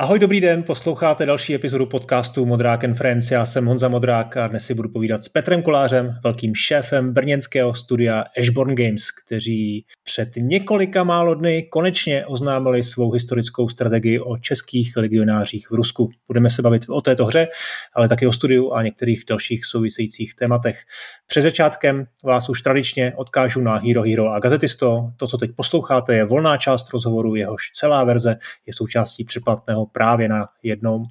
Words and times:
Ahoj, 0.00 0.18
dobrý 0.18 0.40
den, 0.40 0.62
posloucháte 0.62 1.26
další 1.26 1.54
epizodu 1.54 1.86
podcastu 1.86 2.46
Modrák 2.46 2.84
and 2.84 2.94
Friends. 2.94 3.30
Já 3.30 3.46
jsem 3.46 3.66
Honza 3.66 3.88
Modrák 3.88 4.36
a 4.36 4.48
dnes 4.48 4.66
si 4.66 4.74
budu 4.74 4.88
povídat 4.88 5.24
s 5.24 5.28
Petrem 5.28 5.62
Kolářem, 5.62 6.14
velkým 6.24 6.54
šéfem 6.54 7.12
brněnského 7.12 7.74
studia 7.74 8.24
Ashborn 8.38 8.74
Games, 8.74 9.10
kteří 9.10 9.84
před 10.02 10.28
několika 10.36 11.04
málo 11.04 11.34
dny 11.34 11.62
konečně 11.62 12.26
oznámili 12.26 12.82
svou 12.82 13.12
historickou 13.12 13.68
strategii 13.68 14.20
o 14.20 14.36
českých 14.38 14.96
legionářích 14.96 15.70
v 15.70 15.74
Rusku. 15.74 16.10
Budeme 16.26 16.50
se 16.50 16.62
bavit 16.62 16.84
o 16.88 17.00
této 17.00 17.26
hře, 17.26 17.48
ale 17.94 18.08
taky 18.08 18.26
o 18.26 18.32
studiu 18.32 18.72
a 18.72 18.82
některých 18.82 19.24
dalších 19.28 19.64
souvisejících 19.64 20.34
tématech. 20.34 20.82
Před 21.26 21.42
začátkem 21.42 22.04
vás 22.24 22.48
už 22.48 22.62
tradičně 22.62 23.12
odkážu 23.16 23.60
na 23.60 23.76
Hero 23.76 24.02
Hero 24.02 24.32
a 24.32 24.38
Gazetisto. 24.38 25.10
To, 25.16 25.26
co 25.26 25.38
teď 25.38 25.50
posloucháte, 25.56 26.14
je 26.14 26.24
volná 26.24 26.56
část 26.56 26.92
rozhovoru, 26.92 27.34
jehož 27.34 27.70
celá 27.72 28.04
verze 28.04 28.36
je 28.66 28.72
součástí 28.72 29.24
předplatného 29.24 29.89
právě 29.92 30.28
na 30.28 30.48
jednom 30.62 31.02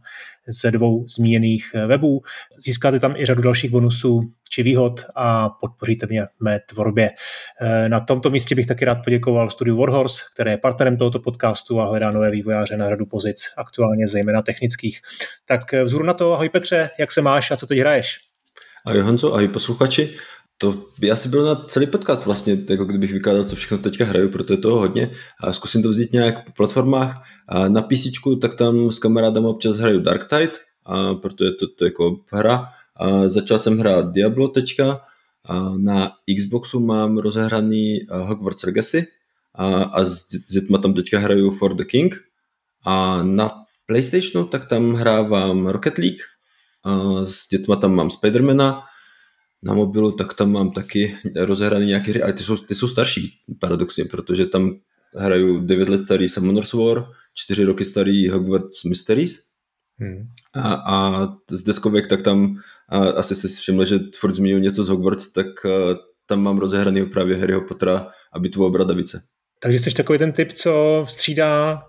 ze 0.47 0.71
dvou 0.71 1.05
zmíněných 1.07 1.75
webů. 1.87 2.21
Získáte 2.57 2.99
tam 2.99 3.15
i 3.15 3.25
řadu 3.25 3.41
dalších 3.41 3.71
bonusů 3.71 4.21
či 4.49 4.63
výhod 4.63 5.05
a 5.15 5.49
podpoříte 5.49 6.07
mě 6.09 6.25
v 6.25 6.43
mé 6.43 6.59
tvorbě. 6.59 7.09
Na 7.87 7.99
tomto 7.99 8.29
místě 8.29 8.55
bych 8.55 8.65
taky 8.65 8.85
rád 8.85 8.97
poděkoval 9.03 9.49
studiu 9.49 9.77
Warhorse, 9.77 10.23
které 10.33 10.51
je 10.51 10.57
partnerem 10.57 10.97
tohoto 10.97 11.19
podcastu 11.19 11.81
a 11.81 11.85
hledá 11.85 12.11
nové 12.11 12.31
vývojáře 12.31 12.77
na 12.77 12.89
řadu 12.89 13.05
pozic, 13.05 13.49
aktuálně 13.57 14.07
zejména 14.07 14.41
technických. 14.41 15.01
Tak 15.45 15.73
vzhůru 15.83 16.05
na 16.05 16.13
to, 16.13 16.33
ahoj 16.33 16.49
Petře, 16.49 16.89
jak 16.99 17.11
se 17.11 17.21
máš 17.21 17.51
a 17.51 17.57
co 17.57 17.67
teď 17.67 17.79
hraješ? 17.79 18.19
Ahoj 18.85 19.01
Honzo, 19.01 19.33
ahoj 19.33 19.47
posluchači. 19.47 20.15
To 20.61 20.85
by 20.99 21.11
asi 21.11 21.29
bylo 21.29 21.45
na 21.45 21.55
celý 21.55 21.87
podcast 21.87 22.25
vlastně, 22.25 22.57
jako 22.69 22.85
kdybych 22.85 23.13
vykládal, 23.13 23.43
co 23.43 23.55
všechno 23.55 23.77
teďka 23.77 24.05
hraju, 24.05 24.29
protože 24.29 24.53
je 24.53 24.57
toho 24.57 24.79
hodně. 24.79 25.11
A 25.43 25.53
zkusím 25.53 25.83
to 25.83 25.89
vzít 25.89 26.13
nějak 26.13 26.45
po 26.45 26.51
platformách. 26.51 27.23
A 27.47 27.69
na 27.69 27.81
PC, 27.81 28.07
tak 28.41 28.55
tam 28.55 28.91
s 28.91 28.99
kamarádem 28.99 29.45
občas 29.45 29.77
hraju 29.77 29.99
Dark 29.99 30.29
Tide, 30.29 30.51
a 30.85 31.13
protože 31.13 31.51
to, 31.51 31.67
to 31.67 31.85
jako 31.85 32.19
hra. 32.31 32.65
A 32.95 33.29
začal 33.29 33.59
jsem 33.59 33.79
hrát 33.79 34.11
Diablo 34.11 34.47
teďka. 34.47 35.01
A 35.45 35.73
na 35.77 36.11
Xboxu 36.37 36.79
mám 36.79 37.17
rozehraný 37.17 37.99
Hogwarts 38.09 38.63
Legacy 38.63 39.07
a, 39.55 39.83
a 39.83 40.03
s, 40.03 40.25
s 40.47 40.53
dětma 40.53 40.77
tam 40.77 40.93
teďka 40.93 41.19
hraju 41.19 41.51
For 41.51 41.73
the 41.73 41.83
King. 41.83 42.15
A 42.85 43.23
na 43.23 43.49
PlayStationu 43.85 44.47
tak 44.47 44.67
tam 44.67 44.93
hrávám 44.93 45.67
Rocket 45.67 45.97
League, 45.97 46.21
a 46.83 47.25
s 47.25 47.47
dětma 47.47 47.75
tam 47.75 47.95
mám 47.95 48.09
Spidermana, 48.09 48.81
na 49.63 49.73
mobilu, 49.73 50.11
tak 50.11 50.33
tam 50.33 50.51
mám 50.51 50.71
taky 50.71 51.17
rozehraný 51.35 51.85
nějaké 51.85 52.11
hry, 52.11 52.23
ale 52.23 52.33
ty 52.33 52.43
jsou, 52.43 52.57
ty 52.57 52.75
jsou 52.75 52.87
starší 52.87 53.33
paradoxně, 53.59 54.05
protože 54.05 54.45
tam 54.45 54.75
hraju 55.15 55.59
9 55.59 55.89
let 55.89 55.97
starý 55.97 56.29
Summoner's 56.29 56.73
War, 56.73 57.05
4 57.33 57.63
roky 57.63 57.85
starý 57.85 58.29
Hogwarts 58.29 58.83
Mysteries 58.83 59.39
hmm. 59.99 60.27
a, 60.53 60.73
a 60.73 61.27
z 61.51 61.63
deskovek 61.63 62.07
tak 62.07 62.21
tam 62.21 62.55
a 62.89 62.97
asi 62.97 63.35
jste 63.35 63.47
si 63.47 63.61
všimli, 63.61 63.85
že 63.85 63.99
furt 64.15 64.35
zmínil 64.35 64.59
něco 64.59 64.83
z 64.83 64.89
Hogwarts, 64.89 65.31
tak 65.31 65.47
tam 66.25 66.41
mám 66.41 66.57
rozehraný 66.57 67.05
právě 67.05 67.37
Harryho 67.37 67.61
Pottera 67.61 68.07
a 68.33 68.39
bitvu 68.39 68.65
o 68.65 68.69
Bradavice. 68.69 69.21
Takže 69.61 69.79
jsi 69.79 69.91
takový 69.91 70.19
ten 70.19 70.31
typ, 70.31 70.51
co 70.51 71.03
střídá, 71.07 71.81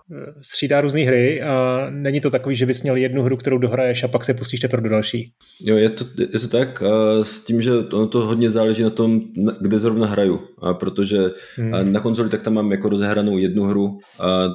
střídá 0.42 0.80
různé 0.80 1.00
hry 1.00 1.42
a 1.42 1.86
není 1.90 2.20
to 2.20 2.30
takový, 2.30 2.56
že 2.56 2.66
bys 2.66 2.82
měl 2.82 2.96
jednu 2.96 3.22
hru, 3.22 3.36
kterou 3.36 3.58
dohraješ 3.58 4.04
a 4.04 4.08
pak 4.08 4.24
se 4.24 4.34
pustíš 4.34 4.60
teprve 4.60 4.82
do 4.82 4.88
další. 4.88 5.32
Jo, 5.64 5.76
je 5.76 5.88
to, 5.88 6.04
je 6.18 6.38
to 6.38 6.48
tak 6.48 6.82
s 7.22 7.40
tím, 7.40 7.62
že 7.62 7.72
ono 7.72 8.06
to 8.06 8.20
hodně 8.20 8.50
záleží 8.50 8.82
na 8.82 8.90
tom, 8.90 9.20
kde 9.60 9.78
zrovna 9.78 10.06
hraju, 10.06 10.40
a 10.62 10.74
protože 10.74 11.18
hmm. 11.56 11.92
na 11.92 12.00
konzoli 12.00 12.28
tak 12.28 12.42
tam 12.42 12.54
mám 12.54 12.72
jako 12.72 12.88
rozehranou 12.88 13.38
jednu 13.38 13.64
hru 13.64 13.98
a 14.18 14.48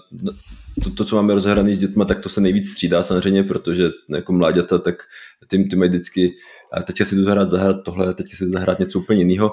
to, 0.84 0.90
to, 0.90 1.06
co 1.06 1.16
máme 1.16 1.34
rozehraný 1.34 1.76
s 1.76 1.80
dětma, 1.80 2.06
tak 2.06 2.20
to 2.20 2.30
se 2.30 2.42
nejvíc 2.42 2.72
střídá 2.72 3.04
samozřejmě, 3.04 3.44
protože 3.44 3.90
jako 4.16 4.34
mláďata, 4.34 4.78
tak 4.78 4.96
ty, 5.48 5.64
ty 5.64 5.76
mají 5.76 5.90
vždycky, 5.90 6.32
teďka 6.88 7.06
si 7.06 7.16
jdu 7.16 7.24
zahrát, 7.24 7.50
zahrát 7.50 7.84
tohle, 7.86 8.14
teďka 8.14 8.38
si 8.38 8.46
jdu 8.46 8.52
zahrát 8.52 8.80
něco 8.80 9.00
úplně 9.00 9.20
jiného 9.20 9.52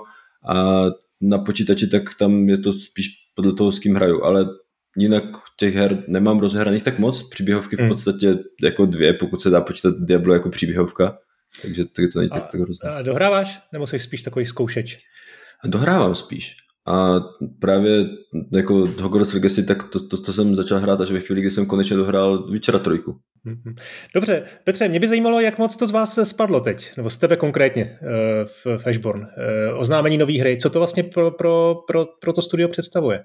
a 0.49 0.85
na 1.21 1.39
počítači, 1.39 1.87
tak 1.87 2.03
tam 2.19 2.49
je 2.49 2.59
to 2.59 2.73
spíš 2.73 3.22
podle 3.35 3.53
toho, 3.53 3.73
s 3.73 3.79
kým 3.79 3.95
hraju, 3.95 4.23
ale 4.23 4.47
jinak 4.97 5.25
těch 5.57 5.75
her 5.75 6.05
nemám 6.09 6.39
rozehraných 6.39 6.83
tak 6.83 6.99
moc, 6.99 7.29
příběhovky 7.29 7.77
v 7.77 7.79
hmm. 7.79 7.89
podstatě 7.89 8.35
jako 8.63 8.87
dvě, 8.87 9.15
pokud 9.15 9.41
se 9.41 9.51
dá 9.51 9.61
počítat 9.61 9.95
Diablo 9.99 10.35
jako 10.35 10.51
příběhovka, 10.51 11.19
takže 11.63 11.85
to 11.85 12.19
není 12.19 12.29
tak, 12.29 12.49
tak 12.53 12.61
hrozné. 12.61 12.91
A 12.91 13.03
dohráváš, 13.03 13.61
nebo 13.73 13.87
jsi 13.87 13.99
spíš 13.99 14.23
takový 14.23 14.47
zkoušeč? 14.47 14.99
Dohrávám 15.65 16.15
spíš. 16.15 16.57
A 16.87 17.21
právě 17.61 18.05
jako 18.53 18.75
Hogwarts 19.01 19.33
Legacy, 19.33 19.63
tak 19.63 19.83
to, 19.83 20.09
to, 20.09 20.23
to, 20.23 20.33
jsem 20.33 20.55
začal 20.55 20.79
hrát 20.79 21.01
až 21.01 21.11
ve 21.11 21.21
chvíli, 21.21 21.41
kdy 21.41 21.51
jsem 21.51 21.67
konečně 21.67 21.97
dohrál 21.97 22.51
Witchera 22.51 22.79
trojku. 22.79 23.17
Mhm. 23.45 23.75
Dobře, 24.15 24.43
Petře, 24.65 24.89
mě 24.89 25.01
by 25.01 25.09
zajímalo, 25.09 25.41
jak 25.41 25.59
moc 25.59 25.77
to 25.77 25.87
z 25.87 25.91
vás 25.91 26.19
spadlo 26.23 26.61
teď, 26.61 26.97
nebo 26.97 27.11
z 27.11 27.19
tebe 27.19 27.37
konkrétně 27.37 27.99
eh, 28.03 28.45
v, 28.45 28.87
Ashborn. 28.87 29.23
Eh, 29.39 29.73
oznámení 29.73 30.19
nové 30.19 30.41
hry, 30.41 30.59
co 30.63 30.71
to 30.71 30.79
vlastně 30.79 31.03
pro, 31.03 31.31
pro, 31.31 31.75
pro, 31.87 32.07
pro 32.21 32.33
to 32.33 32.43
studio 32.43 32.69
představuje? 32.69 33.25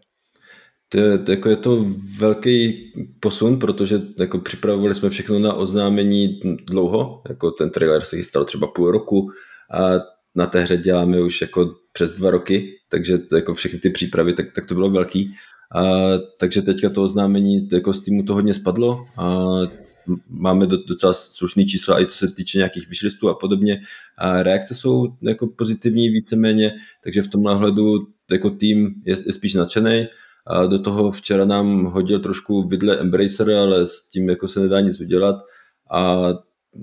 To, 0.90 1.00
to, 1.24 1.32
jako 1.32 1.50
je 1.50 1.56
to 1.56 1.86
velký 2.20 2.86
posun, 3.20 3.60
protože 3.60 4.00
jako 4.20 4.40
připravovali 4.40 4.96
jsme 4.96 5.10
všechno 5.10 5.40
na 5.40 5.54
oznámení 5.54 6.40
dlouho, 6.68 7.22
jako 7.30 7.52
ten 7.52 7.70
trailer 7.70 8.02
se 8.02 8.18
chystal 8.18 8.46
třeba 8.46 8.68
půl 8.68 8.92
roku 8.92 9.30
a 9.74 10.00
na 10.38 10.46
té 10.46 10.62
hře 10.62 10.78
děláme 10.78 11.22
už 11.22 11.42
jako 11.42 11.76
přes 11.94 12.12
dva 12.12 12.32
roky, 12.32 12.74
takže 12.90 13.18
to, 13.18 13.36
jako 13.36 13.54
všechny 13.54 13.80
ty 13.80 13.90
přípravy, 13.90 14.34
tak, 14.34 14.46
tak 14.56 14.66
to 14.66 14.74
bylo 14.74 14.90
velký. 14.90 15.36
A, 15.76 15.84
takže 16.40 16.62
teďka 16.62 16.90
to 16.90 17.02
oznámení 17.02 17.68
jako 17.72 17.94
z 17.94 18.02
týmu 18.02 18.24
to 18.24 18.34
hodně 18.34 18.54
spadlo 18.54 19.06
a 19.18 19.46
máme 20.30 20.68
docela 20.68 21.14
slušný 21.14 21.66
čísla 21.66 22.02
i 22.02 22.06
co 22.06 22.18
se 22.18 22.36
týče 22.36 22.58
nějakých 22.58 22.90
wishlistů 22.90 23.30
a 23.30 23.34
podobně. 23.34 23.82
A 24.18 24.44
reakce 24.44 24.76
jsou 24.76 25.08
jako 25.22 25.48
pozitivní 25.48 26.10
víceméně, 26.10 26.74
takže 27.04 27.22
v 27.22 27.28
tomhle 27.28 27.56
hledu 27.56 28.08
jako 28.32 28.50
tým 28.50 28.94
je, 29.06 29.16
je 29.26 29.34
spíš 29.34 29.54
nadšený. 29.54 30.08
A 30.48 30.66
do 30.66 30.80
toho 30.80 31.12
včera 31.12 31.46
nám 31.46 31.84
hodil 31.84 32.20
trošku 32.20 32.68
vidle 32.68 33.00
Embracer, 33.00 33.52
ale 33.52 33.88
s 33.88 34.08
tím 34.08 34.30
jako 34.30 34.48
se 34.48 34.60
nedá 34.60 34.80
nic 34.80 35.00
udělat. 35.00 35.36
A 35.92 36.30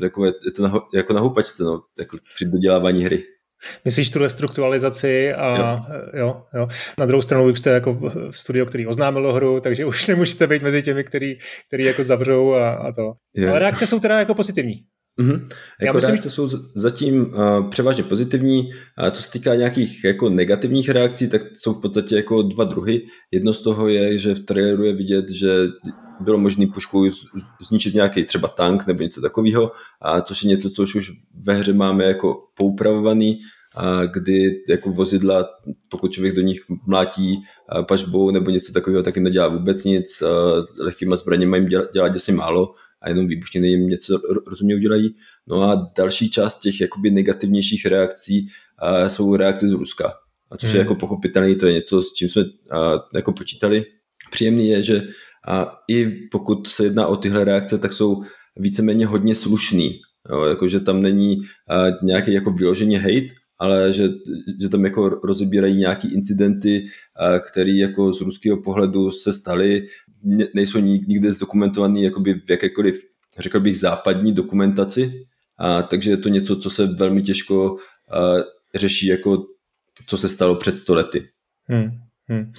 jako 0.02 0.24
je, 0.24 0.32
je 0.44 0.50
to 0.50 0.62
na, 0.62 0.80
jako 0.94 1.12
na 1.12 1.20
houpačce, 1.20 1.64
no, 1.64 1.82
jako 1.98 2.18
při 2.34 2.44
dodělávání 2.44 3.04
hry. 3.04 3.33
Myslíš 3.84 4.10
tu 4.10 4.18
restrukturalizaci 4.18 5.34
a 5.34 5.56
jo. 5.56 5.98
jo, 6.20 6.42
jo. 6.54 6.68
Na 6.98 7.06
druhou 7.06 7.22
stranu 7.22 7.46
vy 7.46 7.56
jste 7.56 7.70
jako 7.70 7.94
v 8.30 8.38
studio, 8.38 8.66
který 8.66 8.86
oznámilo 8.86 9.32
hru, 9.32 9.60
takže 9.60 9.84
už 9.84 10.06
nemůžete 10.06 10.46
být 10.46 10.62
mezi 10.62 10.82
těmi, 10.82 11.04
který, 11.04 11.36
který 11.68 11.84
jako 11.84 12.04
zavřou 12.04 12.52
a, 12.52 12.70
a 12.70 12.92
to. 12.92 13.12
Jo. 13.36 13.48
Ale 13.48 13.58
reakce 13.58 13.86
jsou 13.86 14.00
teda 14.00 14.18
jako 14.18 14.34
pozitivní. 14.34 14.74
Mm-hmm. 15.20 15.46
Jako 15.82 15.96
myslím, 15.96 16.10
reakce 16.10 16.30
jsou 16.30 16.48
zatím 16.76 17.20
uh, 17.20 17.70
převážně 17.70 18.02
pozitivní. 18.02 18.70
A 18.98 19.10
co 19.10 19.22
se 19.22 19.30
týká 19.30 19.54
nějakých 19.54 20.04
jako 20.04 20.30
negativních 20.30 20.88
reakcí, 20.88 21.28
tak 21.28 21.42
jsou 21.54 21.72
v 21.74 21.80
podstatě 21.80 22.16
jako 22.16 22.42
dva 22.42 22.64
druhy. 22.64 23.02
Jedno 23.32 23.54
z 23.54 23.62
toho 23.62 23.88
je, 23.88 24.18
že 24.18 24.34
v 24.34 24.40
traileru 24.40 24.84
je 24.84 24.92
vidět, 24.92 25.30
že 25.30 25.48
bylo 26.20 26.38
možné 26.38 26.66
pušku 26.74 27.10
zničit 27.68 27.94
nějaký 27.94 28.24
třeba 28.24 28.48
tank 28.48 28.86
nebo 28.86 29.02
něco 29.02 29.20
takového, 29.20 29.72
a 30.02 30.20
což 30.20 30.42
je 30.42 30.50
něco, 30.50 30.70
co 30.70 30.82
už 30.82 31.10
ve 31.44 31.54
hře 31.54 31.72
máme 31.72 32.04
jako 32.04 32.36
poupravovaný, 32.56 33.38
kdy 34.14 34.62
jako 34.68 34.90
vozidla, 34.90 35.48
pokud 35.90 36.12
člověk 36.12 36.34
do 36.34 36.42
nich 36.42 36.60
mlátí 36.86 37.36
pažbou 37.88 38.30
nebo 38.30 38.50
něco 38.50 38.72
takového, 38.72 39.02
tak 39.02 39.16
jim 39.16 39.24
nedělá 39.24 39.48
vůbec 39.48 39.84
nic, 39.84 40.22
lehkýma 40.78 41.16
zbraněma 41.16 41.56
jim 41.56 41.66
dělá, 41.66 41.84
dělá 41.92 42.08
děsi 42.08 42.32
málo 42.32 42.74
a 43.02 43.08
jenom 43.08 43.26
výbušniny 43.26 43.68
jim 43.68 43.86
něco 43.86 44.20
rozumně 44.46 44.74
udělají. 44.74 45.14
No 45.46 45.62
a 45.62 45.92
další 45.96 46.30
část 46.30 46.58
těch 46.58 46.80
jakoby 46.80 47.10
negativnějších 47.10 47.86
reakcí 47.86 48.46
jsou 49.06 49.36
reakce 49.36 49.68
z 49.68 49.72
Ruska. 49.72 50.12
A 50.50 50.56
což 50.56 50.68
hmm. 50.68 50.76
je 50.76 50.80
jako 50.80 50.94
pochopitelné, 50.94 51.54
to 51.54 51.66
je 51.66 51.72
něco, 51.72 52.02
s 52.02 52.12
čím 52.12 52.28
jsme 52.28 52.44
jako 53.14 53.32
počítali. 53.32 53.84
Příjemný 54.30 54.68
je, 54.68 54.82
že 54.82 55.02
a 55.48 55.72
i 55.90 56.06
pokud 56.30 56.66
se 56.66 56.84
jedná 56.84 57.06
o 57.06 57.16
tyhle 57.16 57.44
reakce, 57.44 57.78
tak 57.78 57.92
jsou 57.92 58.22
víceméně 58.56 59.06
hodně 59.06 59.34
slušný. 59.34 60.00
Jo, 60.30 60.44
jakože 60.44 60.80
tam 60.80 61.02
není 61.02 61.36
uh, 61.36 61.44
nějaký 62.02 62.32
jako 62.32 62.52
vyloženě 62.52 62.98
hate, 62.98 63.34
ale 63.58 63.92
že, 63.92 64.08
že 64.60 64.68
tam 64.68 64.84
jako 64.84 65.08
rozebírají 65.08 65.76
nějaký 65.76 66.14
incidenty, 66.14 66.84
uh, 66.84 67.38
které 67.38 67.72
jako 67.72 68.12
z 68.12 68.20
ruského 68.20 68.62
pohledu 68.62 69.10
se 69.10 69.32
staly, 69.32 69.86
nejsou 70.54 70.78
nikde 70.78 71.32
zdokumentovaný 71.32 72.02
jakoby 72.02 72.34
v 72.34 72.50
jakékoliv, 72.50 73.02
řekl 73.38 73.60
bych, 73.60 73.78
západní 73.78 74.32
dokumentaci, 74.32 75.26
a, 75.58 75.82
takže 75.82 76.10
je 76.10 76.16
to 76.16 76.28
něco, 76.28 76.56
co 76.56 76.70
se 76.70 76.86
velmi 76.86 77.22
těžko 77.22 77.72
uh, 77.72 77.78
řeší 78.74 79.06
jako 79.06 79.44
co 80.06 80.18
se 80.18 80.28
stalo 80.28 80.56
před 80.56 80.78
stolety. 80.78 81.28
Hmm. 81.64 81.90
Hmm. 82.28 82.52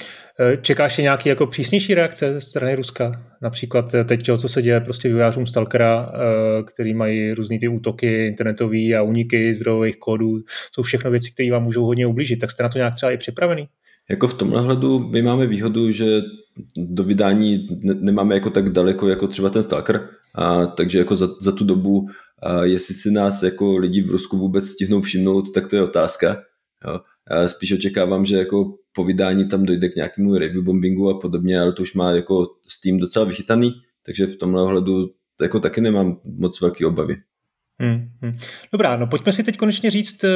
Čekáš 0.62 0.98
nějaké 0.98 1.30
jako 1.30 1.48
přísnější 1.48 1.94
reakce 1.94 2.34
ze 2.34 2.42
strany 2.42 2.76
Ruska? 2.76 3.26
Například 3.42 3.94
eh, 3.94 4.04
teď, 4.04 4.26
co 4.38 4.48
se 4.48 4.62
děje 4.62 4.80
prostě 4.80 5.08
vývojářům 5.08 5.48
Stalkera, 5.48 6.12
eh, 6.14 6.64
který 6.64 6.94
mají 6.94 7.34
různé 7.34 7.58
ty 7.60 7.68
útoky 7.68 8.28
internetové 8.28 8.94
a 8.98 9.02
uniky 9.02 9.54
zdrojových 9.54 9.98
kódů, 9.98 10.40
jsou 10.72 10.82
všechno 10.82 11.12
věci, 11.12 11.32
které 11.32 11.52
vám 11.52 11.64
můžou 11.64 11.86
hodně 11.86 12.08
ublížit. 12.08 12.40
Tak 12.40 12.52
jste 12.52 12.64
na 12.64 12.70
to 12.70 12.78
nějak 12.78 12.96
třeba 12.96 13.12
i 13.12 13.18
připravený? 13.18 13.68
Jako 14.10 14.28
v 14.28 14.34
tomhle 14.34 14.62
hledu 14.62 15.00
my 15.00 15.22
máme 15.22 15.48
výhodu, 15.48 15.92
že 15.92 16.06
do 16.78 17.04
vydání 17.04 17.68
nemáme 17.82 18.36
jako 18.36 18.50
tak 18.50 18.70
daleko 18.70 19.08
jako 19.08 19.28
třeba 19.28 19.50
ten 19.50 19.64
Stalker, 19.64 20.10
a, 20.36 20.66
takže 20.66 20.98
jako 20.98 21.16
za, 21.16 21.28
za 21.42 21.52
tu 21.52 21.64
dobu, 21.64 22.08
a, 22.44 22.64
jestli 22.64 22.96
si 22.96 23.12
nás 23.12 23.44
jako 23.44 23.78
lidi 23.78 24.02
v 24.02 24.12
Rusku 24.12 24.38
vůbec 24.38 24.68
stihnou 24.68 25.02
všimnout, 25.02 25.54
tak 25.54 25.68
to 25.68 25.76
je 25.76 25.82
otázka. 25.82 26.38
Jo. 26.88 27.00
Spíš 27.48 27.72
očekávám, 27.72 28.26
že 28.26 28.38
jako 28.38 28.76
po 28.94 29.04
vydání 29.04 29.48
tam 29.48 29.66
dojde 29.66 29.90
k 29.90 29.96
nějakému 29.96 30.38
review 30.38 30.64
bombingu 30.64 31.10
a 31.10 31.20
podobně, 31.20 31.60
ale 31.60 31.74
to 31.74 31.82
už 31.82 31.94
má 31.94 32.12
jako 32.12 32.46
Steam 32.68 32.98
docela 32.98 33.26
vychytaný, 33.26 33.72
takže 34.06 34.28
v 34.28 34.36
tomhle 34.36 34.62
ohledu 34.62 35.10
jako 35.42 35.60
taky 35.60 35.82
nemám 35.82 36.20
moc 36.24 36.62
velké 36.62 36.86
obavy. 36.86 37.16
Hmm, 37.80 38.10
hmm. 38.22 38.38
Dobrá, 38.72 38.98
no 38.98 39.08
pojďme 39.08 39.34
si 39.34 39.44
teď 39.44 39.58
konečně 39.58 39.92
říct, 39.92 40.24
eh, 40.24 40.30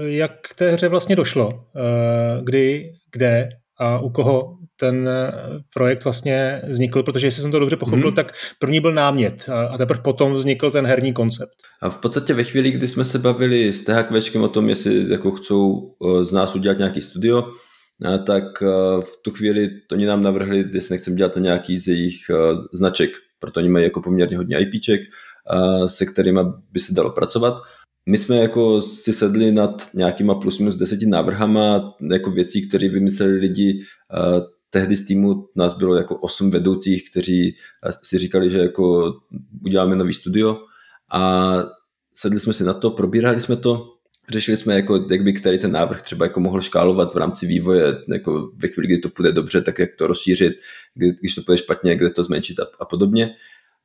jak 0.00 0.54
té 0.54 0.70
hře 0.70 0.88
vlastně 0.88 1.16
došlo, 1.16 1.66
eh, 1.76 2.44
kdy, 2.44 2.92
kde 3.12 3.48
a 3.80 3.98
u 3.98 4.10
koho 4.10 4.58
ten 4.76 5.08
eh, 5.08 5.32
projekt 5.74 6.04
vlastně 6.04 6.62
vznikl, 6.68 7.02
protože 7.02 7.26
jestli 7.26 7.42
jsem 7.42 7.50
to 7.50 7.58
dobře 7.58 7.76
pochopil, 7.76 8.02
hmm. 8.02 8.14
tak 8.14 8.32
první 8.58 8.80
byl 8.80 8.92
námět 8.92 9.48
a 9.68 9.78
teprve 9.78 10.02
potom 10.02 10.34
vznikl 10.34 10.70
ten 10.70 10.86
herní 10.86 11.12
koncept. 11.12 11.54
A 11.82 11.90
v 11.90 11.98
podstatě 11.98 12.34
ve 12.34 12.44
chvíli, 12.44 12.70
kdy 12.70 12.88
jsme 12.88 13.04
se 13.04 13.18
bavili 13.18 13.72
s 13.72 13.84
THQčkem 13.84 14.42
o 14.42 14.48
tom, 14.48 14.68
jestli 14.68 15.10
jako 15.12 15.30
chcou 15.30 15.94
z 16.22 16.32
nás 16.32 16.54
udělat 16.54 16.78
nějaký 16.78 17.00
studio, 17.00 17.44
tak 18.26 18.44
v 19.00 19.12
tu 19.22 19.30
chvíli 19.30 19.70
oni 19.92 20.06
nám 20.06 20.22
navrhli, 20.22 20.64
jestli 20.72 20.94
nechcem 20.94 21.14
dělat 21.14 21.36
na 21.36 21.42
nějaký 21.42 21.78
z 21.78 21.88
jejich 21.88 22.16
značek, 22.72 23.10
proto 23.38 23.60
oni 23.60 23.68
mají 23.68 23.84
jako 23.84 24.02
poměrně 24.02 24.36
hodně 24.36 24.58
IPček, 24.58 25.00
se 25.86 26.06
kterými 26.06 26.40
by 26.72 26.80
se 26.80 26.94
dalo 26.94 27.10
pracovat. 27.10 27.62
My 28.06 28.18
jsme 28.18 28.36
jako 28.36 28.82
si 28.82 29.12
sedli 29.12 29.52
nad 29.52 29.90
nějakýma 29.94 30.34
plus 30.34 30.58
minus 30.58 30.76
deseti 30.76 31.06
návrhama 31.06 31.94
jako 32.10 32.30
věcí, 32.30 32.68
které 32.68 32.88
vymysleli 32.88 33.32
lidi. 33.32 33.80
Tehdy 34.70 34.96
z 34.96 35.06
týmu 35.06 35.48
nás 35.56 35.74
bylo 35.74 35.96
jako 35.96 36.16
osm 36.16 36.50
vedoucích, 36.50 37.10
kteří 37.10 37.54
si 38.02 38.18
říkali, 38.18 38.50
že 38.50 38.58
jako 38.58 39.12
uděláme 39.64 39.96
nový 39.96 40.14
studio 40.14 40.58
a 41.12 41.54
sedli 42.14 42.40
jsme 42.40 42.52
si 42.52 42.64
na 42.64 42.74
to, 42.74 42.90
probírali 42.90 43.40
jsme 43.40 43.56
to, 43.56 43.94
řešili 44.28 44.56
jsme, 44.56 44.74
jako, 44.74 45.06
jak 45.10 45.22
by 45.22 45.32
který 45.32 45.58
ten 45.58 45.72
návrh 45.72 46.02
třeba 46.02 46.26
jako 46.26 46.40
mohl 46.40 46.60
škálovat 46.60 47.14
v 47.14 47.16
rámci 47.16 47.46
vývoje, 47.46 47.94
jako 48.08 48.50
ve 48.56 48.68
chvíli, 48.68 48.86
kdy 48.86 48.98
to 48.98 49.08
půjde 49.08 49.32
dobře, 49.32 49.62
tak 49.62 49.78
jak 49.78 49.90
to 49.98 50.06
rozšířit, 50.06 50.52
když 50.94 51.34
to 51.34 51.42
půjde 51.42 51.58
špatně, 51.58 51.96
kde 51.96 52.10
to 52.10 52.24
zmenšit 52.24 52.60
a, 52.60 52.66
a 52.80 52.84
podobně. 52.84 53.34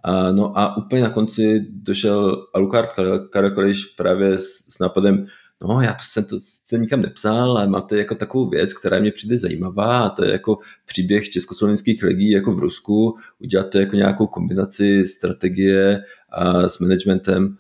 A, 0.03 0.31
no 0.31 0.57
a 0.59 0.77
úplně 0.77 1.01
na 1.01 1.09
konci 1.09 1.65
došel 1.69 2.47
Alucard 2.53 2.89
Karakališ 3.29 3.85
právě 3.85 4.37
s, 4.37 4.65
s 4.69 4.79
nápadem, 4.79 5.25
no 5.61 5.81
já 5.81 5.93
to 5.93 6.03
jsem 6.03 6.25
to 6.25 6.35
se 6.65 6.77
nikam 6.77 7.01
nepsal, 7.01 7.57
ale 7.57 7.67
máte 7.67 7.97
jako 7.97 8.15
takovou 8.15 8.49
věc, 8.49 8.73
která 8.73 8.99
mě 8.99 9.11
přijde 9.11 9.37
zajímavá 9.37 9.99
a 9.99 10.09
to 10.09 10.25
je 10.25 10.31
jako 10.31 10.57
příběh 10.85 11.29
československých 11.29 12.03
legí 12.03 12.31
jako 12.31 12.55
v 12.55 12.59
Rusku, 12.59 13.17
udělat 13.39 13.69
to 13.69 13.79
jako 13.79 13.95
nějakou 13.95 14.27
kombinaci 14.27 15.05
strategie 15.05 16.03
a 16.29 16.69
s 16.69 16.79
managementem. 16.79 17.57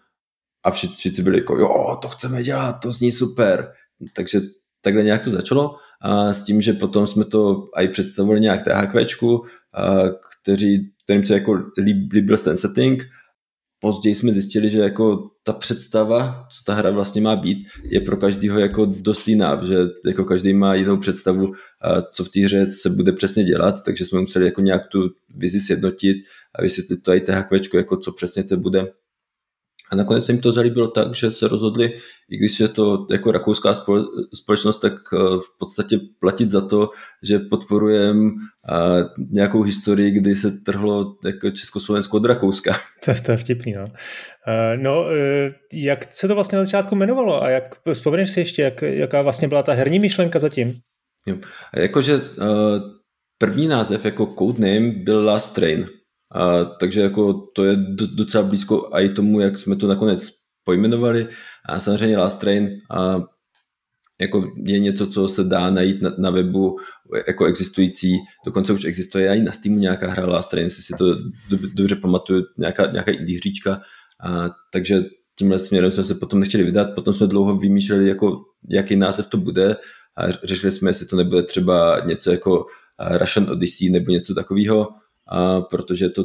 A 0.63 0.71
všichni, 0.71 0.95
všichni 0.95 1.23
byli 1.23 1.37
jako, 1.37 1.57
jo, 1.57 1.97
to 2.01 2.07
chceme 2.07 2.43
dělat, 2.43 2.73
to 2.73 2.91
zní 2.91 3.11
super. 3.11 3.71
Takže 4.15 4.41
takhle 4.81 5.03
nějak 5.03 5.23
to 5.23 5.31
začalo. 5.31 5.75
A 6.01 6.33
s 6.33 6.43
tím, 6.43 6.61
že 6.61 6.73
potom 6.73 7.07
jsme 7.07 7.25
to 7.25 7.69
i 7.75 7.87
představili 7.87 8.39
nějak 8.39 8.63
THQčku, 8.63 9.45
kteří, 10.49 10.91
kterým 11.03 11.25
se 11.25 11.33
jako 11.33 11.63
líbil 12.11 12.37
ten 12.37 12.57
setting. 12.57 13.03
Později 13.81 14.15
jsme 14.15 14.31
zjistili, 14.31 14.69
že 14.69 14.79
jako 14.79 15.17
ta 15.43 15.53
představa, 15.53 16.47
co 16.51 16.63
ta 16.65 16.73
hra 16.73 16.91
vlastně 16.91 17.21
má 17.21 17.35
být, 17.35 17.67
je 17.91 18.01
pro 18.01 18.17
každého 18.17 18.59
jako 18.59 18.85
dost 18.85 19.27
jiná, 19.27 19.63
že 19.63 19.75
jako 20.05 20.25
každý 20.25 20.53
má 20.53 20.75
jinou 20.75 20.97
představu, 20.97 21.51
co 22.11 22.23
v 22.23 22.29
té 22.29 22.39
hře 22.39 22.69
se 22.69 22.89
bude 22.89 23.11
přesně 23.11 23.43
dělat, 23.43 23.75
takže 23.85 24.05
jsme 24.05 24.19
museli 24.19 24.45
jako 24.45 24.61
nějak 24.61 24.87
tu 24.87 24.99
vizi 25.35 25.59
sjednotit 25.59 26.17
a 26.55 26.61
vysvětlit 26.61 27.03
to 27.03 27.13
i 27.13 27.21
THQčku, 27.21 27.77
jako 27.77 27.97
co 27.97 28.11
přesně 28.11 28.43
to 28.43 28.57
bude 28.57 28.87
a 29.91 29.95
nakonec 29.95 30.25
se 30.25 30.31
jim 30.31 30.41
to 30.41 30.53
zalíbilo 30.53 30.87
tak, 30.87 31.15
že 31.15 31.31
se 31.31 31.47
rozhodli, 31.47 31.93
i 32.29 32.37
když 32.37 32.59
je 32.59 32.67
to 32.67 33.07
jako 33.11 33.31
rakouská 33.31 33.73
společnost, 34.35 34.77
tak 34.77 34.93
eh, 34.93 35.17
v 35.17 35.57
podstatě 35.59 35.99
platit 36.19 36.49
za 36.49 36.61
to, 36.61 36.89
že 37.23 37.39
podporujeme 37.39 38.31
eh, 38.69 39.03
nějakou 39.31 39.61
historii, 39.61 40.11
kdy 40.11 40.35
se 40.35 40.51
trhlo 40.51 41.15
jako 41.25 41.51
Československo 41.51 42.17
od 42.17 42.25
Rakouska. 42.25 42.77
To, 43.05 43.13
to 43.25 43.31
je 43.31 43.37
vtipný, 43.37 43.73
no. 43.73 43.87
Eh, 44.47 44.77
no, 44.77 45.05
jak 45.73 46.13
se 46.13 46.27
to 46.27 46.35
vlastně 46.35 46.57
na 46.57 46.65
začátku 46.65 46.95
jmenovalo 46.95 47.43
a 47.43 47.49
jak 47.49 47.75
vzpomeneš 47.93 48.31
si 48.31 48.39
ještě, 48.39 48.61
jak, 48.61 48.81
jaká 48.81 49.21
vlastně 49.21 49.47
byla 49.47 49.63
ta 49.63 49.73
herní 49.73 49.99
myšlenka 49.99 50.39
zatím? 50.39 50.73
Jakože 51.75 52.21
první 53.37 53.67
název 53.67 54.05
jako 54.05 54.25
codename 54.25 54.91
byl 54.91 55.25
Last 55.25 55.55
Train, 55.55 55.85
a, 56.35 56.65
takže 56.65 57.01
jako 57.01 57.33
to 57.33 57.65
je 57.65 57.75
docela 58.15 58.43
blízko 58.43 58.89
i 58.93 59.09
tomu, 59.09 59.39
jak 59.39 59.57
jsme 59.57 59.75
to 59.75 59.87
nakonec 59.87 60.31
pojmenovali. 60.63 61.27
A 61.65 61.79
samozřejmě 61.79 62.17
Last 62.17 62.39
Train 62.39 62.69
a 62.91 63.19
jako 64.21 64.51
je 64.65 64.79
něco, 64.79 65.07
co 65.07 65.27
se 65.27 65.43
dá 65.43 65.69
najít 65.69 66.01
na, 66.01 66.11
na 66.17 66.29
webu 66.29 66.77
jako 67.27 67.45
existující, 67.45 68.17
dokonce 68.45 68.73
už 68.73 68.85
existuje 68.85 69.35
i 69.35 69.41
na 69.41 69.51
Steamu 69.51 69.79
nějaká 69.79 70.11
hra 70.11 70.25
Last 70.25 70.49
Train, 70.49 70.65
jestli 70.65 70.83
si 70.83 70.93
to 70.97 71.15
dobře 71.75 71.95
pamatuju, 71.95 72.43
nějaká, 72.57 72.91
nějaká 72.91 73.11
indie 73.11 73.39
hříčka, 73.39 73.81
a, 74.23 74.49
takže 74.73 75.03
tímhle 75.37 75.59
směrem 75.59 75.91
jsme 75.91 76.03
se 76.03 76.15
potom 76.15 76.39
nechtěli 76.39 76.63
vydat, 76.63 76.95
potom 76.95 77.13
jsme 77.13 77.27
dlouho 77.27 77.57
vymýšleli, 77.57 78.07
jako, 78.07 78.37
jaký 78.69 78.95
název 78.95 79.27
to 79.27 79.37
bude 79.37 79.75
a 80.17 80.31
řešili 80.43 80.71
jsme, 80.71 80.89
jestli 80.89 81.05
to 81.05 81.15
nebude 81.15 81.43
třeba 81.43 81.99
něco 82.05 82.31
jako 82.31 82.65
Russian 83.17 83.49
Odyssey 83.49 83.89
nebo 83.89 84.11
něco 84.11 84.33
takového, 84.33 84.87
protože 85.69 86.09
to 86.09 86.23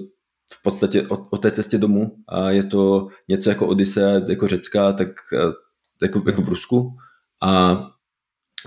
v 0.53 0.63
podstatě 0.63 1.03
o, 1.09 1.29
o 1.31 1.39
té 1.39 1.51
cestě 1.51 1.79
domů 1.79 2.17
a 2.29 2.51
je 2.51 2.63
to 2.63 3.09
něco 3.29 3.51
jako 3.51 3.67
Odyssea, 3.67 4.21
jako 4.29 4.49
řecká, 4.49 4.93
tak 4.93 5.09
jako, 6.03 6.23
jako 6.27 6.43
v 6.43 6.49
Rusku 6.49 6.97
a 7.43 7.83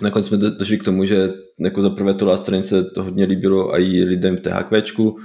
nakonec 0.01 0.27
jsme 0.27 0.37
došli 0.37 0.77
k 0.77 0.83
tomu, 0.83 1.05
že 1.05 1.29
jako 1.59 1.81
za 1.81 1.89
prvé 1.89 2.13
to 2.13 2.25
Last 2.25 2.49
se 2.61 2.83
to 2.83 3.03
hodně 3.03 3.25
líbilo 3.25 3.79
i 3.79 4.03
lidem 4.03 4.37
v 4.37 4.39
THQčku 4.39 5.17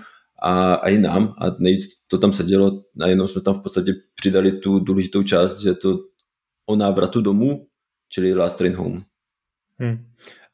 a, 0.42 0.74
a 0.74 0.88
i 0.88 0.98
nám 0.98 1.34
a 1.38 1.46
nejvíc 1.58 1.84
to 2.08 2.18
tam 2.18 2.32
sedělo 2.32 2.82
a 3.00 3.06
jenom 3.06 3.28
jsme 3.28 3.40
tam 3.40 3.54
v 3.54 3.62
podstatě 3.62 3.92
přidali 4.14 4.52
tu 4.52 4.78
důležitou 4.78 5.22
část, 5.22 5.60
že 5.60 5.74
to 5.74 5.98
o 6.66 6.76
návratu 6.76 7.20
domů, 7.20 7.66
čili 8.08 8.34
Last 8.34 8.58
Train 8.58 8.74
Home. 8.74 9.02
Hmm. 9.78 10.06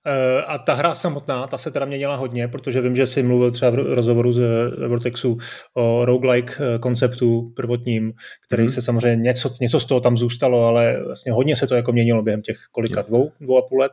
Eh, 0.06 0.42
a 0.42 0.58
ta 0.58 0.74
hra 0.74 0.94
samotná, 0.94 1.46
ta 1.46 1.58
se 1.58 1.70
teda 1.70 1.86
měnila 1.86 2.16
hodně, 2.16 2.48
protože 2.48 2.80
vím, 2.80 2.96
že 2.96 3.06
jsi 3.06 3.22
mluvil 3.22 3.50
třeba 3.50 3.70
v 3.70 3.74
rozhovoru 3.74 4.32
z 4.32 4.40
Vortexu 4.88 5.38
o 5.74 6.04
roguelike 6.04 6.54
eh, 6.58 6.78
konceptu 6.78 7.52
prvotním, 7.56 8.12
který 8.46 8.62
mm. 8.62 8.68
se 8.68 8.82
samozřejmě 8.82 9.22
něco, 9.22 9.50
něco 9.60 9.80
z 9.80 9.84
toho 9.84 10.00
tam 10.00 10.18
zůstalo, 10.18 10.64
ale 10.64 11.02
vlastně 11.04 11.32
hodně 11.32 11.56
se 11.56 11.66
to 11.66 11.74
jako 11.74 11.92
měnilo 11.92 12.22
během 12.22 12.42
těch 12.42 12.56
kolika, 12.72 13.02
dvou, 13.02 13.32
dvou 13.40 13.58
a 13.58 13.62
půl 13.68 13.80
let? 13.80 13.92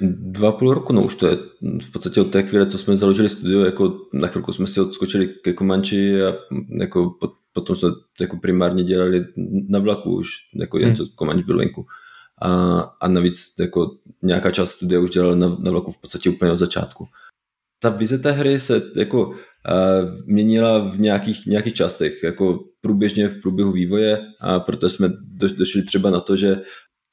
Dva 0.00 0.48
a 0.48 0.52
půl 0.52 0.74
roku, 0.74 0.92
no 0.92 1.02
už 1.02 1.14
to 1.14 1.26
je 1.26 1.36
v 1.82 1.92
podstatě 1.92 2.20
od 2.20 2.30
té 2.30 2.42
chvíle, 2.42 2.66
co 2.66 2.78
jsme 2.78 2.96
založili 2.96 3.28
studio, 3.28 3.64
jako 3.64 3.92
na 4.12 4.28
chvilku 4.28 4.52
jsme 4.52 4.66
si 4.66 4.80
odskočili 4.80 5.28
ke 5.28 5.54
Comanche 5.54 6.26
a 6.26 6.34
jako 6.80 7.14
potom 7.52 7.76
jsme 7.76 7.88
jako 8.20 8.36
primárně 8.36 8.84
dělali 8.84 9.24
na 9.68 9.78
vlaku 9.78 10.16
už, 10.16 10.28
jako 10.60 10.78
jen 10.78 10.88
hmm. 10.88 10.96
co 10.96 11.04
Comanche 11.18 11.44
byl 11.44 11.58
venku 11.58 11.86
a, 12.42 12.80
a 13.00 13.08
navíc 13.08 13.54
jako 13.58 13.90
nějaká 14.22 14.50
část 14.50 14.70
studia 14.70 15.00
už 15.00 15.10
dělala 15.10 15.34
na, 15.34 15.48
na 15.48 15.70
vlaku 15.70 15.90
v 15.90 16.00
podstatě 16.00 16.30
úplně 16.30 16.52
od 16.52 16.56
začátku. 16.56 17.06
Ta 17.82 17.88
vize 17.88 18.18
té 18.18 18.32
hry 18.32 18.60
se 18.60 18.82
jako 18.96 19.26
uh, 19.28 19.34
měnila 20.26 20.78
v 20.78 21.00
nějakých, 21.00 21.46
nějakých 21.46 21.74
částech, 21.74 22.22
jako 22.22 22.64
průběžně 22.80 23.28
v 23.28 23.40
průběhu 23.42 23.72
vývoje 23.72 24.26
a 24.40 24.60
proto 24.60 24.90
jsme 24.90 25.08
do, 25.22 25.48
došli 25.48 25.82
třeba 25.82 26.10
na 26.10 26.20
to, 26.20 26.36
že 26.36 26.60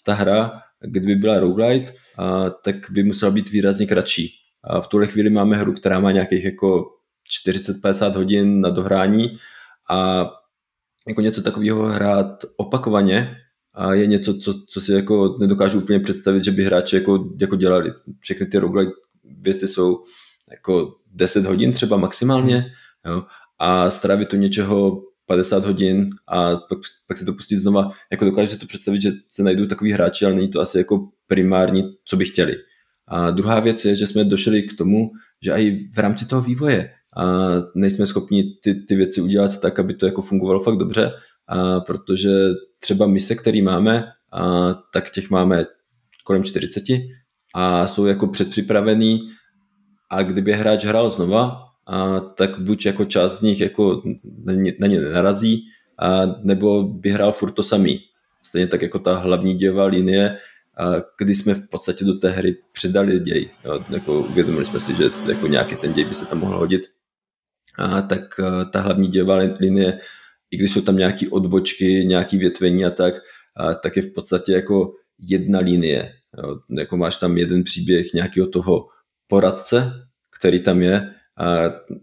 ta 0.06 0.14
hra, 0.14 0.52
kdyby 0.82 1.16
byla 1.16 1.40
roguelite, 1.40 1.92
a, 2.18 2.50
tak 2.50 2.76
by 2.92 3.04
musela 3.04 3.32
být 3.32 3.50
výrazně 3.50 3.88
kratší. 3.88 4.30
A 4.64 4.82
v 4.82 4.88
tuhle 4.88 5.08
chvíli 5.08 5.30
máme 5.30 5.58
hru, 5.58 5.74
která 5.74 6.00
má 6.00 6.12
nějakých 6.12 6.46
jako 6.46 6.86
40-50 7.48 8.16
hodin 8.16 8.62
na 8.62 8.70
dohrání 8.70 9.38
a 9.90 10.30
jako 11.08 11.22
něco 11.22 11.42
takového 11.42 11.86
hrát 11.86 12.46
opakovaně 12.58 13.38
a 13.74 13.94
je 13.94 14.08
něco, 14.08 14.34
co, 14.34 14.54
co 14.68 14.82
si 14.82 14.92
jako 14.92 15.38
nedokážu 15.40 15.80
úplně 15.80 16.00
představit, 16.00 16.44
že 16.44 16.52
by 16.52 16.66
hráči 16.66 16.96
jako, 16.96 17.30
jako 17.40 17.56
dělali. 17.56 17.94
Všechny 18.20 18.46
ty 18.46 18.58
roguelike 18.58 18.94
věci 19.42 19.68
jsou 19.68 20.04
jako 20.52 20.96
10 21.14 21.46
hodin 21.46 21.72
třeba 21.72 21.98
maximálně 21.98 22.66
jo, 23.06 23.24
a 23.60 23.90
strávit 23.90 24.30
to 24.30 24.36
něčeho 24.36 25.02
50 25.26 25.66
hodin 25.66 26.08
a 26.28 26.56
pak, 26.56 26.80
pak 27.08 27.18
si 27.18 27.26
to 27.26 27.34
pustit 27.34 27.58
znova, 27.58 27.92
jako 28.12 28.26
dokážu 28.26 28.48
si 28.48 28.58
to 28.58 28.66
představit, 28.66 29.02
že 29.02 29.12
se 29.30 29.44
najdou 29.44 29.66
takový 29.66 29.92
hráči, 29.92 30.26
ale 30.26 30.34
není 30.34 30.48
to 30.48 30.60
asi 30.60 30.78
jako 30.78 31.10
primární, 31.28 31.84
co 32.06 32.18
by 32.18 32.26
chtěli. 32.26 32.56
A 33.08 33.32
druhá 33.32 33.60
věc 33.60 33.86
je, 33.86 33.96
že 33.96 34.08
jsme 34.08 34.24
došli 34.24 34.64
k 34.64 34.78
tomu, 34.78 35.12
že 35.44 35.52
i 35.52 35.90
v 35.96 35.98
rámci 35.98 36.26
toho 36.26 36.42
vývoje 36.42 36.90
a 37.18 37.52
nejsme 37.76 38.06
schopni 38.06 38.44
ty, 38.64 38.76
ty 38.76 38.96
věci 38.96 39.22
udělat 39.22 39.62
tak, 39.62 39.80
aby 39.80 39.94
to 39.94 40.06
jako 40.06 40.22
fungovalo 40.22 40.60
fakt 40.60 40.78
dobře, 40.78 41.12
a 41.54 41.80
protože 41.80 42.30
třeba 42.80 43.08
mise, 43.08 43.36
který 43.36 43.62
máme, 43.62 44.12
a 44.32 44.74
tak 44.94 45.10
těch 45.10 45.30
máme 45.30 45.66
kolem 46.24 46.44
40 46.44 46.84
a 47.56 47.88
jsou 47.88 48.06
jako 48.06 48.28
předpřipravený 48.28 49.30
a 50.10 50.24
kdyby 50.24 50.54
hráč 50.54 50.86
hrál 50.86 51.10
znova, 51.10 51.60
a 51.88 52.20
tak 52.20 52.60
buď 52.60 52.86
jako 52.86 53.06
část 53.06 53.40
z 53.40 53.42
nich 53.42 53.62
jako 53.62 54.02
na 54.44 54.54
ně, 54.54 54.74
na 54.80 54.88
ně 54.88 55.02
nenarazí, 55.02 55.64
a 56.00 56.22
nebo 56.44 56.84
by 56.84 57.10
hrál 57.10 57.32
furt 57.32 57.52
to 57.52 57.64
samý. 57.64 58.00
Stejně 58.46 58.68
tak 58.68 58.82
jako 58.82 59.00
ta 59.00 59.18
hlavní 59.18 59.54
děvá 59.54 59.86
linie, 59.86 60.38
a 60.78 60.92
kdy 61.20 61.36
jsme 61.36 61.54
v 61.54 61.70
podstatě 61.70 62.06
do 62.06 62.14
té 62.14 62.30
hry 62.30 62.58
přidali 62.72 63.20
děj. 63.20 63.50
Jo, 63.66 63.84
jako 63.90 64.20
uvědomili 64.20 64.66
jsme 64.66 64.80
si, 64.80 64.96
že 64.96 65.04
jako 65.28 65.48
nějaký 65.48 65.76
ten 65.76 65.94
děj 65.94 66.06
by 66.06 66.14
se 66.14 66.26
tam 66.26 66.40
mohl 66.40 66.58
hodit. 66.58 66.82
A 67.78 68.02
tak 68.02 68.40
ta 68.72 68.82
hlavní 68.82 69.08
děvá 69.08 69.36
linie, 69.60 70.00
i 70.54 70.58
když 70.58 70.72
jsou 70.72 70.82
tam 70.82 70.98
nějaké 70.98 71.30
odbočky, 71.30 72.06
nějaké 72.06 72.38
větvení 72.38 72.86
a 72.86 72.90
tak, 72.90 73.14
a 73.58 73.74
tak 73.74 73.96
je 73.96 74.02
v 74.02 74.14
podstatě 74.14 74.52
jako 74.52 74.94
jedna 75.20 75.60
linie. 75.60 76.12
Jo, 76.44 76.60
jako 76.78 76.98
máš 76.98 77.18
tam 77.18 77.38
jeden 77.38 77.64
příběh 77.64 78.14
nějakého 78.14 78.48
toho 78.48 78.86
poradce, 79.28 79.92
který 80.40 80.62
tam 80.62 80.82
je, 80.82 81.10
a 81.38 81.56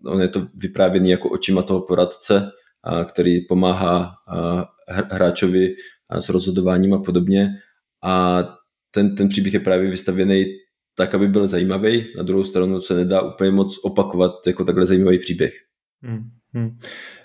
on 0.07 0.23
je 0.23 0.28
to 0.28 0.47
vyprávěný 0.54 1.11
jako 1.11 1.28
očima 1.28 1.62
toho 1.62 1.80
poradce, 1.80 2.50
a 2.85 3.04
který 3.04 3.47
pomáhá 3.47 4.12
hráčovi 4.88 5.75
s 6.11 6.28
rozhodováním 6.28 6.95
a 6.95 6.99
podobně. 6.99 7.49
A 8.04 8.45
ten, 8.90 9.14
ten 9.14 9.28
příběh 9.28 9.54
je 9.54 9.61
právě 9.61 9.90
vystavěný 9.90 10.45
tak, 10.95 11.14
aby 11.14 11.28
byl 11.28 11.47
zajímavý. 11.47 12.07
Na 12.16 12.23
druhou 12.23 12.45
stranu 12.45 12.80
se 12.80 12.95
nedá 12.95 13.23
úplně 13.23 13.50
moc 13.50 13.78
opakovat 13.85 14.33
jako 14.47 14.64
takhle 14.64 14.87
zajímavý 14.87 15.19
příběh. 15.19 15.52
Hmm. 16.02 16.23
Hmm. 16.54 16.78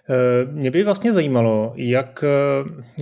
Eh, 0.09 0.45
mě 0.51 0.71
by 0.71 0.83
vlastně 0.83 1.13
zajímalo, 1.13 1.73
jak, 1.75 2.23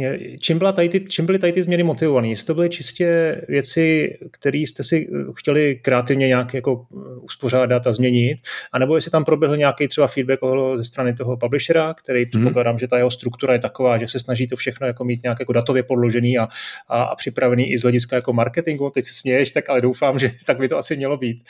eh, 0.02 0.18
čím, 0.40 0.58
byla 0.58 0.72
tady 0.72 0.90
ty, 0.90 1.00
čím 1.00 1.26
byly 1.26 1.40
tady 1.40 1.54
ty 1.54 1.64
změny 1.64 1.84
motivované. 1.84 2.28
Jestli 2.28 2.46
to 2.46 2.54
byly 2.54 2.70
čistě 2.70 3.42
věci, 3.48 4.18
které 4.32 4.58
jste 4.58 4.84
si 4.84 5.10
eh, 5.14 5.24
chtěli 5.36 5.80
kreativně 5.82 6.28
nějak 6.28 6.54
jako 6.54 6.86
uspořádat 7.22 7.88
a 7.88 7.94
změnit, 7.94 8.38
anebo 8.72 8.96
jestli 8.96 9.12
tam 9.12 9.26
proběhl 9.26 9.58
nějaký 9.58 9.88
třeba 9.88 10.08
feedback 10.08 10.40
ze 10.76 10.84
strany 10.84 11.14
toho 11.14 11.38
publishera, 11.38 11.94
který 11.94 12.26
mm-hmm. 12.26 12.30
předpokládám, 12.30 12.80
že 12.80 12.88
ta 12.88 12.98
jeho 12.98 13.12
struktura 13.12 13.54
je 13.54 13.60
taková, 13.60 13.98
že 13.98 14.08
se 14.08 14.20
snaží 14.20 14.48
to 14.48 14.56
všechno 14.56 14.88
jako 14.88 15.06
mít 15.06 15.24
nějak 15.24 15.40
jako 15.40 15.54
datově 15.54 15.84
podložený 15.84 16.38
a, 16.38 16.48
a, 16.88 17.04
a 17.04 17.16
připravený 17.16 17.72
i 17.72 17.78
z 17.78 17.82
hlediska 17.82 18.16
jako 18.16 18.34
marketingu. 18.34 18.90
Teď 18.90 19.06
se 19.06 19.14
směješ, 19.14 19.52
tak 19.52 19.70
ale 19.70 19.82
doufám, 19.82 20.20
že 20.20 20.32
tak 20.46 20.58
by 20.58 20.68
to 20.68 20.78
asi 20.78 20.98
mělo 20.98 21.18
být. 21.18 21.44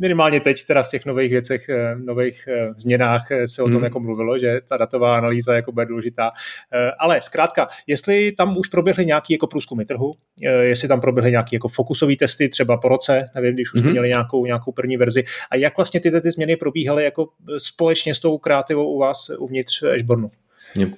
Minimálně 0.00 0.40
teď 0.40 0.64
teda 0.64 0.82
v 0.82 0.90
těch 0.90 1.06
nových 1.06 1.30
věcech, 1.30 1.70
nových 1.96 2.48
změnách 2.76 3.28
se 3.46 3.62
o 3.62 3.68
tom 3.68 3.78
mm. 3.78 3.84
jako 3.84 4.00
mluvilo, 4.00 4.38
že 4.38 4.53
ta 4.68 4.76
datová 4.76 5.16
analýza 5.16 5.54
jako 5.54 5.72
bude 5.72 5.86
důležitá. 5.86 6.30
Eh, 6.72 6.90
ale 6.98 7.20
zkrátka, 7.20 7.68
jestli 7.86 8.32
tam 8.32 8.56
už 8.56 8.68
proběhly 8.68 9.06
nějaký 9.06 9.32
jako 9.32 9.46
průzkumy 9.46 9.84
trhu, 9.84 10.14
eh, 10.44 10.48
jestli 10.48 10.88
tam 10.88 11.00
proběhly 11.00 11.30
nějaké 11.30 11.56
jako 11.56 11.68
fokusové 11.68 12.16
testy 12.16 12.48
třeba 12.48 12.76
po 12.76 12.88
roce, 12.88 13.28
nevím, 13.34 13.54
když 13.54 13.74
už 13.74 13.80
mm-hmm. 13.80 13.90
měli 13.90 14.08
nějakou, 14.08 14.46
nějakou 14.46 14.72
první 14.72 14.96
verzi, 14.96 15.24
a 15.50 15.56
jak 15.56 15.76
vlastně 15.76 16.00
tyhle 16.00 16.20
ty 16.20 16.30
změny 16.30 16.56
probíhaly 16.56 17.04
jako 17.04 17.28
společně 17.58 18.14
s 18.14 18.20
tou 18.20 18.38
kreativou 18.38 18.94
u 18.94 18.98
vás 18.98 19.30
uvnitř 19.38 19.82
Ashbornu? 19.82 20.30
Je. 20.74 20.90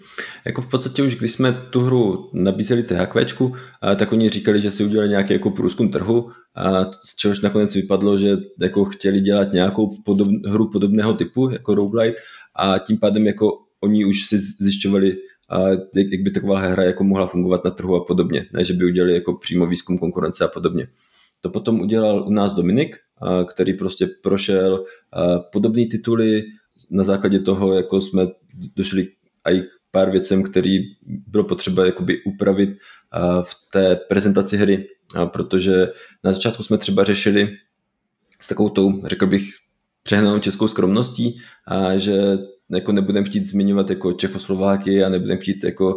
Jako 0.45 0.63
v 0.63 0.69
podstatě 0.69 1.03
už 1.03 1.17
když 1.17 1.33
jsme 1.33 1.53
tu 1.53 1.81
hru 1.81 2.31
nabízeli 2.33 2.83
THQ, 2.83 3.51
tak 3.97 4.13
oni 4.13 4.29
říkali, 4.29 4.61
že 4.61 4.71
si 4.71 4.85
udělali 4.85 5.09
nějaký 5.09 5.33
jako 5.33 5.51
průzkum 5.51 5.89
trhu, 5.89 6.31
a 6.57 6.85
z 6.85 7.17
čehož 7.17 7.41
nakonec 7.41 7.75
vypadlo, 7.75 8.19
že 8.19 8.37
jako 8.61 8.85
chtěli 8.85 9.21
dělat 9.21 9.53
nějakou 9.53 9.97
podob, 10.05 10.29
hru 10.47 10.71
podobného 10.71 11.15
typu, 11.15 11.51
jako 11.51 11.75
roguelite, 11.75 12.23
a 12.59 12.79
tím 12.79 12.99
pádem 12.99 13.27
jako 13.27 13.59
oni 13.81 14.05
už 14.05 14.25
si 14.27 14.39
zjišťovali, 14.39 15.17
a 15.49 15.69
jak, 15.71 16.07
jak 16.13 16.21
by 16.21 16.31
taková 16.31 16.61
hra 16.61 16.83
jako 16.83 17.05
mohla 17.05 17.27
fungovat 17.27 17.65
na 17.65 17.71
trhu 17.71 17.95
a 17.95 18.05
podobně, 18.05 18.47
ne, 18.53 18.65
že 18.65 18.75
by 18.75 18.85
udělali 18.85 19.15
jako 19.15 19.35
přímo 19.35 19.67
výzkum 19.67 19.99
konkurence 19.99 20.45
a 20.45 20.49
podobně. 20.49 20.89
To 21.43 21.51
potom 21.51 21.81
udělal 21.81 22.25
u 22.27 22.31
nás 22.31 22.55
Dominik, 22.55 22.97
a 23.21 23.45
který 23.45 23.75
prostě 23.75 24.07
prošel 24.23 24.85
podobné 25.53 25.87
tituly, 25.87 26.43
na 26.91 27.05
základě 27.05 27.39
toho 27.39 27.75
jako 27.75 28.01
jsme 28.01 28.27
došli 28.77 29.09
i 29.51 29.61
k 29.61 29.67
pár 29.91 30.11
věcem, 30.11 30.43
který 30.43 30.79
bylo 31.07 31.45
potřeba 31.45 31.87
jakoby 31.87 32.23
upravit 32.23 32.71
v 33.43 33.71
té 33.73 33.97
prezentaci 33.97 34.57
hry, 34.57 34.89
protože 35.25 35.89
na 36.25 36.33
začátku 36.33 36.63
jsme 36.63 36.79
třeba 36.79 37.05
řešili 37.05 37.49
s 38.41 38.49
takovou 38.49 38.69
tou, 38.69 39.07
řekl 39.07 39.27
bych, 39.27 39.43
přehnanou 40.07 40.39
českou 40.39 40.69
skromností, 40.69 41.41
a 41.67 41.99
že 41.99 42.39
jako 42.71 42.93
nebudeme 42.93 43.27
chtít 43.27 43.47
zmiňovat 43.47 43.91
jako 43.91 44.13
Čechoslováky 44.13 45.05
a 45.05 45.09
nebudeme 45.09 45.41
chtít 45.41 45.65
jako 45.65 45.97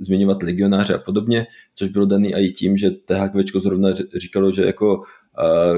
zmiňovat 0.00 0.42
legionáře 0.42 0.94
a 0.94 0.98
podobně, 0.98 1.46
což 1.74 1.88
bylo 1.88 2.06
daný 2.06 2.34
i 2.34 2.50
tím, 2.50 2.76
že 2.76 2.90
THQ 2.90 3.60
zrovna 3.60 3.88
říkalo, 4.16 4.52
že 4.52 4.64
jako 4.64 5.02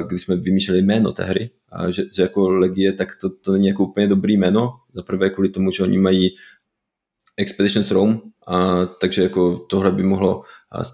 když 0.07 0.23
jsme 0.23 0.37
vymýšleli 0.37 0.83
jméno 0.83 1.13
té 1.13 1.25
hry, 1.25 1.51
a 1.73 1.91
že, 1.91 2.05
že 2.15 2.23
jako 2.23 2.51
legie, 2.51 2.93
tak 2.93 3.09
to, 3.21 3.31
to 3.45 3.53
není 3.53 3.67
jako 3.67 3.85
úplně 3.85 4.07
dobrý 4.07 4.37
jméno, 4.37 4.71
za 4.95 5.03
prvé 5.03 5.31
kvůli 5.31 5.49
tomu, 5.49 5.71
že 5.71 5.83
oni 5.83 5.99
mají 5.99 6.31
Expeditions 7.37 7.91
Rome, 7.91 8.19
a, 8.47 8.87
takže 8.87 9.23
jako 9.23 9.57
tohle 9.71 9.93
by 9.93 10.03
mohlo 10.03 10.43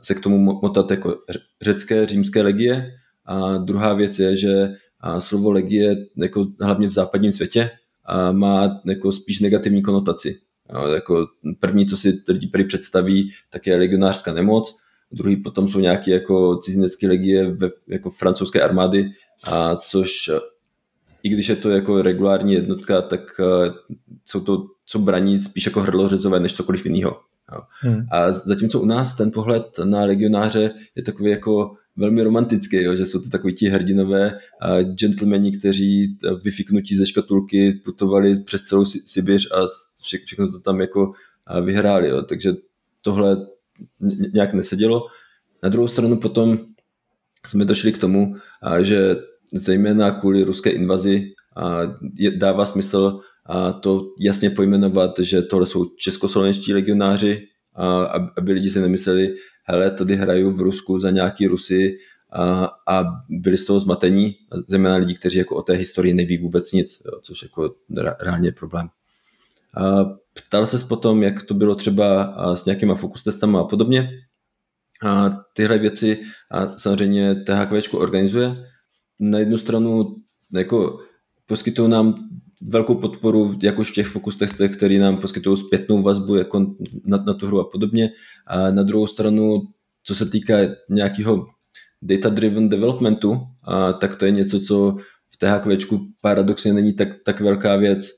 se 0.02 0.14
k 0.14 0.20
tomu 0.20 0.38
motat 0.38 0.90
jako 0.90 1.18
řecké, 1.62 2.06
římské 2.06 2.42
legie. 2.42 2.90
A 3.24 3.56
druhá 3.56 3.94
věc 3.94 4.18
je, 4.18 4.36
že 4.36 4.68
a 5.00 5.20
slovo 5.20 5.50
legie 5.50 5.96
jako 6.16 6.46
hlavně 6.60 6.88
v 6.88 6.92
západním 6.92 7.32
světě 7.32 7.70
a 8.04 8.32
má 8.32 8.80
jako 8.86 9.12
spíš 9.12 9.40
negativní 9.40 9.82
konotaci. 9.82 10.38
A 10.70 10.88
jako 10.88 11.26
první, 11.60 11.86
co 11.86 11.96
si 11.96 12.22
lidi 12.28 12.46
prý 12.46 12.64
představí, 12.64 13.30
tak 13.50 13.66
je 13.66 13.76
legionářská 13.76 14.32
nemoc, 14.32 14.76
druhý 15.12 15.36
potom 15.36 15.68
jsou 15.68 15.80
nějaké 15.80 16.10
jako 16.10 16.56
cizinecké 16.56 17.08
legie 17.08 17.50
ve, 17.50 17.68
jako 17.88 18.10
francouzské 18.10 18.62
armády, 18.62 19.10
a 19.44 19.76
což 19.76 20.30
i 21.22 21.28
když 21.28 21.48
je 21.48 21.56
to 21.56 21.70
jako 21.70 22.02
regulární 22.02 22.52
jednotka, 22.52 23.02
tak 23.02 23.20
jsou 24.24 24.40
to, 24.40 24.66
co 24.86 24.98
braní 24.98 25.38
spíš 25.38 25.66
jako 25.66 25.80
hrdlořezové 25.80 26.40
než 26.40 26.54
cokoliv 26.54 26.86
jiného. 26.86 27.20
Hmm. 27.80 28.06
A 28.10 28.32
zatímco 28.32 28.80
u 28.80 28.84
nás 28.84 29.14
ten 29.14 29.30
pohled 29.30 29.66
na 29.84 30.00
legionáře 30.00 30.70
je 30.94 31.02
takový 31.02 31.30
jako 31.30 31.74
velmi 31.96 32.22
romantický, 32.22 32.82
jo, 32.82 32.96
že 32.96 33.06
jsou 33.06 33.20
to 33.20 33.28
takový 33.28 33.54
ti 33.54 33.68
hrdinové 33.68 34.38
a 34.60 34.82
gentlemani, 34.82 35.52
kteří 35.52 36.18
vyfiknutí 36.44 36.96
ze 36.96 37.06
škatulky 37.06 37.72
putovali 37.72 38.40
přes 38.40 38.62
celou 38.62 38.84
Sibiř 38.84 39.52
a 39.52 39.66
vše, 40.02 40.18
všechno 40.24 40.52
to 40.52 40.60
tam 40.60 40.80
jako 40.80 41.12
vyhráli. 41.64 42.08
Jo. 42.08 42.22
Takže 42.22 42.52
tohle 43.02 43.46
nějak 44.34 44.54
nesedělo. 44.54 45.06
Na 45.62 45.68
druhou 45.68 45.88
stranu 45.88 46.16
potom 46.16 46.58
jsme 47.46 47.64
došli 47.64 47.92
k 47.92 47.98
tomu, 47.98 48.36
že 48.80 49.16
zejména 49.54 50.10
kvůli 50.10 50.42
ruské 50.42 50.70
invazi 50.70 51.22
dává 52.36 52.64
smysl 52.64 53.20
to 53.80 54.14
jasně 54.20 54.50
pojmenovat, 54.50 55.18
že 55.18 55.42
tohle 55.42 55.66
jsou 55.66 55.84
českoslovenští 55.84 56.72
legionáři, 56.72 57.46
aby 58.36 58.52
lidi 58.52 58.70
si 58.70 58.80
nemysleli, 58.80 59.34
hele, 59.64 59.90
tady 59.90 60.16
hraju 60.16 60.50
v 60.50 60.60
Rusku 60.60 60.98
za 60.98 61.10
nějaký 61.10 61.46
Rusy 61.46 61.96
a, 62.32 62.70
a 62.88 63.04
byli 63.28 63.56
z 63.56 63.64
toho 63.64 63.80
zmatení, 63.80 64.36
zejména 64.66 64.96
lidi, 64.96 65.14
kteří 65.14 65.38
jako 65.38 65.56
o 65.56 65.62
té 65.62 65.72
historii 65.72 66.14
neví 66.14 66.38
vůbec 66.38 66.72
nic, 66.72 67.02
jo, 67.06 67.20
což 67.22 67.42
jako 67.42 67.74
reálně 68.20 68.48
je 68.48 68.52
problém. 68.52 68.88
A 69.76 70.04
ptal 70.34 70.66
se 70.66 70.84
potom, 70.84 71.22
jak 71.22 71.42
to 71.42 71.54
bylo 71.54 71.74
třeba 71.74 72.34
s 72.54 72.64
nějakýma 72.64 72.94
fokus 72.94 73.22
testama 73.22 73.60
a 73.60 73.64
podobně. 73.64 74.10
A 75.02 75.30
tyhle 75.54 75.78
věci 75.78 76.20
a 76.50 76.76
samozřejmě 76.76 77.34
THQ 77.34 77.98
organizuje. 77.98 78.66
Na 79.20 79.38
jednu 79.38 79.58
stranu 79.58 80.16
jako 80.52 80.98
poskytují 81.46 81.90
nám 81.90 82.28
velkou 82.60 82.94
podporu, 82.94 83.54
jak 83.62 83.78
už 83.78 83.90
v 83.90 83.94
těch 83.94 84.06
fokus 84.06 84.36
testech, 84.36 84.76
který 84.76 84.98
nám 84.98 85.16
poskytují 85.16 85.56
zpětnou 85.56 86.02
vazbu 86.02 86.36
jako 86.36 86.66
na, 87.06 87.16
na 87.26 87.34
tu 87.34 87.46
hru 87.46 87.60
a 87.60 87.64
podobně. 87.64 88.10
A 88.46 88.70
na 88.70 88.82
druhou 88.82 89.06
stranu, 89.06 89.60
co 90.02 90.14
se 90.14 90.26
týká 90.26 90.56
nějakého 90.90 91.46
data-driven 92.02 92.68
developmentu, 92.68 93.40
a 93.62 93.92
tak 93.92 94.16
to 94.16 94.24
je 94.26 94.32
něco, 94.32 94.60
co 94.60 94.96
v 95.28 95.36
THQ 95.38 95.98
paradoxně 96.20 96.72
není 96.72 96.92
tak, 96.92 97.08
tak 97.24 97.40
velká 97.40 97.76
věc. 97.76 98.10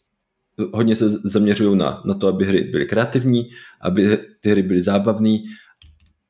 Hodně 0.73 0.97
se 0.97 1.11
zaměřují 1.11 1.79
na, 1.79 2.03
na 2.07 2.15
to, 2.15 2.29
aby 2.29 2.45
hry 2.45 2.61
byly 2.65 2.87
kreativní, 2.87 3.43
aby 3.81 4.19
ty 4.41 4.51
hry 4.51 4.63
byly 4.63 4.83
zábavné 4.83 5.39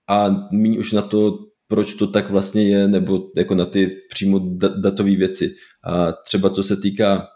a 0.09 0.49
méně 0.53 0.79
už 0.79 0.93
na 0.93 1.03
to, 1.03 1.39
proč 1.69 1.95
to 1.95 2.07
tak 2.07 2.31
vlastně 2.31 2.69
je, 2.69 2.89
nebo 2.89 3.31
jako 3.37 3.55
na 3.55 3.65
ty 3.65 3.97
přímo 4.11 4.39
datové 4.81 5.17
věci. 5.17 5.55
A 5.85 6.13
třeba 6.13 6.51
co 6.51 6.63
se 6.63 6.77
týká 6.77 7.27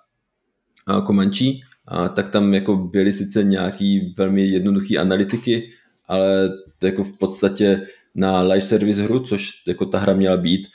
Comanche, 1.06 1.44
a 1.88 2.08
tak 2.08 2.28
tam 2.28 2.54
jako 2.54 2.76
byly 2.76 3.12
sice 3.12 3.44
nějaký 3.44 4.14
velmi 4.18 4.46
jednoduché 4.46 4.98
analytiky, 4.98 5.70
ale 6.08 6.50
to 6.78 6.86
jako 6.86 7.04
v 7.04 7.18
podstatě 7.18 7.86
na 8.14 8.40
live 8.40 8.60
service 8.60 9.02
hru, 9.02 9.20
což 9.20 9.50
jako 9.66 9.86
ta 9.86 9.98
hra 9.98 10.14
měla 10.14 10.36
být, 10.36 10.66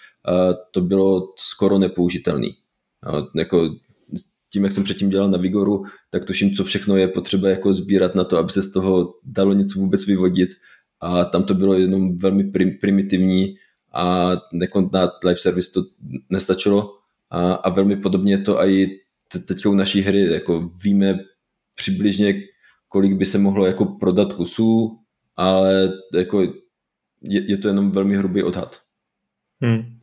to 0.71 0.81
bylo 0.81 1.33
skoro 1.37 1.77
nepoužitelný. 1.79 2.49
Jako 3.35 3.75
tím, 4.49 4.63
jak 4.63 4.73
jsem 4.73 4.83
předtím 4.83 5.09
dělal 5.09 5.29
na 5.29 5.37
Vigoru, 5.37 5.83
tak 6.09 6.25
tuším, 6.25 6.55
co 6.55 6.63
všechno 6.63 6.97
je 6.97 7.07
potřeba 7.07 7.49
jako 7.49 7.73
sbírat 7.73 8.15
na 8.15 8.23
to, 8.23 8.37
aby 8.37 8.51
se 8.51 8.61
z 8.61 8.71
toho 8.71 9.13
dalo 9.23 9.53
něco 9.53 9.79
vůbec 9.79 10.05
vyvodit 10.05 10.49
a 10.99 11.25
tam 11.25 11.43
to 11.43 11.53
bylo 11.53 11.73
jenom 11.73 12.17
velmi 12.17 12.43
prim, 12.43 12.77
primitivní 12.81 13.55
a 13.93 14.31
jako 14.61 14.89
na 14.93 15.11
live 15.25 15.37
service 15.37 15.71
to 15.73 15.83
nestačilo 16.29 16.93
a, 17.29 17.53
a 17.53 17.69
velmi 17.69 17.95
podobně 17.95 18.37
to 18.37 18.63
i 18.63 18.99
teď 19.39 19.65
u 19.65 19.73
naší 19.73 20.01
hry, 20.01 20.33
jako 20.33 20.71
víme 20.83 21.19
přibližně, 21.75 22.33
kolik 22.87 23.13
by 23.13 23.25
se 23.25 23.37
mohlo 23.37 23.65
jako 23.65 23.85
prodat 23.85 24.33
kusů, 24.33 24.99
ale 25.35 25.93
jako 26.15 26.41
je, 27.21 27.51
je 27.51 27.57
to 27.57 27.67
jenom 27.67 27.91
velmi 27.91 28.17
hrubý 28.17 28.43
odhad. 28.43 28.81
Hmm. 29.61 29.99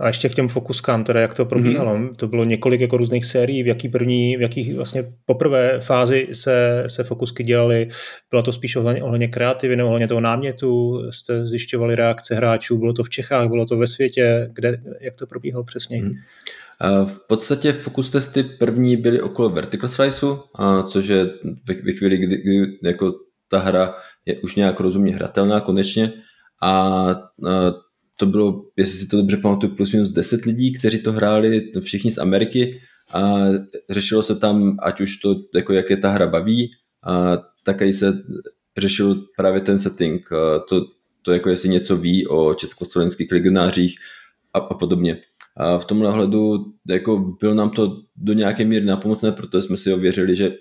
A 0.00 0.06
ještě 0.06 0.28
k 0.28 0.34
těm 0.34 0.48
fokuskám, 0.48 1.04
teda 1.04 1.20
jak 1.20 1.34
to 1.34 1.44
probíhalo. 1.44 1.96
Mm-hmm. 1.96 2.16
To 2.16 2.28
bylo 2.28 2.44
několik 2.44 2.80
jako 2.80 2.96
různých 2.96 3.26
sérií, 3.26 3.62
v 3.62 3.66
jaký 3.66 3.88
první, 3.88 4.36
v 4.36 4.40
jaký 4.40 4.72
vlastně 4.72 5.12
poprvé 5.26 5.80
fázi 5.80 6.28
se, 6.32 6.84
se 6.86 7.04
fokusky 7.04 7.44
dělaly. 7.44 7.88
Bylo 8.30 8.42
to 8.42 8.52
spíš 8.52 8.76
ohledně, 8.76 9.02
ohledně 9.02 9.28
kreativy 9.28 9.76
nebo 9.76 9.88
ohledně 9.88 10.08
toho 10.08 10.20
námětu, 10.20 11.02
jste 11.10 11.46
zjišťovali 11.46 11.94
reakce 11.94 12.34
hráčů, 12.34 12.78
bylo 12.78 12.92
to 12.92 13.04
v 13.04 13.10
Čechách, 13.10 13.48
bylo 13.48 13.66
to 13.66 13.76
ve 13.76 13.86
světě, 13.86 14.50
kde, 14.52 14.78
jak 15.00 15.16
to 15.16 15.26
probíhalo 15.26 15.64
přesně? 15.64 16.02
Mm. 16.02 16.14
V 17.06 17.26
podstatě 17.26 17.72
fokus 17.72 18.10
testy 18.10 18.42
první 18.42 18.96
byly 18.96 19.20
okolo 19.20 19.48
Vertical 19.48 19.88
Sliceu, 19.88 20.38
což 20.86 21.06
je 21.06 21.26
ve 21.84 21.92
chvíli, 21.92 22.16
kdy, 22.16 22.36
kdy 22.36 22.78
jako 22.82 23.12
ta 23.48 23.58
hra 23.58 23.94
je 24.26 24.36
už 24.36 24.56
nějak 24.56 24.80
rozumně 24.80 25.14
hratelná 25.14 25.60
konečně 25.60 26.12
a 26.62 27.04
to 28.20 28.26
bylo, 28.26 28.64
jestli 28.76 28.98
si 28.98 29.08
to 29.08 29.16
dobře 29.16 29.36
pamatuju, 29.36 29.74
plus 29.74 29.92
minus 29.92 30.10
10 30.10 30.44
lidí, 30.44 30.72
kteří 30.72 31.02
to 31.02 31.12
hráli, 31.12 31.60
to 31.60 31.80
všichni 31.80 32.10
z 32.10 32.18
Ameriky 32.18 32.80
a 33.12 33.38
řešilo 33.90 34.22
se 34.22 34.34
tam, 34.34 34.76
ať 34.82 35.00
už 35.00 35.16
to, 35.16 35.36
jako 35.54 35.72
jak 35.72 35.90
je 35.90 35.96
ta 35.96 36.10
hra 36.10 36.26
baví, 36.26 36.70
a 37.06 37.38
také 37.62 37.92
se 37.92 38.22
řešil 38.78 39.24
právě 39.36 39.60
ten 39.60 39.78
setting, 39.78 40.28
to, 40.68 40.86
to 41.22 41.32
jako 41.32 41.48
jestli 41.48 41.68
něco 41.68 41.96
ví 41.96 42.26
o 42.26 42.54
československých 42.54 43.32
legionářích 43.32 43.98
a, 44.54 44.58
a 44.58 44.74
podobně. 44.74 45.20
A 45.56 45.78
v 45.78 45.84
tomhle 45.84 46.12
hledu 46.12 46.72
jako 46.88 47.36
bylo 47.40 47.54
nám 47.54 47.70
to 47.70 48.02
do 48.16 48.32
nějaké 48.32 48.64
míry 48.64 48.84
napomocné, 48.84 49.32
protože 49.32 49.62
jsme 49.62 49.76
si 49.76 49.92
ověřili, 49.92 50.36
že 50.36 50.54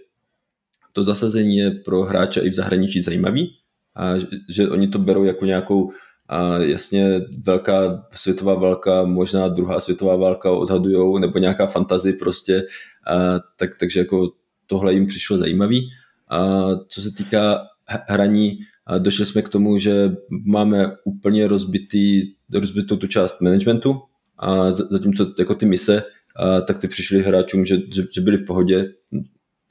to 0.94 1.04
zasazení 1.04 1.58
je 1.58 1.72
pro 1.72 2.04
hráče 2.04 2.42
i 2.42 2.50
v 2.50 2.54
zahraničí 2.54 3.02
zajímavý 3.02 3.58
a 3.96 4.18
že, 4.18 4.28
že 4.50 4.70
oni 4.70 4.88
to 4.88 5.00
berou 5.00 5.24
jako 5.24 5.46
nějakou 5.46 5.92
a 6.30 6.58
jasně 6.58 7.22
velká 7.46 8.08
světová 8.12 8.56
válka, 8.56 9.04
možná 9.04 9.48
druhá 9.48 9.80
světová 9.80 10.16
válka 10.16 10.52
odhadujou, 10.52 11.18
nebo 11.18 11.40
nějaká 11.40 11.68
fantazie 11.68 12.14
prostě, 12.14 12.64
a, 13.08 13.40
tak, 13.60 13.70
takže 13.80 14.00
jako 14.00 14.32
tohle 14.68 14.94
jim 14.94 15.06
přišlo 15.06 15.38
zajímavý. 15.38 15.90
A 16.30 16.70
co 16.88 17.02
se 17.02 17.12
týká 17.12 17.60
hraní, 18.08 18.60
a 18.86 18.98
došli 18.98 19.26
jsme 19.26 19.42
k 19.42 19.50
tomu, 19.50 19.80
že 19.80 20.12
máme 20.46 20.92
úplně 21.04 21.48
rozbitý, 21.48 22.22
rozbitou 22.54 22.96
tu 22.96 23.08
část 23.08 23.42
managementu, 23.42 24.02
a 24.40 24.72
zatímco 24.72 25.34
jako 25.40 25.56
ty 25.56 25.66
mise, 25.66 26.04
a, 26.36 26.62
tak 26.62 26.78
ty 26.78 26.88
přišli 26.88 27.22
hráčům, 27.22 27.66
že, 27.66 27.78
že, 27.94 28.04
že 28.16 28.22
byli 28.22 28.38
v 28.38 28.46
pohodě 28.46 28.94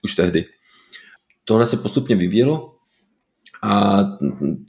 už 0.03 0.15
tehdy. 0.15 0.45
Tohle 1.45 1.67
se 1.67 1.77
postupně 1.77 2.17
vyvíjelo, 2.17 2.76
a 3.67 4.05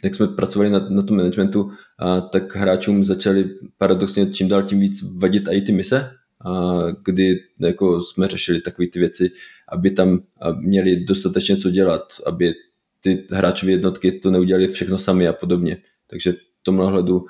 jak 0.03 0.15
jsme 0.15 0.27
pracovali 0.27 0.71
na, 0.71 0.89
na 0.89 1.01
tom 1.01 1.17
managementu, 1.17 1.71
a, 1.99 2.21
tak 2.21 2.55
hráčům 2.55 3.05
začali 3.05 3.49
paradoxně 3.77 4.25
čím 4.25 4.47
dál 4.47 4.63
tím 4.63 4.79
víc 4.79 5.03
vadit 5.17 5.47
i 5.51 5.61
ty 5.61 5.71
mise, 5.71 6.11
a, 6.45 6.79
kdy 7.05 7.39
jako 7.59 8.01
jsme 8.01 8.27
řešili 8.27 8.61
takové 8.61 8.87
ty 8.87 8.99
věci, 8.99 9.31
aby 9.69 9.91
tam 9.91 10.19
měli 10.59 11.05
dostatečně 11.05 11.57
co 11.57 11.69
dělat, 11.69 12.03
aby 12.25 12.53
ty 12.99 13.25
hráčové 13.31 13.71
jednotky 13.71 14.11
to 14.11 14.31
neudělali 14.31 14.67
všechno 14.67 14.97
sami 14.97 15.27
a 15.27 15.33
podobně. 15.33 15.77
Takže 16.07 16.31
v 16.31 16.39
tomhle 16.63 16.87
hledu 16.87 17.25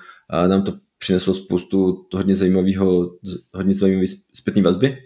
nám 0.48 0.62
to 0.62 0.74
přineslo 0.98 1.34
spoustu 1.34 2.06
hodně 2.14 2.36
zajímavého, 2.36 3.12
hodně 3.54 3.74
zajímavé 3.74 4.08
zpětné 4.34 4.62
vazby. 4.62 4.98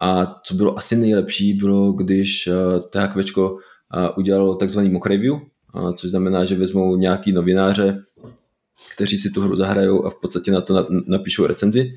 A 0.00 0.40
co 0.46 0.54
bylo 0.54 0.78
asi 0.78 0.96
nejlepší, 0.96 1.54
bylo, 1.54 1.92
když 1.92 2.48
THQčko 2.90 3.58
udělalo 4.16 4.54
takzvaný 4.54 4.90
mock 4.90 5.06
review, 5.06 5.34
což 5.96 6.10
znamená, 6.10 6.44
že 6.44 6.56
vezmou 6.56 6.96
nějaký 6.96 7.32
novináře, 7.32 8.02
kteří 8.94 9.18
si 9.18 9.30
tu 9.30 9.40
hru 9.40 9.56
zahrajou 9.56 10.04
a 10.04 10.10
v 10.10 10.20
podstatě 10.20 10.52
na 10.52 10.60
to 10.60 10.88
napíšou 11.06 11.46
recenzi. 11.46 11.96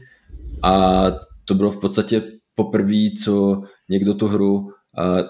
A 0.63 1.03
to 1.45 1.53
bylo 1.53 1.71
v 1.71 1.79
podstatě 1.79 2.23
poprvé, 2.55 3.11
co 3.23 3.61
někdo 3.89 4.13
tu 4.13 4.27
hru 4.27 4.69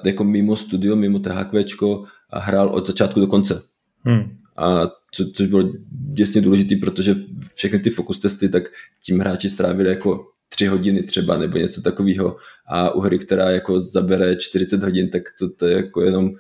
jako 0.05 0.23
mimo 0.23 0.55
studio, 0.55 0.95
mimo 0.95 1.19
THQčko 1.19 2.03
hrál 2.33 2.69
od 2.69 2.87
začátku 2.87 3.19
do 3.19 3.27
konce. 3.27 3.61
Hmm. 3.99 4.37
A 4.57 4.87
co, 5.11 5.31
což 5.31 5.47
bylo 5.47 5.73
děsně 6.13 6.41
důležité, 6.41 6.75
protože 6.75 7.15
všechny 7.53 7.79
ty 7.79 7.89
fokus 7.89 8.19
testy, 8.19 8.49
tak 8.49 8.63
tím 9.05 9.19
hráči 9.19 9.49
strávili 9.49 9.89
jako 9.89 10.25
tři 10.49 10.65
hodiny 10.65 11.03
třeba 11.03 11.37
nebo 11.37 11.57
něco 11.57 11.81
takového 11.81 12.35
a 12.67 12.95
u 12.95 12.99
hry, 12.99 13.19
která 13.19 13.51
jako 13.51 13.79
zabere 13.79 14.35
40 14.35 14.83
hodin, 14.83 15.09
tak 15.09 15.23
to, 15.39 15.49
to 15.49 15.67
je 15.67 15.75
jako 15.75 16.01
jenom 16.01 16.31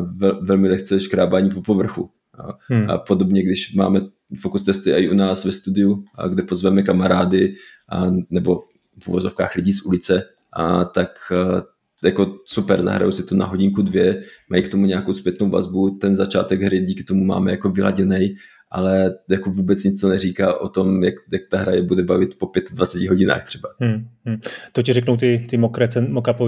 vel, 0.00 0.40
velmi 0.42 0.68
lehce 0.68 1.00
škrábání 1.00 1.50
po 1.50 1.62
povrchu. 1.62 2.10
A, 2.38 2.58
hmm. 2.74 2.90
a 2.90 2.98
podobně, 2.98 3.42
když 3.42 3.74
máme 3.74 4.00
fokus 4.40 4.62
testy 4.62 4.90
i 4.90 5.10
u 5.10 5.14
nás 5.14 5.44
ve 5.44 5.52
studiu, 5.52 6.04
a 6.14 6.28
kde 6.28 6.42
pozveme 6.42 6.82
kamarády 6.82 7.54
a, 7.92 8.06
nebo 8.30 8.62
v 9.02 9.08
uvozovkách 9.08 9.54
lidí 9.54 9.72
z 9.72 9.82
ulice, 9.82 10.24
a 10.52 10.84
tak 10.84 11.10
a, 11.32 11.62
jako 12.04 12.36
super, 12.46 12.82
zahrajou 12.82 13.12
si 13.12 13.22
to 13.22 13.34
na 13.34 13.46
hodinku, 13.46 13.82
dvě, 13.82 14.22
mají 14.50 14.62
k 14.62 14.68
tomu 14.68 14.86
nějakou 14.86 15.14
zpětnou 15.14 15.50
vazbu, 15.50 15.90
ten 15.90 16.16
začátek 16.16 16.62
hry 16.62 16.80
díky 16.80 17.04
tomu 17.04 17.24
máme 17.24 17.50
jako 17.50 17.70
vyladěný 17.70 18.36
ale 18.70 19.14
jako 19.30 19.50
vůbec 19.50 19.84
nic 19.84 20.00
to 20.00 20.08
neříká 20.08 20.60
o 20.60 20.68
tom, 20.68 21.04
jak, 21.04 21.14
jak 21.32 21.42
ta 21.50 21.58
hra 21.58 21.72
je 21.72 21.82
bude 21.82 22.02
bavit 22.02 22.38
po 22.38 22.52
25 22.70 23.08
hodinách 23.08 23.44
třeba. 23.44 23.68
Hmm, 23.78 24.08
hmm. 24.24 24.40
To 24.72 24.82
ti 24.82 24.92
řeknou 24.92 25.16
ty, 25.16 25.46
ty 25.48 25.56
mock 25.56 25.78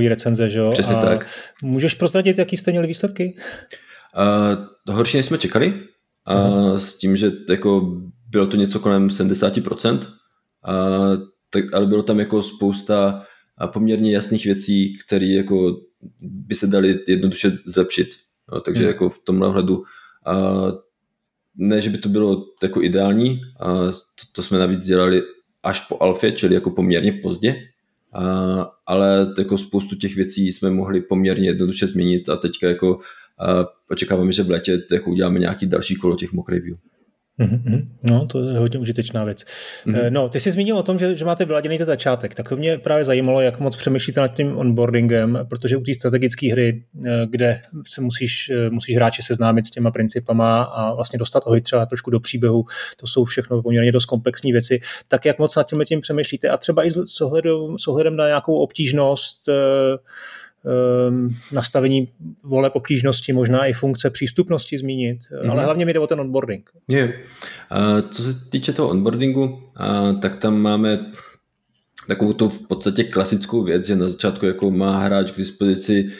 recenze, 0.08 0.50
že 0.50 0.58
jo? 0.58 0.70
Přesně 0.70 0.96
A 0.96 1.00
tak. 1.00 1.26
Můžeš 1.62 1.94
prozradit, 1.94 2.38
jaký 2.38 2.56
jste 2.56 2.70
měli 2.70 2.86
výsledky? 2.86 3.36
Uh, 4.86 4.94
horší, 4.94 5.16
než 5.16 5.26
jsme 5.26 5.38
čekali, 5.38 5.74
uh, 6.30 6.76
s 6.76 6.94
tím, 6.94 7.16
že 7.16 7.32
jako 7.48 7.96
bylo 8.28 8.46
to 8.46 8.56
něco 8.56 8.80
kolem 8.80 9.08
70%, 9.08 9.98
uh, 9.98 10.02
tak, 11.50 11.74
ale 11.74 11.86
bylo 11.86 12.02
tam 12.02 12.20
jako 12.20 12.42
spousta 12.42 13.22
poměrně 13.66 14.12
jasných 14.12 14.44
věcí, 14.44 14.96
které 15.06 15.26
jako 15.26 15.76
by 16.22 16.54
se 16.54 16.66
daly 16.66 16.98
jednoduše 17.08 17.50
zlepšit. 17.66 18.08
No, 18.52 18.60
takže 18.60 18.82
hmm. 18.82 18.88
jako 18.88 19.08
v 19.08 19.18
tomhle 19.24 19.48
ohledu 19.48 19.76
uh, 19.78 20.70
ne, 21.56 21.80
že 21.80 21.90
by 21.90 21.98
to 21.98 22.08
bylo 22.08 22.44
jako 22.62 22.82
ideální, 22.82 23.40
a 23.60 23.74
to, 23.90 24.24
to 24.32 24.42
jsme 24.42 24.58
navíc 24.58 24.84
dělali 24.84 25.22
až 25.62 25.80
po 25.88 26.02
alfě, 26.02 26.32
čili 26.32 26.54
jako 26.54 26.70
poměrně 26.70 27.12
pozdě, 27.12 27.56
a, 28.12 28.70
ale 28.86 29.34
jako 29.38 29.58
spoustu 29.58 29.96
těch 29.96 30.16
věcí 30.16 30.52
jsme 30.52 30.70
mohli 30.70 31.00
poměrně 31.00 31.48
jednoduše 31.48 31.86
změnit 31.86 32.28
a 32.28 32.36
teďka 32.36 32.68
jako 32.68 33.00
a 33.40 33.66
očekáváme, 33.90 34.32
že 34.32 34.42
v 34.42 34.50
létě 34.50 34.82
jako 34.92 35.10
uděláme 35.10 35.38
nějaký 35.38 35.66
další 35.66 35.96
kolo 35.96 36.16
těch 36.16 36.32
mock 36.32 36.48
review. 36.48 36.76
Mm-hmm. 37.40 37.86
No, 38.02 38.26
to 38.26 38.48
je 38.48 38.58
hodně 38.58 38.78
užitečná 38.78 39.24
věc. 39.24 39.44
Mm-hmm. 39.86 40.10
No, 40.10 40.28
ty 40.28 40.40
jsi 40.40 40.50
zmínil 40.50 40.78
o 40.78 40.82
tom, 40.82 40.98
že, 40.98 41.16
že 41.16 41.24
máte 41.24 41.44
vyladěný 41.44 41.78
ten 41.78 41.86
začátek, 41.86 42.34
tak 42.34 42.48
to 42.48 42.56
mě 42.56 42.78
právě 42.78 43.04
zajímalo, 43.04 43.40
jak 43.40 43.60
moc 43.60 43.76
přemýšlíte 43.76 44.20
nad 44.20 44.28
tím 44.28 44.56
onboardingem, 44.56 45.38
protože 45.48 45.76
u 45.76 45.80
té 45.80 45.94
strategické 45.94 46.52
hry, 46.52 46.84
eh, 47.06 47.26
kde 47.30 47.62
se 47.86 48.00
musíš, 48.00 48.50
eh, 48.50 48.70
musíš 48.70 48.96
hráči 48.96 49.22
seznámit 49.22 49.66
s 49.66 49.70
těma 49.70 49.90
principama 49.90 50.62
a 50.62 50.94
vlastně 50.94 51.18
dostat 51.18 51.42
ohy 51.46 51.60
třeba 51.60 51.86
trošku 51.86 52.10
do 52.10 52.20
příběhu, 52.20 52.64
to 52.96 53.06
jsou 53.06 53.24
všechno 53.24 53.62
poměrně 53.62 53.92
dost 53.92 54.04
komplexní 54.04 54.52
věci, 54.52 54.80
tak 55.08 55.24
jak 55.24 55.38
moc 55.38 55.56
nad 55.56 55.68
tím, 55.68 55.82
tím 55.84 56.00
přemýšlíte 56.00 56.48
a 56.48 56.56
třeba 56.56 56.84
i 56.84 56.90
s 56.90 57.20
ohledem, 57.20 57.78
s 57.78 57.88
ohledem 57.88 58.16
na 58.16 58.26
nějakou 58.26 58.54
obtížnost 58.54 59.48
nastavení 61.52 62.08
vole 62.42 62.70
obtížnosti, 62.70 63.32
možná 63.32 63.66
i 63.66 63.72
funkce 63.72 64.10
přístupnosti 64.10 64.78
zmínit, 64.78 65.18
mm-hmm. 65.20 65.50
ale 65.50 65.64
hlavně 65.64 65.86
mi 65.86 65.92
jde 65.92 66.00
o 66.00 66.06
ten 66.06 66.20
onboarding. 66.20 66.70
Je. 66.88 67.04
Uh, 67.04 68.10
co 68.10 68.22
se 68.22 68.34
týče 68.50 68.72
toho 68.72 68.88
onboardingu, 68.88 69.44
uh, 69.44 70.20
tak 70.20 70.36
tam 70.36 70.60
máme 70.60 71.12
takovou 72.08 72.32
tu 72.32 72.48
v 72.48 72.68
podstatě 72.68 73.04
klasickou 73.04 73.62
věc, 73.62 73.86
že 73.86 73.96
na 73.96 74.08
začátku 74.08 74.46
jako 74.46 74.70
má 74.70 74.98
hráč 74.98 75.30
k 75.30 75.36
dispozici 75.36 76.10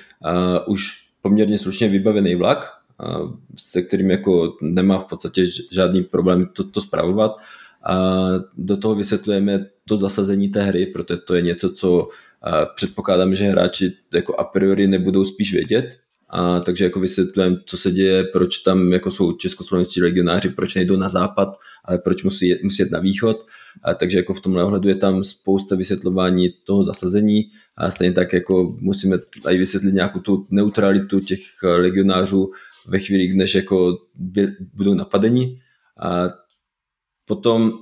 už 0.66 1.11
poměrně 1.22 1.59
slušně 1.59 1.88
vybavený 1.88 2.35
vlak, 2.35 2.70
se 3.59 3.83
kterým 3.83 4.11
jako 4.11 4.57
nemá 4.62 4.98
v 4.98 5.05
podstatě 5.05 5.44
žádný 5.72 6.03
problém 6.03 6.48
to, 6.53 6.64
to 6.64 6.81
zpravovat. 6.81 7.37
A 7.87 8.26
do 8.57 8.76
toho 8.76 8.94
vysvětlujeme 8.94 9.66
to 9.85 9.96
zasazení 9.96 10.48
té 10.48 10.62
hry, 10.62 10.87
protože 10.87 11.16
to 11.16 11.35
je 11.35 11.42
něco, 11.42 11.70
co 11.70 12.09
předpokládám, 12.74 13.35
že 13.35 13.44
hráči 13.44 13.92
jako 14.14 14.35
a 14.35 14.44
priori 14.44 14.87
nebudou 14.87 15.24
spíš 15.24 15.53
vědět, 15.53 15.96
a 16.33 16.61
takže 16.61 16.85
jako 16.85 17.00
vysvětlím, 17.00 17.57
co 17.66 17.76
se 17.76 17.90
děje, 17.90 18.24
proč 18.24 18.59
tam 18.59 18.92
jako 18.92 19.11
jsou 19.11 19.33
českoslovenští 19.33 20.03
legionáři, 20.03 20.48
proč 20.48 20.74
nejdou 20.74 20.96
na 20.96 21.09
západ, 21.09 21.48
ale 21.85 21.98
proč 21.98 22.22
musí 22.22 22.48
jet, 22.48 22.62
musí 22.62 22.83
jet 22.83 22.90
na 22.90 22.98
východ. 22.98 23.46
A 23.85 23.94
takže 23.94 24.16
jako 24.16 24.35
v 24.35 24.40
tomhle 24.40 24.64
ohledu 24.64 24.88
je 24.88 24.94
tam 24.94 25.24
spousta 25.24 25.76
vysvětlování 25.76 26.48
toho 26.66 26.85
zasazení 26.85 27.42
a 27.76 27.90
stejně 27.90 28.12
tak 28.12 28.33
jako 28.33 28.76
musíme 28.81 29.18
i 29.50 29.59
vysvětlit 29.59 29.94
nějakou 29.94 30.18
tu 30.18 30.46
neutralitu 30.50 31.20
těch 31.20 31.40
legionářů 31.62 32.50
ve 32.88 32.98
chvíli, 32.98 33.35
než 33.35 33.55
jako 33.55 33.98
budou 34.74 34.94
napadeni. 34.94 35.61
A 36.03 36.29
potom 37.24 37.72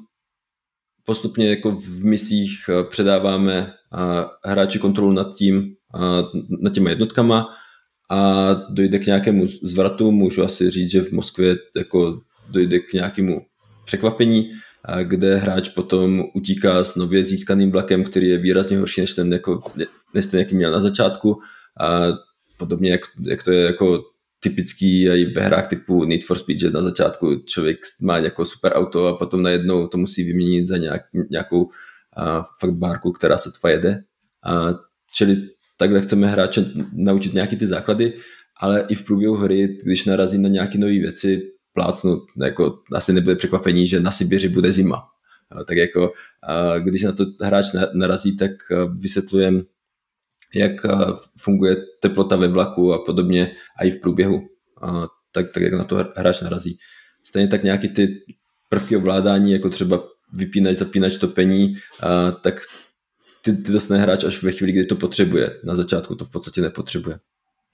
postupně 1.09 1.51
jako 1.51 1.71
v 1.71 2.05
misích 2.05 2.64
eh, 2.68 2.85
předáváme 2.85 3.73
hráči 4.44 4.79
kontrolu 4.79 5.12
nad 5.12 5.37
tím, 5.37 5.75
nad 6.62 6.73
těma 6.73 6.90
jednotkama 6.90 7.49
a 8.11 8.53
dojde 8.71 8.99
k 8.99 9.07
nějakému 9.07 9.47
zvratu, 9.62 10.11
můžu 10.11 10.42
asi 10.42 10.71
říct, 10.71 10.90
že 10.90 11.03
v 11.03 11.12
Moskvě 11.12 11.57
jako 11.77 12.21
dojde 12.51 12.79
k 12.79 12.92
nějakému 12.92 13.40
překvapení, 13.85 14.51
kde 15.03 15.37
hráč 15.37 15.68
potom 15.68 16.25
utíká 16.35 16.85
s 16.85 16.97
nově 16.97 17.25
získaným 17.25 17.71
vlakem, 17.71 18.05
který 18.05 18.29
je 18.29 18.38
výrazně 18.38 18.79
horší 18.79 19.01
než 19.01 19.14
ten, 19.14 19.33
jako, 19.33 19.62
než 20.14 20.27
ten 20.27 20.40
jaký 20.40 20.55
měl 20.55 20.73
na 20.73 20.81
začátku. 20.81 21.40
A 21.81 22.01
podobně, 22.59 22.90
jak, 22.90 23.01
jak 23.29 23.42
to 23.42 23.53
je 23.53 23.64
jako 23.64 24.03
typický 24.40 25.09
i 25.09 25.33
ve 25.35 25.42
hrách 25.42 25.66
typu 25.66 26.05
Need 26.05 26.24
for 26.24 26.38
Speed, 26.38 26.59
že 26.59 26.70
na 26.70 26.83
začátku 26.83 27.37
člověk 27.37 27.79
má 28.03 28.18
jako 28.18 28.44
super 28.44 28.72
auto 28.72 29.07
a 29.07 29.16
potom 29.16 29.42
najednou 29.42 29.87
to 29.87 29.98
musí 29.98 30.24
vyměnit 30.24 30.66
za 30.66 30.77
nějak, 30.77 31.03
nějakou 31.31 31.70
a, 32.16 32.44
fakt 32.61 32.72
bárku, 32.72 33.12
která 33.12 33.38
se 33.38 33.51
tva 33.61 33.70
jede. 33.70 34.05
A, 34.44 34.74
čili 35.14 35.37
takhle 35.77 36.01
chceme 36.01 36.27
hráče 36.27 36.64
naučit 36.96 37.35
nějaký 37.35 37.57
ty 37.57 37.66
základy, 37.66 38.12
ale 38.61 38.85
i 38.88 38.94
v 38.94 39.05
průběhu 39.05 39.35
hry, 39.35 39.79
když 39.85 40.05
narazí 40.05 40.38
na 40.38 40.48
nějaké 40.48 40.79
nové 40.79 40.92
věci, 40.92 41.42
plácnu, 41.72 42.20
jako 42.44 42.79
asi 42.92 43.12
nebude 43.12 43.37
překvapení, 43.37 43.87
že 43.87 44.01
na 44.01 44.11
Sibiři 44.11 44.48
bude 44.48 44.72
zima. 44.72 45.03
Tak 45.66 45.77
jako, 45.77 46.12
když 46.79 47.03
na 47.03 47.12
to 47.12 47.24
hráč 47.42 47.66
narazí, 47.94 48.37
tak 48.37 48.51
vysvětlujem, 48.98 49.62
jak 50.54 50.72
funguje 51.40 51.76
teplota 52.02 52.37
ve 52.37 52.48
vlaku 52.48 52.92
a 52.92 53.04
podobně 53.04 53.52
a 53.78 53.84
i 53.84 53.90
v 53.90 54.00
průběhu. 54.00 54.40
Tak, 55.32 55.52
tak 55.52 55.62
jak 55.62 55.72
na 55.72 55.84
to 55.84 55.96
hráč 56.16 56.40
narazí. 56.40 56.78
Stejně 57.26 57.48
tak 57.48 57.62
nějaký 57.62 57.88
ty 57.88 58.08
prvky 58.68 58.96
ovládání, 58.96 59.52
jako 59.52 59.70
třeba 59.70 60.04
vypínač, 60.32 60.76
zapínač, 60.76 61.16
topení, 61.16 61.74
tak 62.42 62.61
ty, 63.42 63.52
ty 63.52 63.72
dostane 63.72 64.00
hráč 64.00 64.24
až 64.24 64.42
ve 64.42 64.52
chvíli, 64.52 64.72
kdy 64.72 64.84
to 64.84 64.96
potřebuje. 64.96 65.50
Na 65.64 65.76
začátku 65.76 66.14
to 66.14 66.24
v 66.24 66.30
podstatě 66.30 66.61
nepotřebuje. 66.61 67.18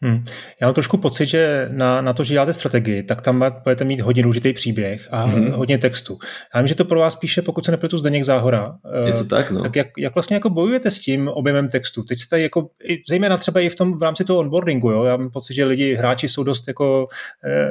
Hmm. 0.05 0.25
Já 0.61 0.67
mám 0.67 0.75
trošku 0.75 0.97
pocit, 0.97 1.27
že 1.27 1.69
na, 1.73 2.01
na 2.01 2.13
to, 2.13 2.25
že 2.25 2.35
děláte 2.35 2.53
strategii, 2.53 3.03
tak 3.03 3.23
tam 3.23 3.45
budete 3.65 3.85
mít 3.85 4.01
hodně 4.01 4.23
důležitý 4.23 4.53
příběh 4.53 5.09
a 5.11 5.23
hmm. 5.23 5.53
hodně 5.53 5.79
textu. 5.79 6.19
Já 6.55 6.61
vím, 6.61 6.69
že 6.69 6.75
to 6.75 6.85
pro 6.85 7.01
vás 7.01 7.15
píše, 7.15 7.43
pokud 7.43 7.65
se 7.65 7.71
nepletu, 7.71 7.99
Zdeněk 7.99 8.25
Záhora. 8.25 8.73
Je 9.07 9.13
to 9.13 9.25
tak, 9.25 9.51
no. 9.51 9.63
Tak 9.63 9.77
jak, 9.77 9.87
jak 9.99 10.15
vlastně 10.15 10.37
jako 10.37 10.51
bojujete 10.51 10.91
s 10.91 10.99
tím 10.99 11.29
objemem 11.29 11.69
textu? 11.69 12.03
Teď 12.03 12.19
jste 12.19 12.41
jako, 12.41 12.69
zejména 13.09 13.37
třeba 13.37 13.61
i 13.61 13.69
v 13.69 13.75
tom 13.75 13.99
v 13.99 14.03
rámci 14.03 14.25
toho 14.25 14.39
onboardingu, 14.39 14.91
jo? 14.91 15.05
já 15.05 15.17
mám 15.17 15.31
pocit, 15.31 15.55
že 15.55 15.65
lidi, 15.65 15.95
hráči 15.95 16.29
jsou 16.29 16.43
dost 16.43 16.69
jako 16.69 17.09
eh, 17.45 17.71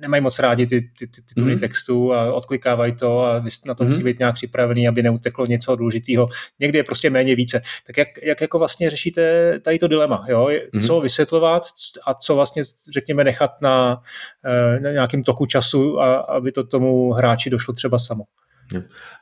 nemají 0.00 0.22
moc 0.22 0.38
rádi 0.38 0.66
ty, 0.66 0.80
ty, 0.80 1.06
ty 1.06 1.22
tituly 1.22 1.52
mm. 1.52 1.58
textů 1.58 2.12
a 2.12 2.32
odklikávají 2.34 2.92
to 2.92 3.20
a 3.20 3.38
vy 3.38 3.50
na 3.66 3.74
to 3.74 3.84
mm. 3.84 3.90
musí 3.90 4.02
být 4.02 4.18
nějak 4.18 4.34
připravený, 4.34 4.88
aby 4.88 5.02
neuteklo 5.02 5.46
něco 5.46 5.76
důležitého. 5.76 6.28
Někdy 6.60 6.78
je 6.78 6.84
prostě 6.84 7.10
méně 7.10 7.34
více. 7.34 7.62
Tak 7.86 7.96
jak, 7.96 8.08
jak 8.22 8.40
jako 8.40 8.58
vlastně 8.58 8.90
řešíte 8.90 9.52
tady 9.60 9.78
to 9.78 9.88
dilema? 9.88 10.24
Jo? 10.28 10.50
Mm. 10.72 10.80
Co 10.80 11.00
vysvětlovat 11.00 11.62
a 12.06 12.14
co 12.14 12.34
vlastně, 12.34 12.62
řekněme, 12.92 13.24
nechat 13.24 13.50
na, 13.62 14.02
eh, 14.44 14.80
na 14.80 14.92
nějakém 14.92 15.22
toku 15.22 15.46
času, 15.46 16.00
a, 16.00 16.14
aby 16.16 16.52
to 16.52 16.64
tomu 16.64 17.12
hráči 17.12 17.50
došlo 17.50 17.74
třeba 17.74 17.98
samo? 17.98 18.24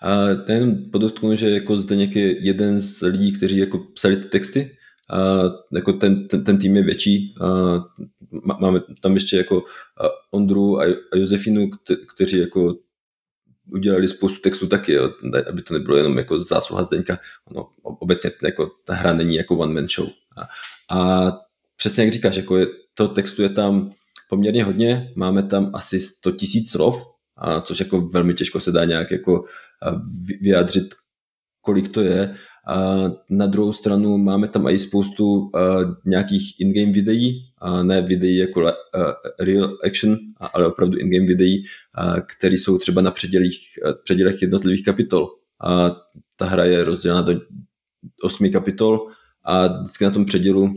A 0.03 0.35
ten 0.47 0.91
podotknu, 0.93 1.37
že 1.37 1.51
jako 1.51 1.77
zde 1.77 1.97
někdy 1.97 2.37
jeden 2.41 2.81
z 2.81 3.01
lidí, 3.01 3.33
kteří 3.33 3.57
jako 3.57 3.79
psali 3.95 4.17
ty 4.17 4.29
texty, 4.29 4.71
a 5.11 5.43
jako 5.73 5.93
ten, 5.93 6.29
ten, 6.29 6.45
ten 6.45 6.59
tým 6.59 6.77
je 6.77 6.83
větší. 6.83 7.35
A 7.41 7.47
máme 8.43 8.81
tam 9.03 9.15
ještě 9.15 9.37
jako 9.37 9.65
Ondru 10.31 10.81
a 10.81 10.85
Josefinu, 11.15 11.71
kteří 12.15 12.39
jako 12.39 12.75
udělali 13.73 14.09
spoustu 14.09 14.41
textů 14.41 14.67
taky, 14.67 14.93
jo, 14.93 15.13
aby 15.49 15.63
to 15.63 15.75
nebylo 15.75 15.97
jenom 15.97 16.19
jako 16.19 16.41
zásluha 16.41 16.85
Zdeňka. 16.85 17.19
Ono 17.45 17.69
obecně 17.83 18.31
jako 18.43 18.71
ta 18.85 18.95
hra 18.95 19.15
není 19.15 19.37
jako 19.37 19.57
one 19.57 19.75
man 19.75 19.89
show. 19.89 20.09
A, 20.37 20.43
a 20.99 21.33
přesně 21.77 22.05
jak 22.05 22.13
říkáš, 22.13 22.37
jako 22.37 22.57
je, 22.57 22.67
to 22.95 23.09
textu 23.09 23.43
je 23.43 23.49
tam 23.49 23.93
poměrně 24.29 24.65
hodně, 24.65 25.13
máme 25.17 25.43
tam 25.43 25.71
asi 25.75 26.01
100 26.01 26.33
tisíc 26.33 26.71
slov, 26.71 27.07
a 27.37 27.61
což 27.61 27.81
jako 27.81 28.01
velmi 28.01 28.35
těžko 28.35 28.61
se 28.61 28.73
dá 28.73 28.85
nějak 28.85 29.11
jako 29.11 29.45
vyjádřit, 30.41 30.95
kolik 31.61 31.89
to 31.89 32.01
je 32.01 32.35
a 32.67 33.11
na 33.31 33.47
druhou 33.47 33.73
stranu 33.73 34.19
máme 34.19 34.49
tam 34.49 34.67
i 34.67 34.79
spoustu 34.79 35.51
nějakých 36.05 36.61
in-game 36.61 36.93
videí, 36.93 37.45
ne 37.83 38.03
videí 38.03 38.37
jako 38.37 38.73
real 39.41 39.79
action, 39.85 40.19
ale 40.53 40.67
opravdu 40.67 40.99
in-game 40.99 41.27
videí, 41.27 41.63
které 42.27 42.55
jsou 42.55 42.79
třeba 42.79 43.03
na 43.03 43.11
předělích, 43.11 43.59
předělech 44.05 44.43
jednotlivých 44.43 44.85
kapitol. 44.85 45.29
A 45.67 45.97
ta 46.37 46.47
hra 46.47 46.65
je 46.65 46.85
rozdělena 46.85 47.23
do 47.23 47.41
osmi 48.23 48.51
kapitol 48.51 49.09
a 49.45 49.67
vždycky 49.67 50.05
na 50.05 50.11
tom 50.11 50.25
předělu 50.25 50.75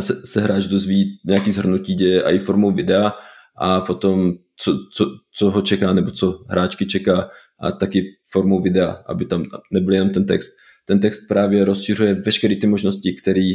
se, 0.00 0.26
se 0.26 0.40
hráč 0.40 0.64
dozví 0.64 1.18
nějaký 1.26 1.50
zhrnutí 1.50 1.94
děje 1.94 2.22
i 2.22 2.38
formou 2.38 2.72
videa 2.72 3.12
a 3.56 3.80
potom 3.80 4.32
co, 4.56 4.78
co, 4.94 5.06
co 5.34 5.50
ho 5.50 5.62
čeká 5.62 5.92
nebo 5.92 6.10
co 6.10 6.44
hráčky 6.48 6.86
čeká 6.86 7.30
a 7.60 7.72
taky 7.72 8.04
formou 8.30 8.62
videa, 8.62 9.02
aby 9.06 9.24
tam 9.24 9.44
nebyl 9.72 9.94
jenom 9.94 10.10
ten 10.10 10.26
text 10.26 10.50
ten 10.88 11.00
text 11.00 11.28
právě 11.28 11.64
rozšiřuje 11.64 12.14
veškeré 12.14 12.56
ty 12.56 12.66
možnosti, 12.66 13.16
které 13.22 13.50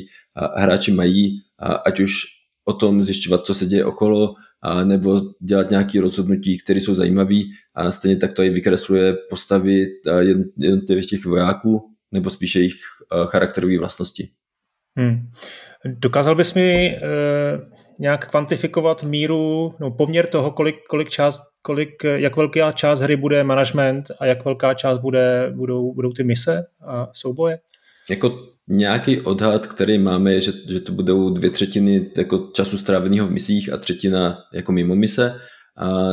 hráči 0.57 0.91
mají, 0.91 1.39
ať 1.85 1.99
už 1.99 2.13
o 2.65 2.73
tom 2.73 3.03
zjišťovat, 3.03 3.45
co 3.45 3.53
se 3.53 3.65
děje 3.65 3.85
okolo, 3.85 4.33
a 4.63 4.83
nebo 4.83 5.21
dělat 5.41 5.69
nějaké 5.69 6.01
rozhodnutí, 6.01 6.57
které 6.57 6.81
jsou 6.81 6.95
zajímavé 6.95 7.39
a 7.75 7.91
stejně 7.91 8.17
tak 8.17 8.33
to 8.33 8.43
i 8.43 8.49
vykresluje 8.49 9.13
postavy 9.29 9.85
jednotlivých 10.57 11.09
těch 11.09 11.25
vojáků 11.25 11.81
nebo 12.11 12.29
spíše 12.29 12.59
jejich 12.59 12.75
charakterové 13.25 13.77
vlastnosti. 13.77 14.29
Hmm. 14.97 15.31
Dokázal 15.85 16.35
bys 16.35 16.53
mi 16.53 16.87
e, 16.87 16.99
nějak 18.01 18.29
kvantifikovat 18.29 19.03
míru, 19.03 19.73
no 19.79 19.91
poměr 19.91 20.27
toho, 20.27 20.51
kolik, 20.51 20.75
kolik 20.89 21.09
část, 21.09 21.41
kolik, 21.61 22.03
jak 22.03 22.37
velká 22.37 22.71
část 22.71 23.01
hry 23.01 23.15
bude 23.15 23.43
management 23.43 24.11
a 24.19 24.25
jak 24.25 24.45
velká 24.45 24.73
část 24.73 24.97
bude, 24.97 25.53
budou, 25.55 25.93
budou 25.93 26.11
ty 26.11 26.23
mise 26.23 26.65
a 26.87 27.07
souboje? 27.13 27.59
Jako 28.09 28.39
nějaký 28.67 29.21
odhad, 29.21 29.67
který 29.67 29.97
máme, 29.97 30.33
je, 30.33 30.41
že, 30.41 30.51
že 30.69 30.79
to 30.79 30.91
budou 30.91 31.29
dvě 31.29 31.49
třetiny 31.49 32.11
jako 32.17 32.49
času 32.53 32.77
stráveného 32.77 33.27
v 33.27 33.31
misích 33.31 33.73
a 33.73 33.77
třetina 33.77 34.37
jako 34.53 34.71
mimo 34.71 34.95
mise. 34.95 35.39
A 35.77 36.09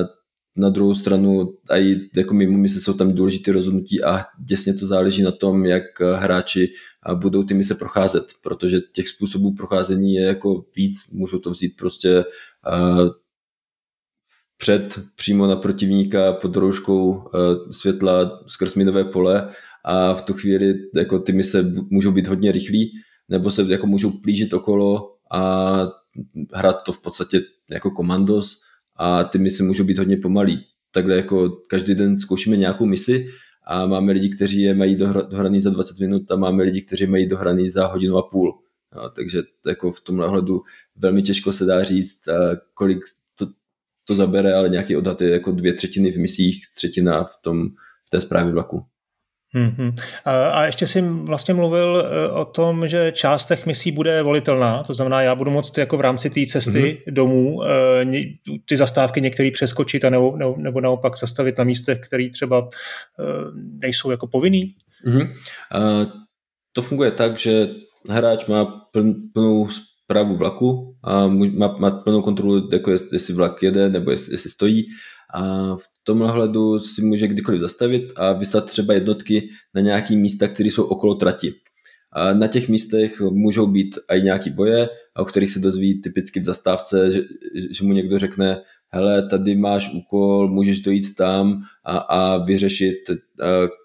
na 0.58 0.68
druhou 0.68 0.94
stranu 0.94 1.48
i 1.70 1.96
jako 2.16 2.34
mimo 2.34 2.58
mise 2.58 2.80
jsou 2.80 2.92
tam 2.92 3.12
důležité 3.12 3.52
rozhodnutí 3.52 4.04
a 4.04 4.24
děsně 4.44 4.74
to 4.74 4.86
záleží 4.86 5.22
na 5.22 5.32
tom, 5.32 5.66
jak 5.66 6.00
hráči 6.14 6.72
budou 7.14 7.42
ty 7.42 7.54
mise 7.54 7.74
procházet, 7.74 8.24
protože 8.42 8.80
těch 8.80 9.08
způsobů 9.08 9.54
procházení 9.54 10.14
je 10.14 10.22
jako 10.22 10.64
víc, 10.76 10.96
můžou 11.12 11.38
to 11.38 11.50
vzít 11.50 11.76
prostě 11.76 12.24
před 14.56 14.98
přímo 15.16 15.46
na 15.46 15.56
protivníka 15.56 16.32
pod 16.32 16.56
rouškou 16.56 17.22
světla 17.70 18.44
skrz 18.46 18.74
minové 18.74 19.04
pole 19.04 19.48
a 19.84 20.14
v 20.14 20.22
tu 20.22 20.32
chvíli 20.34 20.74
jako 20.96 21.18
ty 21.18 21.32
mise 21.32 21.72
můžou 21.90 22.12
být 22.12 22.26
hodně 22.26 22.52
rychlí, 22.52 22.90
nebo 23.28 23.50
se 23.50 23.62
jako 23.68 23.86
můžou 23.86 24.10
plížit 24.10 24.54
okolo 24.54 25.16
a 25.32 25.74
hrát 26.54 26.82
to 26.82 26.92
v 26.92 27.02
podstatě 27.02 27.40
jako 27.70 27.90
komandos 27.90 28.56
a 28.98 29.24
ty 29.24 29.38
mise 29.38 29.62
můžou 29.62 29.84
být 29.84 29.98
hodně 29.98 30.16
pomalý. 30.16 30.64
Takhle 30.92 31.16
jako 31.16 31.50
každý 31.50 31.94
den 31.94 32.18
zkoušíme 32.18 32.56
nějakou 32.56 32.86
misi 32.86 33.28
a 33.66 33.86
máme 33.86 34.12
lidi, 34.12 34.28
kteří 34.28 34.60
je 34.60 34.74
mají 34.74 34.96
dohraný 34.96 35.60
za 35.60 35.70
20 35.70 35.98
minut 35.98 36.30
a 36.30 36.36
máme 36.36 36.62
lidi, 36.62 36.82
kteří 36.82 37.06
mají 37.06 37.26
dohraný 37.26 37.70
za 37.70 37.86
hodinu 37.86 38.16
a 38.16 38.22
půl. 38.22 38.58
No, 38.96 39.10
takže 39.10 39.42
jako 39.66 39.92
v 39.92 40.00
tomhle 40.00 40.26
ohledu 40.26 40.62
velmi 40.96 41.22
těžko 41.22 41.52
se 41.52 41.64
dá 41.64 41.82
říct, 41.82 42.20
kolik 42.74 42.98
to, 43.38 43.46
to 44.04 44.14
zabere, 44.14 44.54
ale 44.54 44.68
nějaký 44.68 44.96
odhad 44.96 45.22
je 45.22 45.30
jako 45.30 45.52
dvě 45.52 45.74
třetiny 45.74 46.12
v 46.12 46.16
misích, 46.16 46.62
třetina 46.74 47.24
v, 47.24 47.36
tom, 47.42 47.68
v 48.06 48.10
té 48.10 48.20
zprávě 48.20 48.52
vlaku. 48.52 48.84
Mm-hmm. 49.54 49.94
A 50.52 50.64
ještě 50.64 50.86
jsi 50.86 51.00
vlastně 51.02 51.54
mluvil 51.54 52.00
e, 52.00 52.28
o 52.30 52.44
tom, 52.44 52.88
že 52.88 53.12
část 53.12 53.46
těch 53.46 53.66
misí 53.66 53.92
bude 53.92 54.22
volitelná, 54.22 54.82
to 54.82 54.94
znamená, 54.94 55.22
já 55.22 55.34
budu 55.34 55.50
moct 55.50 55.78
jako 55.78 55.96
v 55.96 56.00
rámci 56.00 56.30
té 56.30 56.46
cesty 56.46 56.80
mm-hmm. 56.80 57.12
domů 57.12 57.62
e, 57.64 57.68
ty 58.68 58.76
zastávky 58.76 59.20
některé 59.20 59.50
přeskočit 59.50 60.04
a 60.04 60.10
nebo, 60.10 60.36
nebo, 60.56 60.80
naopak 60.80 61.18
zastavit 61.18 61.58
na 61.58 61.64
místech, 61.64 61.98
které 62.00 62.28
třeba 62.30 62.58
e, 62.58 63.24
nejsou 63.54 64.10
jako 64.10 64.26
povinný. 64.26 64.74
Mm-hmm. 65.06 65.34
To 66.72 66.82
funguje 66.82 67.10
tak, 67.10 67.38
že 67.38 67.68
hráč 68.08 68.46
má 68.46 68.64
pln, 68.64 69.14
plnou 69.34 69.68
zprávu 70.04 70.36
vlaku 70.36 70.96
a 71.04 71.26
má, 71.26 71.76
má 71.78 71.90
plnou 71.90 72.22
kontrolu, 72.22 72.68
jako 72.72 72.90
jestli 72.90 73.34
vlak 73.34 73.62
jede 73.62 73.88
nebo 73.88 74.10
jestli, 74.10 74.34
jestli 74.34 74.50
stojí 74.50 74.86
a 75.34 75.40
v 75.76 75.84
tomhle 76.08 76.32
hledu 76.32 76.78
si 76.78 77.02
může 77.02 77.28
kdykoliv 77.28 77.60
zastavit 77.60 78.12
a 78.16 78.32
vyslat 78.32 78.64
třeba 78.64 78.94
jednotky 78.94 79.48
na 79.74 79.80
nějaký 79.80 80.16
místa, 80.16 80.48
které 80.48 80.68
jsou 80.68 80.84
okolo 80.84 81.14
trati. 81.14 81.54
A 82.12 82.32
na 82.32 82.46
těch 82.46 82.68
místech 82.68 83.20
můžou 83.20 83.66
být 83.66 83.98
i 84.08 84.22
nějaký 84.22 84.50
boje, 84.50 84.88
o 85.16 85.24
kterých 85.24 85.50
se 85.50 85.58
dozví 85.58 86.00
typicky 86.00 86.40
v 86.40 86.44
zastávce, 86.44 87.12
že, 87.12 87.20
že 87.70 87.84
mu 87.84 87.92
někdo 87.92 88.18
řekne, 88.18 88.62
hele, 88.92 89.28
tady 89.28 89.56
máš 89.56 89.94
úkol, 89.94 90.48
můžeš 90.48 90.80
dojít 90.80 91.14
tam 91.14 91.62
a, 91.84 91.98
a 91.98 92.44
vyřešit 92.44 93.10
uh, 93.10 93.16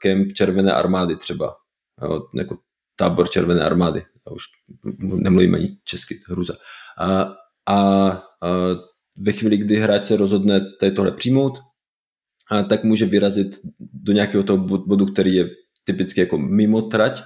kemp 0.02 0.34
Červené 0.34 0.72
armády 0.72 1.16
třeba. 1.16 1.56
Jo, 2.04 2.22
jako 2.38 2.58
tábor 2.96 3.30
Červené 3.30 3.62
armády. 3.62 4.04
Já 4.28 4.32
už 4.32 4.44
nemluvím 5.16 5.56
ani 5.56 5.78
česky, 5.84 6.20
hruza. 6.30 6.54
A, 6.98 7.36
a, 7.68 7.76
a 7.76 8.22
ve 9.18 9.32
chvíli, 9.32 9.58
kdy 9.58 9.76
hráč 9.76 10.06
se 10.06 10.18
rozhodne 10.18 10.62
tady 10.80 10.92
tohle 10.92 11.12
přijmout, 11.12 11.54
a 12.52 12.64
tak 12.64 12.84
může 12.84 13.06
vyrazit 13.06 13.60
do 13.80 14.14
nějakého 14.14 14.44
toho 14.44 14.58
bodu, 14.78 15.06
který 15.06 15.36
je 15.36 15.50
typicky 15.84 16.20
jako 16.20 16.38
mimo 16.38 16.82
trať 16.82 17.24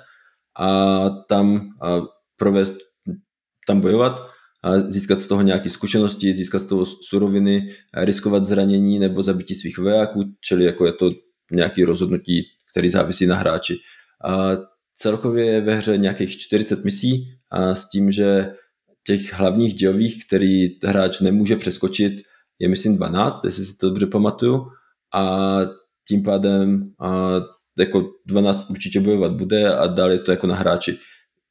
a 0.60 1.10
tam 1.10 1.70
a 1.82 2.02
provést, 2.38 2.76
tam 3.68 3.82
bojovat 3.82 4.28
a 4.64 4.80
získat 4.80 5.22
z 5.22 5.28
toho 5.28 5.42
nějaké 5.42 5.70
zkušenosti, 5.70 6.34
získat 6.34 6.60
z 6.60 6.66
toho 6.66 6.86
suroviny, 6.86 7.74
riskovat 7.94 8.44
zranění 8.44 9.00
nebo 9.00 9.24
zabití 9.24 9.56
svých 9.56 9.78
vojáků, 9.78 10.24
čili 10.42 10.64
jako 10.64 10.86
je 10.86 10.94
to 10.94 11.12
nějaké 11.52 11.86
rozhodnutí, 11.86 12.44
který 12.72 12.90
závisí 12.90 13.26
na 13.26 13.36
hráči. 13.36 13.76
A 14.26 14.52
celkově 14.96 15.46
je 15.46 15.62
ve 15.62 15.76
hře 15.76 15.98
nějakých 15.98 16.38
40 16.38 16.84
misí 16.84 17.24
a 17.52 17.76
s 17.76 17.90
tím, 17.90 18.12
že 18.12 18.54
těch 19.08 19.34
hlavních 19.34 19.74
dějových, 19.74 20.26
který 20.28 20.68
hráč 20.84 21.20
nemůže 21.20 21.56
přeskočit, 21.56 22.14
je 22.60 22.70
myslím 22.70 22.96
12, 22.96 23.46
jestli 23.46 23.66
si 23.66 23.78
to 23.78 23.88
dobře 23.90 24.06
pamatuju 24.06 24.68
a 25.14 25.60
tím 26.08 26.24
pádem 26.24 26.92
a 27.00 27.32
jako 27.80 28.10
12 28.26 28.70
určitě 28.70 29.00
bojovat 29.00 29.32
bude 29.32 29.76
a 29.76 29.88
dál 29.88 30.12
je 30.12 30.20
to 30.20 30.32
jako 30.32 30.48
na 30.48 30.56
hráči. 30.56 30.98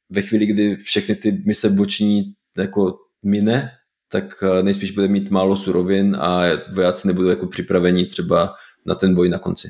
Ve 0.09 0.21
chvíli, 0.21 0.45
kdy 0.45 0.75
všechny 0.75 1.15
ty 1.15 1.43
mise 1.45 1.69
boční 1.69 2.33
jako 2.57 2.97
mine, 3.25 3.71
tak 4.11 4.43
nejspíš 4.61 4.91
bude 4.91 5.07
mít 5.07 5.31
málo 5.31 5.57
surovin 5.57 6.15
a 6.15 6.43
vojáci 6.73 7.07
nebudou 7.07 7.29
jako 7.29 7.47
připraveni 7.47 8.05
třeba 8.05 8.53
na 8.85 8.95
ten 8.95 9.15
boj 9.15 9.29
na 9.29 9.39
konci. 9.39 9.67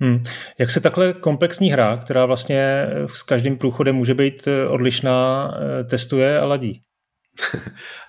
Hmm. 0.00 0.22
Jak 0.58 0.70
se 0.70 0.80
takhle 0.80 1.12
komplexní 1.12 1.70
hra, 1.70 1.96
která 1.96 2.26
vlastně 2.26 2.86
s 3.06 3.22
každým 3.22 3.58
průchodem 3.58 3.96
může 3.96 4.14
být 4.14 4.48
odlišná, 4.68 5.50
testuje 5.90 6.40
a 6.40 6.46
ladí? 6.46 6.82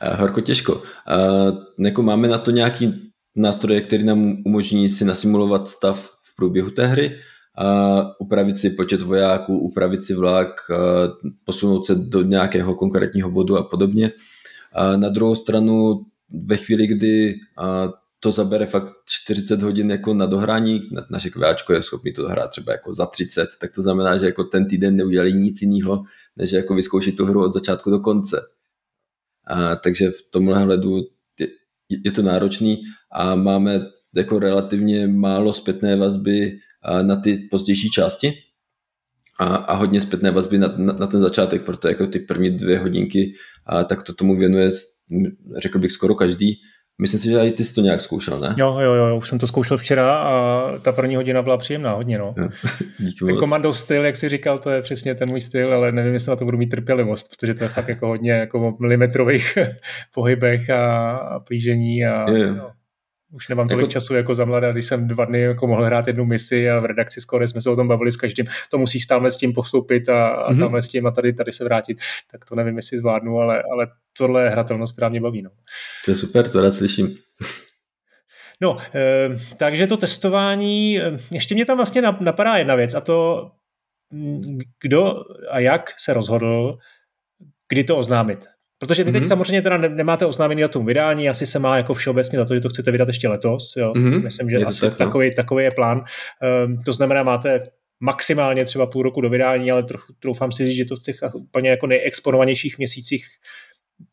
Horko 0.17 0.41
těžko. 0.41 0.81
Jako 1.79 2.03
máme 2.03 2.27
na 2.27 2.37
to 2.37 2.51
nějaký 2.51 3.08
nástroje, 3.39 3.81
které 3.81 4.03
nám 4.03 4.35
umožní 4.45 4.89
si 4.89 5.05
nasimulovat 5.05 5.67
stav 5.67 6.11
v 6.23 6.35
průběhu 6.35 6.69
té 6.69 6.87
hry, 6.87 7.17
a 7.57 8.01
upravit 8.19 8.57
si 8.57 8.69
počet 8.69 9.01
vojáků, 9.01 9.59
upravit 9.59 10.03
si 10.03 10.13
vlak, 10.13 10.47
posunout 11.43 11.85
se 11.85 11.95
do 11.95 12.21
nějakého 12.21 12.75
konkrétního 12.75 13.31
bodu 13.31 13.57
a 13.57 13.63
podobně. 13.63 14.11
A 14.73 14.97
na 14.97 15.09
druhou 15.09 15.35
stranu, 15.35 16.05
ve 16.47 16.57
chvíli, 16.57 16.87
kdy 16.87 17.35
to 18.19 18.31
zabere 18.31 18.65
fakt 18.65 18.93
40 19.05 19.61
hodin 19.61 19.91
jako 19.91 20.13
na 20.13 20.25
dohrání, 20.25 20.81
naše 21.09 21.29
kváčko 21.29 21.73
je 21.73 21.83
schopný 21.83 22.13
to 22.13 22.21
dohrát 22.21 22.51
třeba 22.51 22.71
jako 22.71 22.93
za 22.93 23.05
30, 23.05 23.49
tak 23.61 23.71
to 23.75 23.81
znamená, 23.81 24.17
že 24.17 24.25
jako 24.25 24.43
ten 24.43 24.67
týden 24.67 24.95
neudělali 24.95 25.33
nic 25.33 25.61
jiného, 25.61 26.03
než 26.37 26.51
jako 26.51 26.75
vyzkoušet 26.75 27.15
tu 27.15 27.25
hru 27.25 27.43
od 27.43 27.53
začátku 27.53 27.89
do 27.89 27.99
konce. 27.99 28.41
A, 29.47 29.75
takže 29.75 30.09
v 30.09 30.31
tomhle 30.31 30.59
hledu 30.59 31.01
je, 31.89 32.11
to 32.11 32.21
náročný 32.21 32.81
a 33.11 33.35
máme 33.35 33.81
jako 34.15 34.39
relativně 34.39 35.07
málo 35.07 35.53
zpětné 35.53 35.95
vazby 35.95 36.57
na 37.01 37.15
ty 37.15 37.47
pozdější 37.51 37.89
části 37.89 38.33
a, 39.39 39.45
a 39.45 39.75
hodně 39.75 40.01
zpětné 40.01 40.31
vazby 40.31 40.57
na, 40.57 40.73
na, 40.77 40.93
na 40.93 41.07
ten 41.07 41.21
začátek, 41.21 41.65
proto 41.65 41.87
jako 41.87 42.07
ty 42.07 42.19
první 42.19 42.49
dvě 42.49 42.79
hodinky, 42.79 43.33
a 43.65 43.83
tak 43.83 44.03
to 44.03 44.13
tomu 44.13 44.37
věnuje, 44.37 44.69
řekl 45.57 45.79
bych, 45.79 45.91
skoro 45.91 46.15
každý. 46.15 46.55
Myslím 47.01 47.19
si, 47.19 47.29
že 47.29 47.39
i 47.39 47.51
ty 47.51 47.63
jsi 47.63 47.75
to 47.75 47.81
nějak 47.81 48.01
zkoušel, 48.01 48.39
ne? 48.39 48.55
Jo, 48.57 48.79
jo, 48.79 48.93
jo, 48.93 49.17
už 49.17 49.29
jsem 49.29 49.39
to 49.39 49.47
zkoušel 49.47 49.77
včera 49.77 50.15
a 50.15 50.63
ta 50.81 50.91
první 50.91 51.15
hodina 51.15 51.41
byla 51.41 51.57
příjemná, 51.57 51.93
hodně, 51.93 52.17
no. 52.17 52.35
Díky 52.99 53.25
ten 53.25 53.37
komando 53.37 53.73
styl, 53.73 54.05
jak 54.05 54.17
jsi 54.17 54.29
říkal, 54.29 54.59
to 54.59 54.69
je 54.69 54.81
přesně 54.81 55.15
ten 55.15 55.29
můj 55.29 55.41
styl, 55.41 55.73
ale 55.73 55.91
nevím, 55.91 56.13
jestli 56.13 56.29
na 56.29 56.35
to 56.35 56.45
budu 56.45 56.57
mít 56.57 56.69
trpělivost, 56.69 57.35
protože 57.35 57.53
to 57.53 57.63
je 57.63 57.69
fakt 57.69 57.87
jako 57.87 58.07
hodně 58.07 58.31
jako 58.31 58.77
milimetrových 58.79 59.57
pohybech 60.13 60.69
a, 60.69 61.39
plížení 61.47 62.05
a 62.05 62.31
je. 62.31 62.53
No, 62.53 62.71
už 63.31 63.47
nemám 63.47 63.67
tolik 63.67 63.83
jako... 63.83 63.91
času 63.91 64.15
jako 64.15 64.35
za 64.35 64.45
mladá, 64.45 64.71
když 64.71 64.85
jsem 64.85 65.07
dva 65.07 65.25
dny 65.25 65.41
jako 65.41 65.67
mohl 65.67 65.83
hrát 65.83 66.07
jednu 66.07 66.25
misi 66.25 66.69
a 66.69 66.79
v 66.79 66.85
redakci 66.85 67.21
skoro 67.21 67.47
jsme 67.47 67.61
se 67.61 67.69
o 67.69 67.75
tom 67.75 67.87
bavili 67.87 68.11
s 68.11 68.17
každým, 68.17 68.45
to 68.71 68.77
musíš 68.77 69.05
tamhle 69.05 69.31
s 69.31 69.37
tím 69.37 69.53
postoupit 69.53 70.09
a, 70.09 70.27
a 70.27 70.51
mm-hmm. 70.51 70.59
tamhle 70.59 70.81
s 70.81 70.87
tím 70.87 71.05
a 71.07 71.11
tady, 71.11 71.33
tady 71.33 71.51
se 71.51 71.63
vrátit, 71.63 71.97
tak 72.31 72.45
to 72.45 72.55
nevím, 72.55 72.77
jestli 72.77 72.97
zvládnu, 72.97 73.39
ale, 73.39 73.63
ale 73.73 73.87
tohle 74.17 74.43
je 74.43 74.49
hratelnost, 74.49 74.93
která 74.93 75.09
mě 75.09 75.21
baví. 75.21 75.41
No. 75.41 75.49
To 76.05 76.11
je 76.11 76.15
super, 76.15 76.47
to 76.47 76.61
rád 76.61 76.73
slyším. 76.73 77.15
No, 78.61 78.77
e, 78.95 79.29
takže 79.57 79.87
to 79.87 79.97
testování, 79.97 81.01
eh, 81.01 81.17
ještě 81.31 81.55
mě 81.55 81.65
tam 81.65 81.77
vlastně 81.77 82.01
napadá 82.01 82.57
jedna 82.57 82.75
věc 82.75 82.93
a 82.93 83.01
to, 83.01 83.51
mm, 84.11 84.59
kdo 84.81 85.15
a 85.49 85.59
jak 85.59 85.99
se 85.99 86.13
rozhodl, 86.13 86.77
kdy 87.69 87.83
to 87.83 87.97
oznámit. 87.97 88.47
Protože 88.79 89.03
vy 89.03 89.11
teď 89.11 89.23
mm-hmm. 89.23 89.27
samozřejmě 89.27 89.61
teda 89.61 89.77
nemáte 89.77 90.25
oznámený 90.25 90.61
datum 90.61 90.85
vydání, 90.85 91.29
asi 91.29 91.45
se 91.45 91.59
má 91.59 91.77
jako 91.77 91.93
všeobecně 91.93 92.37
za 92.37 92.45
to, 92.45 92.55
že 92.55 92.61
to 92.61 92.69
chcete 92.69 92.91
vydat 92.91 93.07
ještě 93.07 93.27
letos. 93.27 93.73
Jo? 93.77 93.93
Mm-hmm. 93.93 94.23
Myslím, 94.23 94.49
že 94.49 94.55
je 94.55 94.65
asi 94.65 94.81
tak, 94.81 94.99
no. 94.99 95.05
takový, 95.05 95.35
takový 95.35 95.63
je 95.63 95.71
plán. 95.71 96.03
Um, 96.65 96.83
to 96.83 96.93
znamená, 96.93 97.23
máte 97.23 97.69
maximálně 97.99 98.65
třeba 98.65 98.85
půl 98.85 99.03
roku 99.03 99.21
do 99.21 99.29
vydání, 99.29 99.71
ale 99.71 99.83
trochu, 99.83 100.13
troufám 100.19 100.51
si 100.51 100.67
říct, 100.67 100.75
že 100.75 100.85
to 100.85 100.95
v 100.95 101.01
těch 101.01 101.15
úplně 101.33 101.69
jako 101.69 101.87
nejexponovanějších 101.87 102.77
měsících 102.77 103.25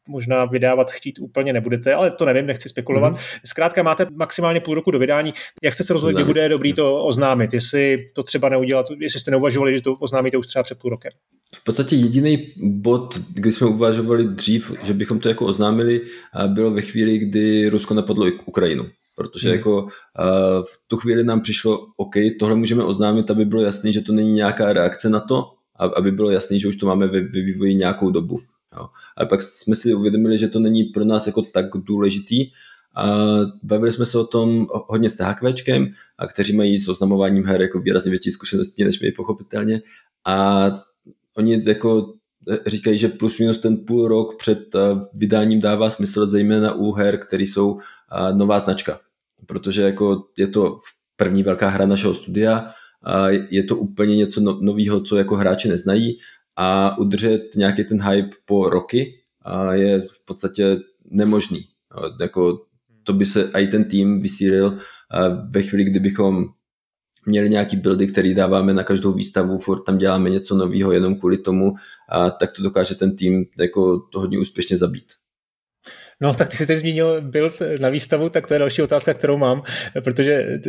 možná 0.08 0.44
vydávat 0.44 0.90
chtít 0.90 1.18
úplně 1.18 1.52
nebudete, 1.52 1.94
ale 1.94 2.10
to 2.10 2.24
nevím, 2.24 2.46
nechci 2.46 2.68
spekulovat. 2.68 3.14
Mm-hmm. 3.14 3.40
Zkrátka 3.44 3.82
máte 3.82 4.06
maximálně 4.14 4.60
půl 4.60 4.74
roku 4.74 4.90
do 4.90 4.98
vydání. 4.98 5.34
Jak 5.62 5.74
jste 5.74 5.84
se 5.84 5.92
rozhodli, 5.92 6.14
kdy 6.14 6.24
bude 6.24 6.48
dobrý 6.48 6.72
to 6.72 7.04
oznámit? 7.04 7.54
Jestli 7.54 8.10
to 8.14 8.22
třeba 8.22 8.48
neudělat, 8.48 8.86
jestli 8.98 9.20
jste 9.20 9.30
neuvažovali, 9.30 9.74
že 9.74 9.80
to 9.80 9.94
oznámíte 9.94 10.36
už 10.36 10.46
třeba 10.46 10.62
před 10.62 10.78
půl 10.78 10.90
rokem? 10.90 11.12
V 11.54 11.64
podstatě 11.64 11.96
jediný 11.96 12.52
bod, 12.56 13.18
kdy 13.34 13.52
jsme 13.52 13.66
uvažovali 13.66 14.24
dřív, 14.24 14.72
že 14.82 14.94
bychom 14.94 15.18
to 15.20 15.28
jako 15.28 15.46
oznámili, 15.46 16.00
bylo 16.46 16.70
ve 16.70 16.82
chvíli, 16.82 17.18
kdy 17.18 17.68
Rusko 17.68 17.94
napadlo 17.94 18.26
Ukrajinu. 18.46 18.86
Protože 19.16 19.48
hmm. 19.48 19.56
jako 19.56 19.82
uh, 19.82 19.88
v 20.62 20.78
tu 20.86 20.96
chvíli 20.96 21.24
nám 21.24 21.40
přišlo, 21.40 21.86
OK, 21.96 22.14
tohle 22.38 22.56
můžeme 22.56 22.84
oznámit, 22.84 23.30
aby 23.30 23.44
bylo 23.44 23.62
jasné, 23.62 23.92
že 23.92 24.00
to 24.00 24.12
není 24.12 24.32
nějaká 24.32 24.72
reakce 24.72 25.10
na 25.10 25.20
to, 25.20 25.44
aby 25.96 26.12
bylo 26.12 26.30
jasné, 26.30 26.58
že 26.58 26.68
už 26.68 26.76
to 26.76 26.86
máme 26.86 27.06
ve, 27.06 27.20
ve 27.20 27.40
vývoji 27.40 27.74
nějakou 27.74 28.10
dobu. 28.10 28.38
Jo. 28.76 28.86
Ale 29.16 29.28
pak 29.28 29.42
jsme 29.42 29.74
si 29.74 29.94
uvědomili, 29.94 30.38
že 30.38 30.48
to 30.48 30.60
není 30.60 30.84
pro 30.84 31.04
nás 31.04 31.26
jako 31.26 31.42
tak 31.42 31.66
důležitý 31.76 32.46
a 32.94 33.06
bavili 33.62 33.92
jsme 33.92 34.06
se 34.06 34.18
o 34.18 34.26
tom 34.26 34.66
hodně 34.70 35.10
s 35.10 35.12
THQčkem, 35.12 35.86
a 36.18 36.26
kteří 36.26 36.56
mají 36.56 36.78
s 36.78 36.88
oznamováním 36.88 37.44
her 37.44 37.62
jako 37.62 37.80
výrazně 37.80 38.10
větší 38.10 38.30
zkušenosti 38.30 38.84
než 38.84 39.00
my 39.00 39.12
pochopitelně 39.12 39.82
a 40.24 40.66
oni 41.36 41.62
jako 41.66 42.12
říkají, 42.66 42.98
že 42.98 43.08
plus 43.08 43.38
minus 43.38 43.58
ten 43.58 43.76
půl 43.76 44.08
rok 44.08 44.36
před 44.36 44.76
vydáním 45.14 45.60
dává 45.60 45.90
smysl 45.90 46.26
zejména 46.26 46.72
u 46.72 46.92
her, 46.92 47.18
které 47.18 47.42
jsou 47.42 47.78
nová 48.32 48.58
značka. 48.58 49.00
Protože 49.46 49.82
jako 49.82 50.24
je 50.38 50.46
to 50.46 50.78
první 51.16 51.42
velká 51.42 51.68
hra 51.68 51.86
našeho 51.86 52.14
studia, 52.14 52.70
a 53.02 53.28
je 53.28 53.62
to 53.62 53.76
úplně 53.76 54.16
něco 54.16 54.40
no, 54.40 54.58
nového, 54.60 55.00
co 55.00 55.16
jako 55.16 55.36
hráči 55.36 55.68
neznají 55.68 56.18
a 56.56 56.98
udržet 56.98 57.42
nějaký 57.56 57.84
ten 57.84 58.02
hype 58.02 58.36
po 58.44 58.70
roky 58.70 59.14
je 59.72 60.00
v 60.00 60.24
podstatě 60.24 60.76
nemožný. 61.10 61.60
Jako 62.20 62.66
to 63.02 63.12
by 63.12 63.26
se 63.26 63.50
i 63.54 63.66
ten 63.66 63.84
tým 63.84 64.20
vysílil 64.20 64.78
ve 65.50 65.62
chvíli, 65.62 65.84
kdybychom 65.84 66.44
měli 67.26 67.50
nějaký 67.50 67.76
buildy, 67.76 68.06
který 68.06 68.34
dáváme 68.34 68.72
na 68.72 68.82
každou 68.82 69.12
výstavu, 69.12 69.58
furt 69.58 69.82
tam 69.82 69.98
děláme 69.98 70.30
něco 70.30 70.56
nového 70.56 70.92
jenom 70.92 71.18
kvůli 71.18 71.38
tomu, 71.38 71.72
a 72.08 72.30
tak 72.30 72.52
to 72.52 72.62
dokáže 72.62 72.94
ten 72.94 73.16
tým 73.16 73.44
jako 73.58 73.98
to 73.98 74.20
hodně 74.20 74.38
úspěšně 74.38 74.78
zabít. 74.78 75.06
No, 76.20 76.34
tak 76.34 76.48
ty 76.48 76.56
jsi 76.56 76.66
teď 76.66 76.78
zmínil 76.78 77.20
build 77.20 77.52
na 77.80 77.88
výstavu, 77.88 78.28
tak 78.28 78.46
to 78.46 78.54
je 78.54 78.58
další 78.58 78.82
otázka, 78.82 79.14
kterou 79.14 79.36
mám, 79.36 79.62
protože 80.04 80.32
eh, 80.32 80.60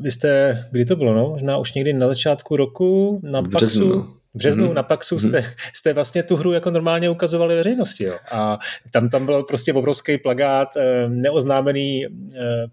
vy 0.00 0.10
jste, 0.10 0.62
kdy 0.72 0.84
to 0.84 0.96
bylo, 0.96 1.14
no? 1.14 1.28
Možná 1.28 1.58
už 1.58 1.74
někdy 1.74 1.92
na 1.92 2.08
začátku 2.08 2.56
roku 2.56 3.20
na 3.22 3.42
Paxu, 3.42 3.88
no 3.88 4.23
březnu 4.34 4.66
mm-hmm. 4.66 4.74
na 4.74 4.82
Paxu 4.82 5.18
jste, 5.18 5.40
mhm. 5.40 5.50
jste 5.72 5.92
vlastně 5.92 6.22
tu 6.22 6.36
hru 6.36 6.52
jako 6.52 6.70
normálně 6.70 7.10
ukazovali 7.10 7.54
veřejnosti. 7.54 8.04
Jo. 8.04 8.12
A 8.32 8.58
tam, 8.90 9.08
tam 9.08 9.26
byl 9.26 9.42
prostě 9.42 9.72
obrovský 9.72 10.18
plagát, 10.18 10.76
eh, 10.76 11.08
neoznámený 11.08 12.06
eh, 12.06 12.08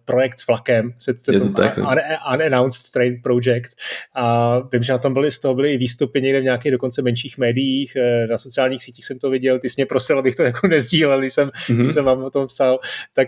projekt 0.05 0.39
s 0.39 0.47
vlakem, 0.47 0.91
se, 0.97 1.17
se 1.17 1.31
to 1.31 1.49
tak, 1.49 1.77
un, 1.77 1.85
Unannounced 2.33 2.91
Trade 2.91 3.15
Project. 3.23 3.71
A 4.15 4.59
vím, 4.59 4.83
že 4.83 4.93
na 4.93 4.99
tom 4.99 5.13
byly, 5.13 5.31
z 5.31 5.39
toho 5.39 5.55
byly 5.55 5.73
i 5.73 5.77
výstupy 5.77 6.21
někde 6.21 6.39
v 6.39 6.43
nějakých 6.43 6.71
dokonce 6.71 7.01
menších 7.01 7.37
médiích, 7.37 7.95
eh, 7.95 8.27
na 8.27 8.37
sociálních 8.37 8.83
sítích 8.83 9.05
jsem 9.05 9.19
to 9.19 9.29
viděl, 9.29 9.59
ty 9.59 9.69
jsi 9.69 9.73
mě 9.77 9.85
prosil, 9.85 10.19
abych 10.19 10.35
to 10.35 10.43
jako 10.43 10.67
nezdílel, 10.67 11.19
když 11.19 11.33
jsem, 11.33 11.49
mm-hmm. 11.49 11.79
když 11.79 11.91
jsem 11.91 12.05
vám 12.05 12.23
o 12.23 12.29
tom 12.29 12.47
psal. 12.47 12.79
Tak 13.13 13.27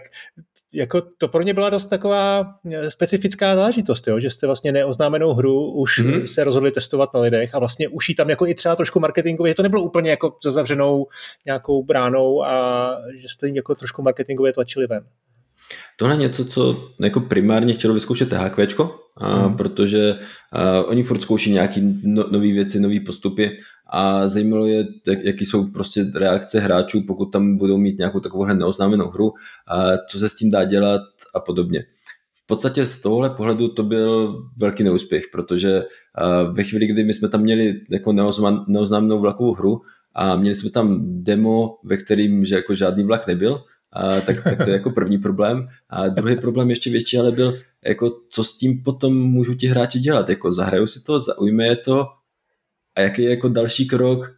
jako 0.74 1.02
to 1.02 1.28
pro 1.28 1.44
mě 1.44 1.54
byla 1.54 1.70
dost 1.70 1.86
taková 1.86 2.46
eh, 2.72 2.92
specifická 2.92 3.56
záležitost, 3.56 4.08
jo? 4.08 4.20
že 4.20 4.30
jste 4.30 4.46
vlastně 4.48 4.72
neoznámenou 4.72 5.34
hru 5.34 5.72
už 5.72 6.00
mm-hmm. 6.00 6.24
se 6.24 6.44
rozhodli 6.44 6.72
testovat 6.72 7.14
na 7.14 7.20
lidech 7.20 7.56
a 7.56 7.60
vlastně 7.60 7.88
už 7.88 8.10
tam 8.18 8.30
jako 8.30 8.48
i 8.48 8.56
třeba 8.56 8.76
trošku 8.76 9.00
marketingově, 9.00 9.52
že 9.52 9.56
to 9.56 9.64
nebylo 9.64 9.84
úplně 9.84 10.10
jako 10.10 10.38
za 10.44 10.52
zavřenou 10.52 11.08
nějakou 11.46 11.84
bránou 11.84 12.44
a 12.44 12.98
že 13.16 13.30
jste 13.30 13.48
jim 13.48 13.56
jako 13.56 13.76
trošku 13.76 14.02
marketingově 14.02 14.54
tlačili 14.54 14.88
ven. 14.88 15.06
Tohle 15.99 16.15
je 16.15 16.19
něco, 16.19 16.45
co 16.45 16.89
jako 16.99 17.19
primárně 17.19 17.73
chtělo 17.73 17.93
vyzkoušet 17.93 18.30
THQ, 18.30 18.67
hmm. 19.17 19.58
protože 19.58 20.15
a, 20.52 20.84
oni 20.84 21.04
furt 21.04 21.21
zkouší 21.21 21.52
nějaký 21.52 22.02
no, 22.04 22.26
nové 22.32 22.52
věci, 22.52 22.80
nové 22.80 22.99
postupy 23.06 23.58
a 23.89 24.28
zajímalo 24.28 24.67
je, 24.67 24.86
jak, 25.08 25.23
jaký 25.23 25.45
jsou 25.45 25.71
prostě 25.71 26.06
reakce 26.15 26.60
hráčů, 26.60 27.02
pokud 27.08 27.26
tam 27.26 27.58
budou 27.58 27.78
mít 27.78 27.97
nějakou 27.97 28.19
takovouhle 28.19 28.54
neoznámenou 28.54 29.10
hru, 29.10 29.32
a 29.67 29.97
co 30.10 30.19
se 30.19 30.30
s 30.30 30.36
tím 30.36 30.52
dá 30.52 30.63
dělat 30.63 31.02
a 31.36 31.39
podobně. 31.39 31.84
V 32.43 32.47
podstatě 32.47 32.86
z 32.86 32.99
tohohle 32.99 33.30
pohledu 33.30 33.67
to 33.67 33.84
byl 33.84 34.36
velký 34.58 34.84
neúspěch, 34.84 35.23
protože 35.32 35.84
ve 36.52 36.63
chvíli, 36.63 36.88
kdy 36.88 37.04
my 37.04 37.13
jsme 37.13 37.30
tam 37.30 37.41
měli 37.41 37.82
jako 37.89 38.13
neoznámenou 38.67 39.19
vlakovou 39.19 39.54
hru 39.54 39.82
a 40.15 40.36
měli 40.36 40.56
jsme 40.56 40.69
tam 40.69 40.99
demo, 41.04 41.76
ve 41.84 41.97
kterým 41.97 42.45
že 42.45 42.56
jako 42.56 42.76
žádný 42.76 43.04
vlak 43.04 43.28
nebyl, 43.28 43.63
a, 43.93 44.21
tak, 44.21 44.43
tak 44.43 44.58
to 44.58 44.69
je 44.69 44.73
jako 44.73 44.91
první 44.91 45.17
problém. 45.17 45.67
A 45.89 46.08
druhý 46.08 46.36
problém 46.36 46.69
ještě 46.69 46.89
větší, 46.89 47.17
ale 47.17 47.32
byl, 47.32 47.60
jako 47.86 48.19
co 48.29 48.43
s 48.43 48.58
tím 48.58 48.84
potom 48.84 49.17
můžu 49.17 49.53
ti 49.53 49.67
hráči 49.67 49.99
dělat, 49.99 50.29
jako 50.29 50.51
zahraju 50.51 50.88
si 50.88 51.03
to, 51.03 51.19
zaujme 51.19 51.67
je 51.67 51.75
to 51.75 52.06
a 52.95 53.01
jaký 53.01 53.23
je 53.23 53.29
jako 53.29 53.49
další 53.49 53.88
krok, 53.88 54.36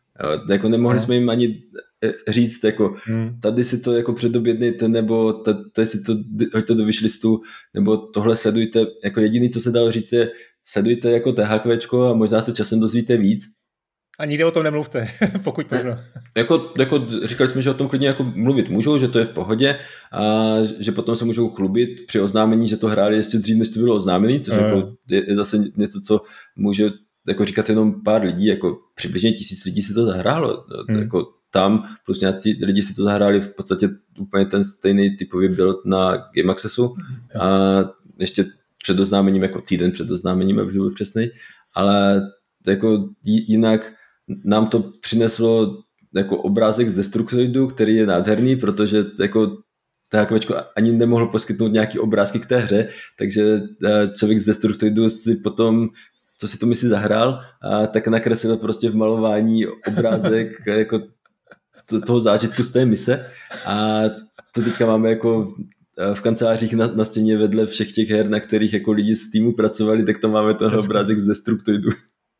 jako 0.49 0.69
nemohli 0.69 0.97
no. 0.97 1.03
jsme 1.03 1.15
jim 1.15 1.29
ani 1.29 1.63
e, 2.03 2.31
říct, 2.31 2.63
jako 2.63 2.95
hmm. 3.03 3.39
tady 3.39 3.63
si 3.63 3.79
to 3.79 3.93
jako 3.93 4.13
předobědnejte, 4.13 4.87
nebo 4.87 5.33
tady 5.73 5.87
si 5.87 6.01
to, 6.01 6.15
hoďte 6.53 6.73
do 6.73 6.85
vyšlistu, 6.85 7.41
nebo 7.73 7.97
tohle 7.97 8.35
sledujte, 8.35 8.85
jako 9.03 9.19
jediný, 9.19 9.49
co 9.49 9.61
se 9.61 9.71
dalo 9.71 9.91
říct 9.91 10.11
je, 10.11 10.31
sledujte 10.63 11.11
jako 11.11 11.31
THQčko 11.31 12.03
a 12.03 12.13
možná 12.13 12.41
se 12.41 12.53
časem 12.53 12.79
dozvíte 12.79 13.17
víc, 13.17 13.43
a 14.19 14.25
nikde 14.25 14.45
o 14.45 14.51
tom 14.51 14.63
nemluvte, 14.63 15.07
pokud 15.43 15.71
možno. 15.71 15.99
Jako, 16.37 16.73
jako 16.79 17.07
říkali 17.23 17.49
jsme, 17.49 17.61
že 17.61 17.69
o 17.69 17.73
tom 17.73 17.87
klidně 17.87 18.07
jako 18.07 18.23
mluvit 18.23 18.69
můžou, 18.69 18.99
že 18.99 19.07
to 19.07 19.19
je 19.19 19.25
v 19.25 19.33
pohodě 19.33 19.79
a 20.11 20.53
že 20.79 20.91
potom 20.91 21.15
se 21.15 21.25
můžou 21.25 21.49
chlubit 21.49 22.05
při 22.07 22.19
oznámení, 22.19 22.67
že 22.67 22.77
to 22.77 22.87
hráli 22.87 23.15
ještě 23.15 23.37
dřív, 23.37 23.57
než 23.57 23.69
to 23.69 23.79
bylo 23.79 23.95
oznámený, 23.95 24.39
což 24.39 24.55
jako 24.55 24.93
je, 25.09 25.29
je 25.29 25.35
zase 25.35 25.57
něco, 25.77 26.01
co 26.01 26.21
může 26.55 26.89
jako 27.27 27.45
říkat 27.45 27.69
jenom 27.69 28.03
pár 28.03 28.25
lidí, 28.25 28.45
jako 28.45 28.77
přibližně 28.95 29.33
tisíc 29.33 29.65
lidí 29.65 29.81
si 29.81 29.93
to 29.93 30.05
zahrálo. 30.05 30.65
Hmm. 30.89 30.99
Jako 30.99 31.27
tam 31.51 31.83
plus 32.05 32.19
nějací 32.19 32.65
lidi 32.65 32.83
si 32.83 32.93
to 32.93 33.03
zahráli 33.03 33.41
v 33.41 33.55
podstatě 33.55 33.89
úplně 34.19 34.45
ten 34.45 34.63
stejný 34.63 35.17
typový 35.17 35.47
build 35.47 35.85
na 35.85 36.11
Game 36.35 36.51
Accessu 36.51 36.87
hmm. 36.87 37.41
a 37.41 37.79
ještě 38.19 38.45
před 38.83 38.99
oznámením, 38.99 39.43
jako 39.43 39.61
týden 39.61 39.91
před 39.91 40.11
oznámením, 40.11 40.59
abych 40.59 40.75
byl 40.75 40.91
přesný, 40.91 41.27
ale 41.75 42.21
jako 42.67 43.09
jinak 43.23 43.93
nám 44.45 44.67
to 44.67 44.91
přineslo 45.01 45.77
jako 46.15 46.37
obrázek 46.37 46.89
z 46.89 46.93
Destructoidu, 46.93 47.67
který 47.67 47.95
je 47.95 48.05
nádherný, 48.05 48.55
protože 48.55 49.05
jako 49.19 49.57
THQčko 50.09 50.55
ani 50.75 50.91
nemohl 50.91 51.27
poskytnout 51.27 51.67
nějaký 51.67 51.99
obrázky 51.99 52.39
k 52.39 52.45
té 52.45 52.57
hře, 52.57 52.87
takže 53.17 53.61
eh, 53.85 54.07
člověk 54.17 54.39
z 54.39 54.45
Destructoidu 54.45 55.09
si 55.09 55.35
potom 55.35 55.89
co 56.37 56.47
si 56.47 56.57
to 56.57 56.65
myslí 56.65 56.89
zahrál, 56.89 57.39
a 57.61 57.87
tak 57.87 58.07
nakreslil 58.07 58.57
prostě 58.57 58.89
v 58.89 58.95
malování 58.95 59.67
obrázek 59.67 60.67
jako 60.67 60.99
toho 62.05 62.19
zážitku 62.19 62.63
z 62.63 62.71
té 62.71 62.85
mise 62.85 63.29
a 63.65 64.01
to 64.55 64.61
teďka 64.61 64.85
máme 64.85 65.09
jako 65.09 65.53
eh, 65.97 66.15
v 66.15 66.21
kancelářích 66.21 66.73
na, 66.73 66.87
na 66.87 67.05
stěně 67.05 67.37
vedle 67.37 67.65
všech 67.65 67.91
těch 67.91 68.09
her, 68.09 68.29
na 68.29 68.39
kterých 68.39 68.73
jako 68.73 68.91
lidi 68.91 69.15
z 69.15 69.31
týmu 69.31 69.53
pracovali, 69.53 70.03
tak 70.03 70.17
to 70.17 70.29
máme 70.29 70.53
tenhle 70.53 70.79
obrázek 70.79 71.19
z 71.19 71.27
Destructoidu. 71.27 71.89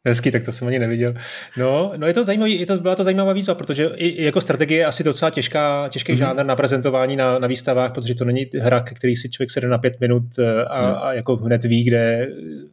Hezký, 0.08 0.32
tak 0.32 0.44
to 0.44 0.52
jsem 0.52 0.68
ani 0.68 0.80
neviděl. 0.80 1.14
No, 1.58 1.92
no 1.98 2.08
je 2.08 2.14
to 2.14 2.24
zajímavý, 2.24 2.60
je 2.60 2.66
to, 2.66 2.78
byla 2.78 2.96
to 2.96 3.04
zajímavá 3.04 3.34
výzva, 3.34 3.56
protože 3.56 3.86
i 3.96 4.24
jako 4.24 4.42
strategie 4.42 4.80
je 4.80 4.86
asi 4.86 5.04
docela 5.04 5.32
těžká, 5.32 5.90
těžký 5.90 6.14
mm-hmm. 6.14 6.18
žánr 6.18 6.46
na 6.46 6.56
prezentování 6.56 7.16
na, 7.16 7.40
na 7.40 7.48
výstavách, 7.48 7.92
protože 7.92 8.16
to 8.16 8.26
není 8.26 8.46
hra, 8.60 8.80
který 8.80 9.16
si 9.16 9.30
člověk 9.30 9.52
sede 9.52 9.68
na 9.68 9.78
pět 9.78 10.00
minut 10.00 10.24
eh, 10.40 10.66
a, 10.66 10.88
mm. 10.88 10.96
a 11.02 11.14
jako 11.14 11.36
hned 11.36 11.64
ví, 11.64 11.84
kde, 11.84 12.28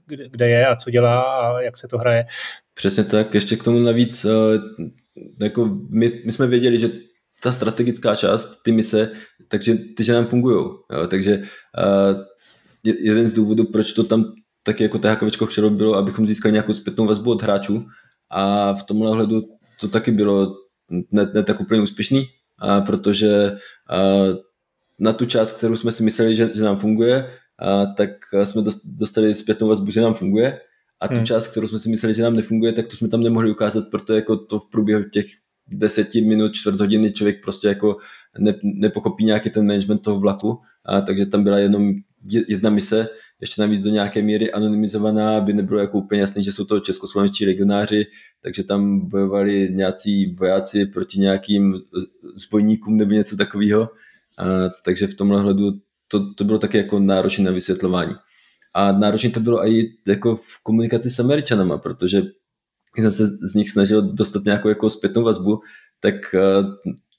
kde, 0.06 0.28
kde 0.28 0.48
je 0.48 0.66
a 0.66 0.76
co 0.76 0.90
dělá 0.90 1.20
a 1.22 1.60
jak 1.60 1.76
se 1.76 1.88
to 1.88 1.98
hraje. 1.98 2.24
Přesně 2.74 3.04
tak, 3.04 3.34
ještě 3.34 3.56
k 3.56 3.64
tomu 3.64 3.78
navíc, 3.78 4.24
eh, 4.24 4.28
jako 5.40 5.78
my, 5.90 6.12
my 6.24 6.32
jsme 6.32 6.46
věděli, 6.46 6.78
že 6.78 6.90
ta 7.42 7.52
strategická 7.52 8.16
část, 8.16 8.62
ty 8.62 8.72
mise, 8.72 9.10
takže 9.48 9.74
ty, 9.74 10.04
že 10.04 10.12
nám 10.12 10.26
fungují. 10.26 10.66
Takže 11.08 11.38
uh, 11.38 12.22
jeden 12.84 13.28
z 13.28 13.32
důvodů, 13.32 13.64
proč 13.64 13.92
to 13.92 14.04
tam 14.04 14.24
taky 14.62 14.82
jako 14.82 14.98
THKVčko 14.98 15.46
chtělo 15.46 15.70
bylo, 15.70 15.94
abychom 15.94 16.26
získali 16.26 16.52
nějakou 16.52 16.72
zpětnou 16.72 17.06
vazbu 17.06 17.30
od 17.30 17.42
hráčů. 17.42 17.86
A 18.30 18.74
v 18.74 18.82
tomhle 18.82 19.10
ohledu 19.10 19.42
to 19.80 19.88
taky 19.88 20.10
bylo 20.10 20.56
ne, 21.10 21.30
ne 21.34 21.42
tak 21.42 21.60
úplně 21.60 21.82
úspěšný, 21.82 22.26
a 22.58 22.80
protože 22.80 23.52
a, 23.90 23.98
na 25.00 25.12
tu 25.12 25.26
část, 25.26 25.52
kterou 25.52 25.76
jsme 25.76 25.92
si 25.92 26.02
mysleli, 26.02 26.36
že, 26.36 26.50
že 26.54 26.62
nám 26.62 26.76
funguje, 26.76 27.30
a, 27.58 27.86
tak 27.86 28.10
jsme 28.44 28.62
dostali 28.84 29.34
zpětnou 29.34 29.68
vazbu, 29.68 29.90
že 29.90 30.00
nám 30.00 30.14
funguje. 30.14 30.58
A 31.00 31.08
tu 31.08 31.14
hmm. 31.14 31.26
část, 31.26 31.48
kterou 31.48 31.68
jsme 31.68 31.78
si 31.78 31.88
mysleli, 31.88 32.14
že 32.14 32.22
nám 32.22 32.36
nefunguje, 32.36 32.72
tak 32.72 32.86
to 32.86 32.96
jsme 32.96 33.08
tam 33.08 33.22
nemohli 33.22 33.50
ukázat, 33.50 33.84
protože 33.90 34.14
jako 34.14 34.36
to 34.36 34.58
v 34.58 34.70
průběhu 34.70 35.04
těch 35.04 35.26
deseti 35.72 36.20
minut, 36.20 36.54
čtvrt 36.54 36.80
hodiny 36.80 37.12
člověk 37.12 37.42
prostě 37.42 37.68
jako 37.68 37.96
ne, 38.38 38.54
nepochopí 38.62 39.24
nějaký 39.24 39.50
ten 39.50 39.66
management 39.66 39.98
toho 39.98 40.20
vlaku, 40.20 40.58
a 40.86 41.00
takže 41.00 41.26
tam 41.26 41.44
byla 41.44 41.58
jenom 41.58 41.92
jedna 42.48 42.70
mise, 42.70 43.08
ještě 43.42 43.62
navíc 43.62 43.82
do 43.82 43.90
nějaké 43.90 44.22
míry 44.22 44.52
anonymizovaná, 44.52 45.36
aby 45.36 45.52
nebylo 45.52 45.80
jako 45.80 45.98
úplně 45.98 46.20
jasný, 46.20 46.44
že 46.44 46.52
jsou 46.52 46.64
to 46.64 46.80
českoslovenští 46.80 47.44
regionáři, 47.44 48.06
takže 48.40 48.64
tam 48.64 49.08
bojovali 49.08 49.68
nějací 49.72 50.34
vojáci 50.34 50.86
proti 50.86 51.20
nějakým 51.20 51.74
zbojníkům 52.36 52.96
nebo 52.96 53.12
něco 53.12 53.36
takového. 53.36 53.82
A, 54.38 54.44
takže 54.84 55.06
v 55.06 55.14
tomhle 55.14 55.40
hledu 55.40 55.72
to, 56.08 56.34
to 56.34 56.44
bylo 56.44 56.58
taky 56.58 56.76
jako 56.76 56.98
náročné 56.98 57.44
na 57.44 57.50
vysvětlování. 57.50 58.14
A 58.74 58.92
náročné 58.92 59.30
to 59.30 59.40
bylo 59.40 59.68
i 59.68 59.94
jako 60.08 60.36
v 60.36 60.62
komunikaci 60.62 61.10
s 61.10 61.18
Američanama, 61.18 61.78
protože 61.78 62.22
jsem 62.98 63.10
se 63.10 63.26
z 63.26 63.54
nich 63.54 63.70
snažil 63.70 64.02
dostat 64.02 64.44
nějakou 64.44 64.68
jako 64.68 64.90
zpětnou 64.90 65.22
vazbu, 65.22 65.60
tak 66.00 66.14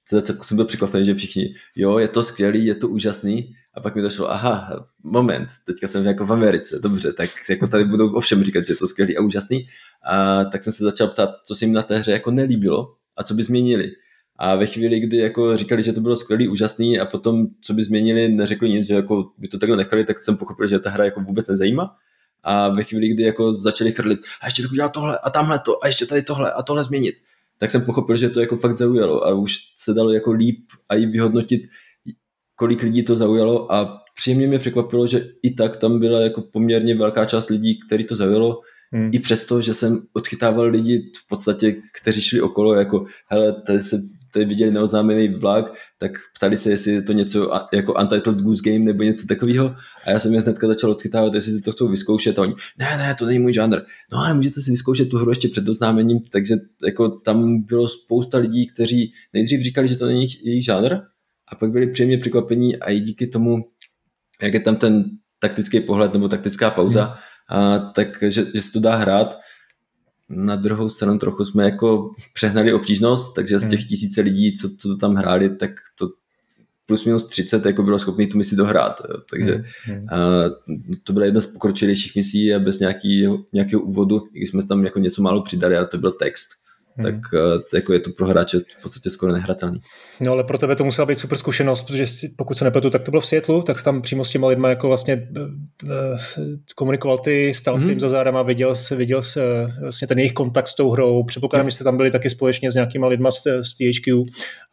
ze 0.09 0.19
začátku 0.19 0.43
jsem 0.43 0.57
byl 0.57 0.65
překvapený, 0.65 1.05
že 1.05 1.15
všichni, 1.15 1.55
jo, 1.75 1.97
je 1.97 2.07
to 2.07 2.23
skvělý, 2.23 2.65
je 2.65 2.75
to 2.75 2.87
úžasný, 2.87 3.53
a 3.73 3.79
pak 3.79 3.95
mi 3.95 4.01
došlo, 4.01 4.31
aha, 4.31 4.87
moment, 5.03 5.49
teďka 5.65 5.87
jsem 5.87 6.05
jako 6.05 6.25
v 6.25 6.33
Americe, 6.33 6.79
dobře, 6.79 7.13
tak 7.13 7.29
jako 7.49 7.67
tady 7.67 7.83
budou 7.83 8.13
ovšem 8.13 8.43
říkat, 8.43 8.65
že 8.65 8.73
je 8.73 8.77
to 8.77 8.87
skvělý 8.87 9.17
a 9.17 9.21
úžasný. 9.21 9.65
A 10.05 10.43
tak 10.43 10.63
jsem 10.63 10.73
se 10.73 10.83
začal 10.83 11.07
ptát, 11.07 11.29
co 11.45 11.55
se 11.55 11.65
jim 11.65 11.73
na 11.73 11.81
té 11.81 11.97
hře 11.97 12.11
jako 12.11 12.31
nelíbilo 12.31 12.93
a 13.17 13.23
co 13.23 13.33
by 13.33 13.43
změnili. 13.43 13.91
A 14.35 14.55
ve 14.55 14.65
chvíli, 14.65 14.99
kdy 14.99 15.17
jako 15.17 15.57
říkali, 15.57 15.83
že 15.83 15.93
to 15.93 16.01
bylo 16.01 16.15
skvělý, 16.15 16.47
úžasný 16.47 16.99
a 16.99 17.05
potom, 17.05 17.47
co 17.61 17.73
by 17.73 17.83
změnili, 17.83 18.29
neřekli 18.29 18.69
nic, 18.69 18.87
že 18.87 18.93
jako 18.93 19.25
by 19.37 19.47
to 19.47 19.57
takhle 19.57 19.77
nechali, 19.77 20.03
tak 20.03 20.19
jsem 20.19 20.37
pochopil, 20.37 20.67
že 20.67 20.79
ta 20.79 20.89
hra 20.89 21.05
jako 21.05 21.21
vůbec 21.21 21.47
nezajímá. 21.47 21.95
A 22.43 22.69
ve 22.69 22.83
chvíli, 22.83 23.07
kdy 23.07 23.23
jako 23.23 23.53
začali 23.53 23.91
chrlit, 23.91 24.19
a 24.41 24.45
ještě 24.45 24.61
tak 24.61 24.71
udělat 24.71 24.91
tohle 24.91 25.17
a 25.17 25.29
tamhle 25.29 25.59
to 25.59 25.83
a 25.83 25.87
ještě 25.87 26.05
tady 26.05 26.21
tohle 26.21 26.51
a 26.51 26.63
tohle 26.63 26.83
změnit, 26.83 27.15
tak 27.57 27.71
jsem 27.71 27.81
pochopil, 27.81 28.17
že 28.17 28.29
to 28.29 28.39
jako 28.39 28.57
fakt 28.57 28.77
zaujalo 28.77 29.25
a 29.25 29.33
už 29.33 29.57
se 29.77 29.93
dalo 29.93 30.13
jako 30.13 30.31
líp 30.31 30.59
a 30.89 30.95
i 30.95 31.05
vyhodnotit, 31.05 31.61
kolik 32.63 32.81
lidí 32.81 33.03
to 33.03 33.15
zaujalo 33.15 33.71
a 33.73 33.97
příjemně 34.15 34.47
mě 34.47 34.59
překvapilo, 34.59 35.07
že 35.07 35.25
i 35.43 35.53
tak 35.53 35.77
tam 35.77 35.99
byla 35.99 36.21
jako 36.21 36.41
poměrně 36.41 36.95
velká 36.95 37.25
část 37.25 37.49
lidí, 37.49 37.79
který 37.79 38.03
to 38.03 38.15
zaujalo, 38.15 38.59
hmm. 38.91 39.09
i 39.13 39.19
přesto, 39.19 39.61
že 39.61 39.73
jsem 39.73 39.99
odchytával 40.13 40.65
lidi 40.65 41.11
v 41.25 41.27
podstatě, 41.27 41.75
kteří 42.01 42.21
šli 42.21 42.41
okolo, 42.41 42.75
jako 42.75 43.05
hele, 43.27 43.61
tady 43.67 43.81
se 43.81 44.01
tady 44.33 44.45
viděli 44.45 44.71
neoznámený 44.71 45.27
vlak, 45.27 45.65
tak 45.97 46.11
ptali 46.37 46.57
se, 46.57 46.69
jestli 46.69 46.91
je 46.91 47.01
to 47.01 47.13
něco 47.13 47.51
jako 47.73 47.93
Untitled 48.01 48.41
Goose 48.41 48.61
Game 48.65 48.85
nebo 48.85 49.03
něco 49.03 49.27
takového. 49.27 49.75
A 50.05 50.11
já 50.11 50.19
jsem 50.19 50.33
je 50.33 50.41
hnedka 50.41 50.67
začal 50.67 50.91
odchytávat, 50.91 51.33
jestli 51.33 51.51
si 51.51 51.61
to 51.61 51.71
chcou 51.71 51.87
vyzkoušet. 51.87 52.39
A 52.39 52.41
oni, 52.41 52.53
ne, 52.79 52.97
ne, 52.97 53.15
to 53.19 53.25
není 53.25 53.39
můj 53.39 53.53
žánr. 53.53 53.77
No 54.11 54.17
ale 54.17 54.33
můžete 54.33 54.61
si 54.61 54.71
vyzkoušet 54.71 55.09
tu 55.09 55.17
hru 55.17 55.29
ještě 55.31 55.47
před 55.47 55.69
oznámením, 55.69 56.19
takže 56.31 56.55
jako 56.85 57.09
tam 57.09 57.61
bylo 57.61 57.87
spousta 57.87 58.37
lidí, 58.37 58.67
kteří 58.67 59.13
nejdřív 59.33 59.61
říkali, 59.61 59.87
že 59.87 59.95
to 59.95 60.05
není 60.05 60.25
jejich 60.43 60.65
žánr, 60.65 60.97
a 61.47 61.55
pak 61.55 61.71
byli 61.71 61.87
příjemně 61.87 62.17
překvapení 62.17 62.77
a 62.77 62.89
i 62.89 62.99
díky 62.99 63.27
tomu, 63.27 63.65
jak 64.41 64.53
je 64.53 64.59
tam 64.59 64.75
ten 64.75 65.03
taktický 65.39 65.79
pohled 65.79 66.13
nebo 66.13 66.27
taktická 66.27 66.71
pauza, 66.71 67.03
hmm. 67.03 67.59
a, 67.61 67.79
tak 67.79 68.23
že, 68.27 68.45
že 68.53 68.61
se 68.61 68.71
to 68.71 68.79
dá 68.79 68.95
hrát. 68.95 69.37
Na 70.29 70.55
druhou 70.55 70.89
stranu 70.89 71.17
trochu 71.17 71.45
jsme 71.45 71.63
jako 71.63 72.09
přehnali 72.33 72.73
obtížnost, 72.73 73.35
takže 73.35 73.59
z 73.59 73.67
těch 73.67 73.79
hmm. 73.79 73.87
tisíce 73.87 74.21
lidí, 74.21 74.57
co, 74.57 74.69
co 74.79 74.87
to 74.87 74.97
tam 74.97 75.15
hráli, 75.15 75.55
tak 75.55 75.71
to 75.99 76.09
plus 76.85 77.05
minus 77.05 77.27
30 77.27 77.65
jako 77.65 77.83
bylo 77.83 77.99
schopný 77.99 78.27
tu 78.27 78.37
misi 78.37 78.55
dohrát. 78.55 79.01
Jo. 79.09 79.21
Takže 79.29 79.63
hmm. 79.83 80.05
a, 80.09 80.17
to 81.03 81.13
byla 81.13 81.25
jedna 81.25 81.41
z 81.41 81.47
pokročilějších 81.47 82.15
misí 82.15 82.53
a 82.53 82.59
bez 82.59 82.79
nějaký, 82.79 83.27
nějakého 83.53 83.81
úvodu, 83.81 84.23
i 84.33 84.37
když 84.37 84.49
jsme 84.49 84.65
tam 84.65 84.85
jako 84.85 84.99
něco 84.99 85.21
málo 85.21 85.41
přidali, 85.41 85.77
ale 85.77 85.87
to 85.87 85.97
byl 85.97 86.11
text. 86.11 86.47
Hmm. 86.97 87.05
tak 87.05 87.15
uh, 87.33 87.61
jako 87.73 87.93
je 87.93 87.99
to 87.99 88.09
pro 88.09 88.27
hráče 88.27 88.59
v 88.59 88.81
podstatě 88.81 89.09
skoro 89.09 89.33
nehratelný. 89.33 89.79
No 90.19 90.31
ale 90.31 90.43
pro 90.43 90.57
tebe 90.57 90.75
to 90.75 90.83
musela 90.83 91.05
být 91.05 91.15
super 91.15 91.37
zkušenost, 91.37 91.81
protože 91.81 92.05
pokud 92.35 92.57
se 92.57 92.65
nepletu, 92.65 92.89
tak 92.89 93.03
to 93.03 93.11
bylo 93.11 93.21
v 93.21 93.27
Seattleu, 93.27 93.61
tak 93.61 93.79
jsi 93.79 93.85
tam 93.85 94.01
přímo 94.01 94.25
s 94.25 94.29
těma 94.29 94.47
lidma 94.47 94.69
jako 94.69 94.87
vlastně 94.87 95.27
uh, 95.37 95.89
komunikoval 96.75 97.17
ty, 97.17 97.53
stal 97.53 97.77
hmm. 97.77 97.89
jim 97.89 97.99
za 97.99 98.09
zádama, 98.09 98.41
viděl 98.41 98.75
jsi, 98.75 98.95
viděl 98.95 99.23
jsi 99.23 99.39
vlastně 99.81 100.07
ten 100.07 100.19
jejich 100.19 100.33
kontakt 100.33 100.67
s 100.67 100.75
tou 100.75 100.89
hrou, 100.89 101.23
předpokládám, 101.23 101.63
hmm. 101.63 101.69
že 101.69 101.75
jste 101.75 101.83
tam 101.83 101.97
byli 101.97 102.11
taky 102.11 102.29
společně 102.29 102.71
s 102.71 102.75
nějakýma 102.75 103.07
lidma 103.07 103.31
z, 103.31 103.43
z 103.61 103.75
THQ 103.75 104.23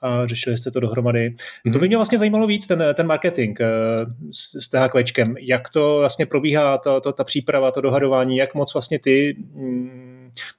a 0.03 0.27
řešili 0.27 0.59
jste 0.59 0.71
to 0.71 0.81
dohromady. 0.81 1.35
Hmm. 1.65 1.73
To 1.73 1.79
by 1.79 1.89
mě 1.89 1.97
vlastně 1.97 2.19
zajímalo 2.19 2.47
víc, 2.47 2.67
ten, 2.67 2.85
ten 2.95 3.07
marketing 3.07 3.59
uh, 3.61 4.13
s, 4.33 4.67
s 4.67 4.69
THQčkem, 4.69 5.35
jak 5.41 5.69
to 5.69 5.97
vlastně 5.99 6.27
probíhá, 6.27 6.79
ta, 6.79 7.01
ta, 7.01 7.13
ta 7.13 7.25
příprava, 7.25 7.71
to 7.71 7.81
dohadování, 7.81 8.37
jak 8.37 8.55
moc 8.55 8.75
vlastně 8.75 8.99
ty 8.99 9.37
mm, 9.55 10.10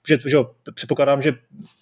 že, 0.08 0.18
že 0.26 0.38
předpokládám, 0.74 1.22
že 1.22 1.34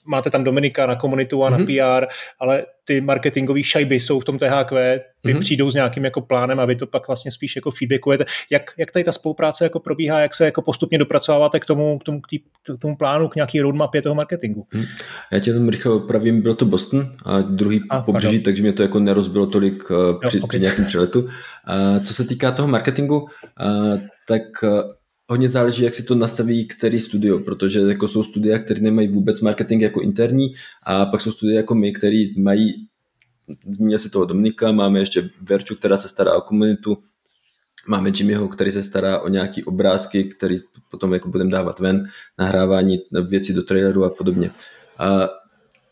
máte 0.06 0.30
tam 0.30 0.44
Dominika 0.44 0.86
na 0.86 0.96
komunitu 0.96 1.44
a 1.44 1.50
mm-hmm. 1.50 1.52
na 1.52 1.58
mhm. 1.58 1.66
PR, 1.66 2.08
ale 2.40 2.66
ty 2.84 3.02
marketingové 3.02 3.64
šajby 3.64 3.96
jsou 3.96 4.20
v 4.20 4.26
tom 4.26 4.38
THQ, 4.38 5.00
ty 5.24 5.34
mm-hmm. 5.34 5.40
přijdou 5.40 5.72
s 5.72 5.74
nějakým 5.74 6.06
jako 6.06 6.22
plánem 6.22 6.60
a 6.60 6.66
vy 6.66 6.76
to 6.76 6.88
pak 6.88 7.08
vlastně 7.08 7.32
spíš 7.32 7.56
jako 7.56 7.72
feedbackujete. 7.72 8.26
Jak, 8.50 8.72
jak 8.78 8.92
tady 8.92 9.04
ta 9.04 9.12
spolupráce 9.12 9.66
jako 9.66 9.80
probíhá, 9.80 10.20
jak 10.20 10.34
se 10.34 10.46
jako 10.46 10.62
postupně 10.62 10.98
dopracováváte 10.98 11.60
k 11.60 11.66
tomu, 11.66 12.00
k 12.00 12.04
tomu, 12.04 12.22
k, 12.22 12.28
tý, 12.28 12.40
k 12.40 12.82
tomu 12.82 12.96
plánu, 12.96 13.28
k 13.28 13.36
nějaký 13.36 13.62
roadmapě 13.62 14.02
toho 14.02 14.16
marketingu? 14.16 14.68
Mm. 14.74 14.84
Já 15.32 15.40
tě 15.40 15.54
tam 15.54 15.70
rychle 15.70 15.92
opravím, 15.94 16.42
byl 16.42 16.56
to 16.56 16.66
Boston 16.66 17.12
a 17.26 17.42
druhý 17.42 17.82
a, 17.90 18.02
pobřeží, 18.02 18.28
pardon. 18.28 18.44
takže 18.44 18.64
mě 18.64 18.74
to 18.74 18.84
jako 18.84 19.00
nerozbilo 19.00 19.46
tolik 19.46 19.92
uh, 19.92 20.20
při, 20.28 20.38
jo, 20.38 20.44
okay. 20.44 20.58
při 20.58 20.60
nějakém 20.60 20.86
přeletu. 20.86 21.22
Uh, 21.22 21.30
co 22.04 22.14
se 22.14 22.24
týká 22.24 22.52
toho 22.52 22.68
marketingu, 22.68 23.20
uh, 23.20 24.00
tak 24.28 24.42
hodně 25.30 25.50
záleží, 25.50 25.84
jak 25.84 25.96
si 25.96 26.04
to 26.04 26.16
nastaví 26.16 26.68
který 26.68 27.00
studio, 27.00 27.40
protože 27.40 27.80
jako 27.80 28.08
jsou 28.08 28.24
studia, 28.24 28.60
které 28.60 28.82
nemají 28.82 29.08
vůbec 29.08 29.42
marketing 29.42 29.82
jako 29.82 30.02
interní 30.02 30.54
a 30.86 31.06
pak 31.06 31.22
jsou 31.22 31.32
studia 31.32 31.58
jako 31.58 31.76
my, 31.76 31.94
které 31.94 32.26
mají, 32.38 32.88
zmínil 33.76 34.00
si 34.00 34.10
toho 34.10 34.26
Dominika, 34.26 34.72
máme 34.72 35.00
ještě 35.00 35.30
Verču, 35.42 35.76
která 35.76 35.98
se 35.98 36.08
stará 36.08 36.36
o 36.36 36.42
komunitu, 36.42 36.98
máme 37.88 38.12
Jimmyho, 38.16 38.48
který 38.48 38.72
se 38.72 38.84
stará 38.84 39.20
o 39.20 39.28
nějaký 39.28 39.64
obrázky, 39.64 40.24
který 40.24 40.56
potom 40.92 41.14
jako 41.14 41.30
budeme 41.30 41.52
dávat 41.52 41.80
ven, 41.80 42.08
nahrávání 42.40 43.00
věcí 43.28 43.54
do 43.54 43.64
traileru 43.64 44.06
a 44.06 44.10
podobně. 44.10 44.52
A 44.98 45.30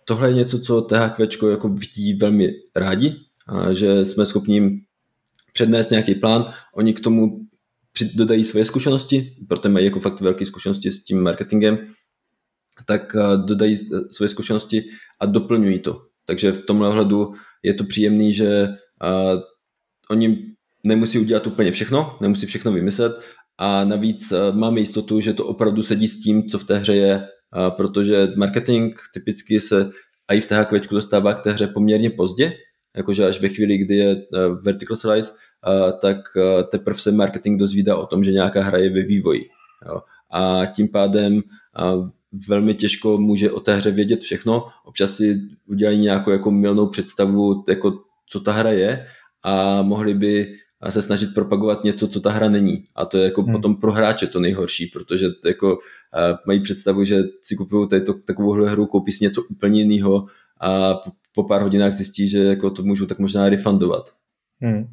tohle 0.06 0.30
je 0.30 0.36
něco, 0.36 0.60
co 0.60 0.82
THQ 0.82 1.50
jako 1.50 1.70
vidí 1.70 2.14
velmi 2.14 2.54
rádi, 2.76 3.16
a 3.48 3.74
že 3.74 4.06
jsme 4.06 4.26
schopni 4.26 4.56
jim 4.56 4.82
přednést 5.54 5.92
nějaký 5.92 6.16
plán, 6.16 6.54
oni 6.76 6.94
k 6.94 7.00
tomu 7.00 7.47
dodají 8.06 8.46
svoje 8.46 8.66
zkušenosti, 8.66 9.36
protože 9.48 9.70
mají 9.70 9.86
jako 9.86 10.00
fakt 10.00 10.22
velké 10.22 10.46
zkušenosti 10.46 10.92
s 10.92 11.04
tím 11.04 11.22
marketingem, 11.22 11.78
tak 12.86 13.16
eh, 13.16 13.38
dodají 13.46 13.76
eh, 13.76 14.00
svoje 14.12 14.30
zkušenosti 14.30 14.84
a 15.22 15.26
doplňují 15.26 15.80
to. 15.80 16.02
Takže 16.26 16.52
v 16.52 16.66
tomhle 16.66 16.90
ohledu 16.90 17.34
je 17.64 17.74
to 17.74 17.84
příjemný, 17.84 18.34
že 18.34 18.68
uh, 19.04 19.40
oni 20.12 20.46
nemusí 20.84 21.20
udělat 21.20 21.48
úplně 21.48 21.72
všechno, 21.72 22.18
nemusí 22.22 22.46
všechno 22.46 22.72
vymyslet 22.72 23.22
a 23.58 23.86
navíc 23.86 24.34
máme 24.52 24.80
jistotu, 24.80 25.20
že 25.20 25.34
to 25.34 25.46
opravdu 25.46 25.84
sedí 25.84 26.08
s 26.08 26.20
tím, 26.20 26.50
co 26.50 26.60
v 26.60 26.64
té 26.64 26.78
hře 26.78 26.96
je, 26.96 27.28
protože 27.70 28.28
marketing 28.36 28.96
typicky 29.14 29.60
se 29.60 29.90
a 30.28 30.34
i 30.34 30.42
v 30.42 30.46
THQ 30.46 30.82
dostává 30.92 31.34
k 31.34 31.44
té 31.44 31.52
hře 31.52 31.68
poměrně 31.68 32.10
pozdě, 32.10 32.54
jakože 32.98 33.26
až 33.26 33.42
ve 33.42 33.50
chvíli, 33.50 33.78
kdy 33.78 33.96
je 33.96 34.16
vertical 34.66 34.98
slice, 34.98 35.34
tak 36.02 36.18
teprve 36.72 37.00
se 37.00 37.12
marketing 37.12 37.60
dozvídá 37.60 37.98
o 37.98 38.06
tom, 38.06 38.24
že 38.24 38.32
nějaká 38.32 38.64
hra 38.64 38.78
je 38.78 38.90
ve 38.90 39.02
vývoji. 39.02 39.42
Jo. 39.88 40.02
A 40.32 40.66
tím 40.66 40.88
pádem 40.88 41.42
velmi 42.48 42.74
těžko 42.74 43.18
může 43.18 43.52
o 43.52 43.60
té 43.60 43.76
hře 43.76 43.92
vědět 43.92 44.22
všechno. 44.22 44.68
Občas 44.86 45.16
si 45.16 45.42
udělají 45.66 46.00
nějakou 46.00 46.32
jako 46.32 46.52
milnou 46.52 46.88
představu, 46.88 47.64
jako 47.68 47.94
co 48.30 48.40
ta 48.40 48.52
hra 48.52 48.72
je 48.72 49.06
a 49.44 49.82
mohli 49.82 50.14
by 50.14 50.54
se 50.90 51.02
snažit 51.02 51.34
propagovat 51.34 51.84
něco, 51.84 52.08
co 52.08 52.22
ta 52.22 52.32
hra 52.32 52.50
není. 52.50 52.84
A 52.96 53.06
to 53.06 53.18
je 53.18 53.24
jako 53.24 53.44
hmm. 53.44 53.52
potom 53.52 53.76
pro 53.76 53.92
hráče 53.92 54.28
to 54.28 54.40
nejhorší, 54.40 54.86
protože 54.86 55.28
jako 55.46 55.78
mají 56.48 56.60
představu, 56.60 57.04
že 57.04 57.24
si 57.42 57.56
kupují 57.56 57.88
tady 57.88 58.02
takovou 58.26 58.52
hru, 58.52 58.86
koupí 58.86 59.12
si 59.12 59.24
něco 59.24 59.42
úplně 59.52 59.82
jiného 59.82 60.26
a 60.62 60.94
po 61.36 61.44
pár 61.44 61.62
hodinách 61.62 61.94
zjistí, 61.94 62.30
že 62.30 62.40
jako 62.44 62.70
to 62.70 62.84
můžu 62.84 63.06
tak 63.06 63.20
možná 63.20 63.50
refundovat. 63.50 64.10
Hmm. 64.62 64.84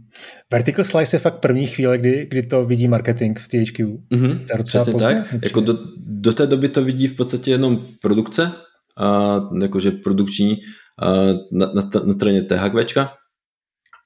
Vertical 0.52 0.84
Slice 0.84 1.16
je 1.16 1.20
fakt 1.20 1.40
první 1.40 1.66
chvíle, 1.66 1.98
kdy, 1.98 2.26
kdy 2.30 2.42
to 2.42 2.64
vidí 2.66 2.88
marketing 2.88 3.38
v 3.38 3.48
THQ. 3.48 3.86
Mm-hmm, 3.86 4.44
to 4.56 4.62
přesně 4.62 4.92
pozdě, 4.92 5.24
tak. 5.30 5.42
Jako 5.42 5.60
do, 5.60 5.78
do 5.96 6.32
té 6.32 6.46
doby 6.46 6.68
to 6.68 6.84
vidí 6.84 7.06
v 7.06 7.16
podstatě 7.16 7.50
jenom 7.50 7.86
produkce, 8.00 8.52
a 8.96 9.40
jakože 9.60 9.90
produkční 9.90 10.58
a 11.02 11.12
na, 11.52 11.66
na, 11.74 11.82
na 12.04 12.14
straně 12.14 12.42
THQ 12.42 13.08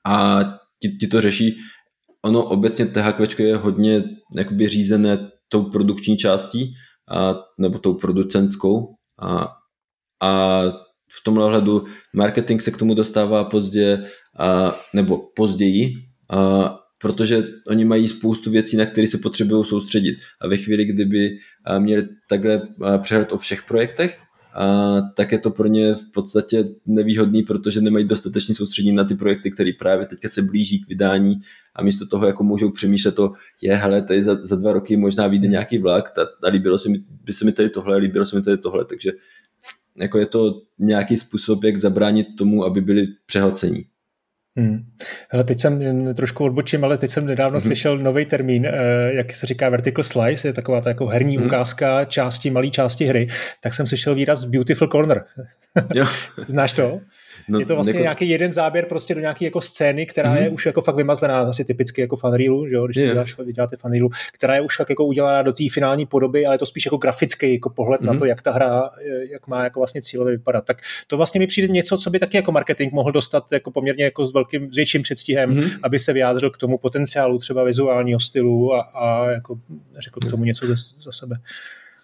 a 0.07 0.41
ti, 0.83 0.89
ti 0.89 1.07
to 1.07 1.21
řeší. 1.21 1.57
Ono 2.25 2.45
obecně 2.45 2.87
THQ 2.87 3.45
je 3.45 3.57
hodně 3.57 4.03
jakoby 4.37 4.69
řízené 4.69 5.31
tou 5.49 5.65
produkční 5.65 6.17
částí 6.17 6.75
a, 7.11 7.35
nebo 7.59 7.79
tou 7.79 7.95
producentskou 7.95 8.95
a, 9.23 9.49
a 10.23 10.63
v 11.21 11.25
tomhle 11.25 11.45
ohledu 11.45 11.87
marketing 12.15 12.61
se 12.61 12.71
k 12.71 12.77
tomu 12.77 12.95
dostává 12.95 13.45
pozdě 13.45 14.05
a, 14.39 14.81
nebo 14.95 15.19
později, 15.37 15.95
a, 16.31 16.75
protože 17.01 17.45
oni 17.67 17.85
mají 17.85 18.09
spoustu 18.09 18.51
věcí, 18.51 18.77
na 18.77 18.87
které 18.87 19.07
se 19.07 19.19
potřebují 19.19 19.65
soustředit. 19.65 20.19
A 20.41 20.49
ve 20.49 20.57
chvíli, 20.57 20.85
kdyby 20.85 21.39
měli 21.79 22.09
takhle 22.29 22.63
přehled 23.03 23.33
o 23.33 23.39
všech 23.39 23.63
projektech, 23.63 24.19
a, 24.55 25.01
tak 25.17 25.33
je 25.33 25.39
to 25.39 25.51
pro 25.51 25.69
ně 25.69 25.95
v 25.95 26.13
podstatě 26.13 26.65
nevýhodný, 26.87 27.43
protože 27.43 27.81
nemají 27.81 28.05
dostatečný 28.05 28.55
soustředění 28.55 28.97
na 28.97 29.05
ty 29.05 29.15
projekty, 29.15 29.51
které 29.51 29.71
právě 29.79 30.07
teďka 30.07 30.29
se 30.29 30.43
blíží 30.43 30.79
k 30.79 30.89
vydání 30.89 31.41
a 31.75 31.83
místo 31.83 32.07
toho 32.07 32.27
jako 32.27 32.45
můžou 32.45 32.71
přemýšlet 32.71 33.19
o, 33.19 33.33
je, 33.63 33.77
hele, 33.77 34.03
tady 34.03 34.23
za, 34.23 34.35
za 34.47 34.57
dva 34.57 34.73
roky 34.73 34.97
možná 34.97 35.27
vyjde 35.27 35.49
nějaký 35.49 35.79
vlak 35.79 36.19
a, 36.19 36.47
a 36.47 36.49
líbilo 36.49 36.79
se 36.79 36.89
mi, 36.89 36.99
by 37.25 37.33
se 37.33 37.45
mi 37.45 37.53
tady 37.53 37.71
tohle, 37.71 37.97
líbilo 37.97 38.27
se 38.27 38.37
mi 38.37 38.43
tady 38.43 38.59
tohle, 38.59 38.85
takže 38.85 39.13
jako 39.97 40.19
je 40.19 40.27
to 40.27 40.63
nějaký 40.79 41.17
způsob, 41.17 41.65
jak 41.65 41.77
zabránit 41.77 42.27
tomu, 42.39 42.65
aby 42.65 42.81
byli 42.81 43.07
přehlcení. 43.27 43.85
Hmm. 44.59 44.85
Hele, 45.31 45.45
teď 45.45 45.61
jsem 45.61 45.81
trošku 46.15 46.45
odbočím, 46.45 46.85
ale 46.85 46.99
teď 46.99 47.11
jsem 47.11 47.27
nedávno 47.27 47.59
hmm. 47.59 47.61
slyšel 47.61 47.99
nový 47.99 48.25
termín, 48.25 48.67
eh, 48.67 48.73
jak 49.13 49.33
se 49.33 49.47
říká 49.47 49.69
vertical 49.69 50.05
slice, 50.05 50.49
je 50.49 50.53
taková 50.53 50.81
ta 50.81 50.91
jako 50.91 51.07
herní 51.07 51.37
hmm. 51.37 51.47
ukázka 51.47 52.05
části, 52.05 52.51
malé 52.51 52.71
části 52.71 53.05
hry, 53.05 53.29
tak 53.61 53.75
jsem 53.75 53.87
slyšel 53.87 54.15
výraz 54.15 54.45
beautiful 54.45 54.89
corner. 54.89 55.25
Znáš 56.47 56.73
to? 56.73 57.01
No, 57.49 57.61
je 57.61 57.67
to 57.67 57.75
vlastně 57.75 57.93
neko... 57.93 58.03
nějaký 58.03 58.29
jeden 58.29 58.53
záběr 58.53 58.87
prostě 58.87 59.15
do 59.15 59.21
nějaké 59.21 59.45
jako 59.45 59.61
scény, 59.61 60.07
která 60.07 60.35
mm-hmm. 60.35 60.43
je 60.43 60.51
už 60.51 60.67
jako 60.67 60.83
fakt 60.83 60.97
vymazlená, 60.97 61.39
asi 61.39 61.65
typicky 61.65 62.01
jako 62.01 62.17
fanreelu, 62.17 62.67
že 62.69 62.75
jo, 62.75 62.87
když 62.87 62.97
yeah. 62.97 63.13
děláš, 63.13 63.37
děláte 63.53 63.77
fanreelu, 63.77 64.11
která 64.33 64.55
je 64.55 64.61
už 64.61 64.77
fakt 64.77 64.91
jako 64.91 65.05
udělaná 65.05 65.43
do 65.43 65.53
té 65.53 65.65
finální 65.73 66.07
podoby, 66.07 66.47
ale 66.47 66.55
je 66.55 66.59
to 66.59 66.67
spíš 66.67 66.85
jako 66.87 66.97
grafický 66.97 67.53
jako 67.53 67.71
pohled 67.71 68.01
mm-hmm. 68.01 68.07
na 68.07 68.13
mhm. 68.13 68.19
to, 68.19 68.25
jak 68.25 68.43
ta 68.43 68.53
hra, 68.53 68.91
jak 69.31 69.47
má 69.47 69.65
jako 69.65 69.81
vlastně 69.81 70.03
cílově 70.03 70.37
vypadat. 70.37 70.65
Tak 70.65 70.81
to 71.07 71.17
vlastně 71.17 71.39
mi 71.39 71.47
přijde 71.47 71.69
něco, 71.69 71.99
co 71.99 72.11
by 72.11 72.19
taky 72.19 72.37
jako 72.37 72.53
marketing 72.53 72.93
mohl 72.93 73.13
dostat 73.13 73.53
jako 73.53 73.71
poměrně 73.71 74.05
jako 74.05 74.27
s 74.27 74.33
velkým, 74.33 74.73
s 74.73 74.77
větším 74.77 75.03
předstihem, 75.03 75.51
mm-hmm. 75.51 75.79
aby 75.83 75.99
se 75.99 76.13
vyjádřil 76.13 76.51
k 76.51 76.57
tomu 76.57 76.79
potenciálu 76.79 77.39
třeba 77.39 77.65
vizuálního 77.65 78.21
stylu 78.21 78.75
a, 78.75 78.81
a 78.81 79.31
jako 79.31 79.59
řekl 79.99 80.21
k 80.21 80.31
tomu 80.31 80.45
něco 80.45 80.67
za, 80.67 80.75
za 81.01 81.13
sebe. 81.13 81.37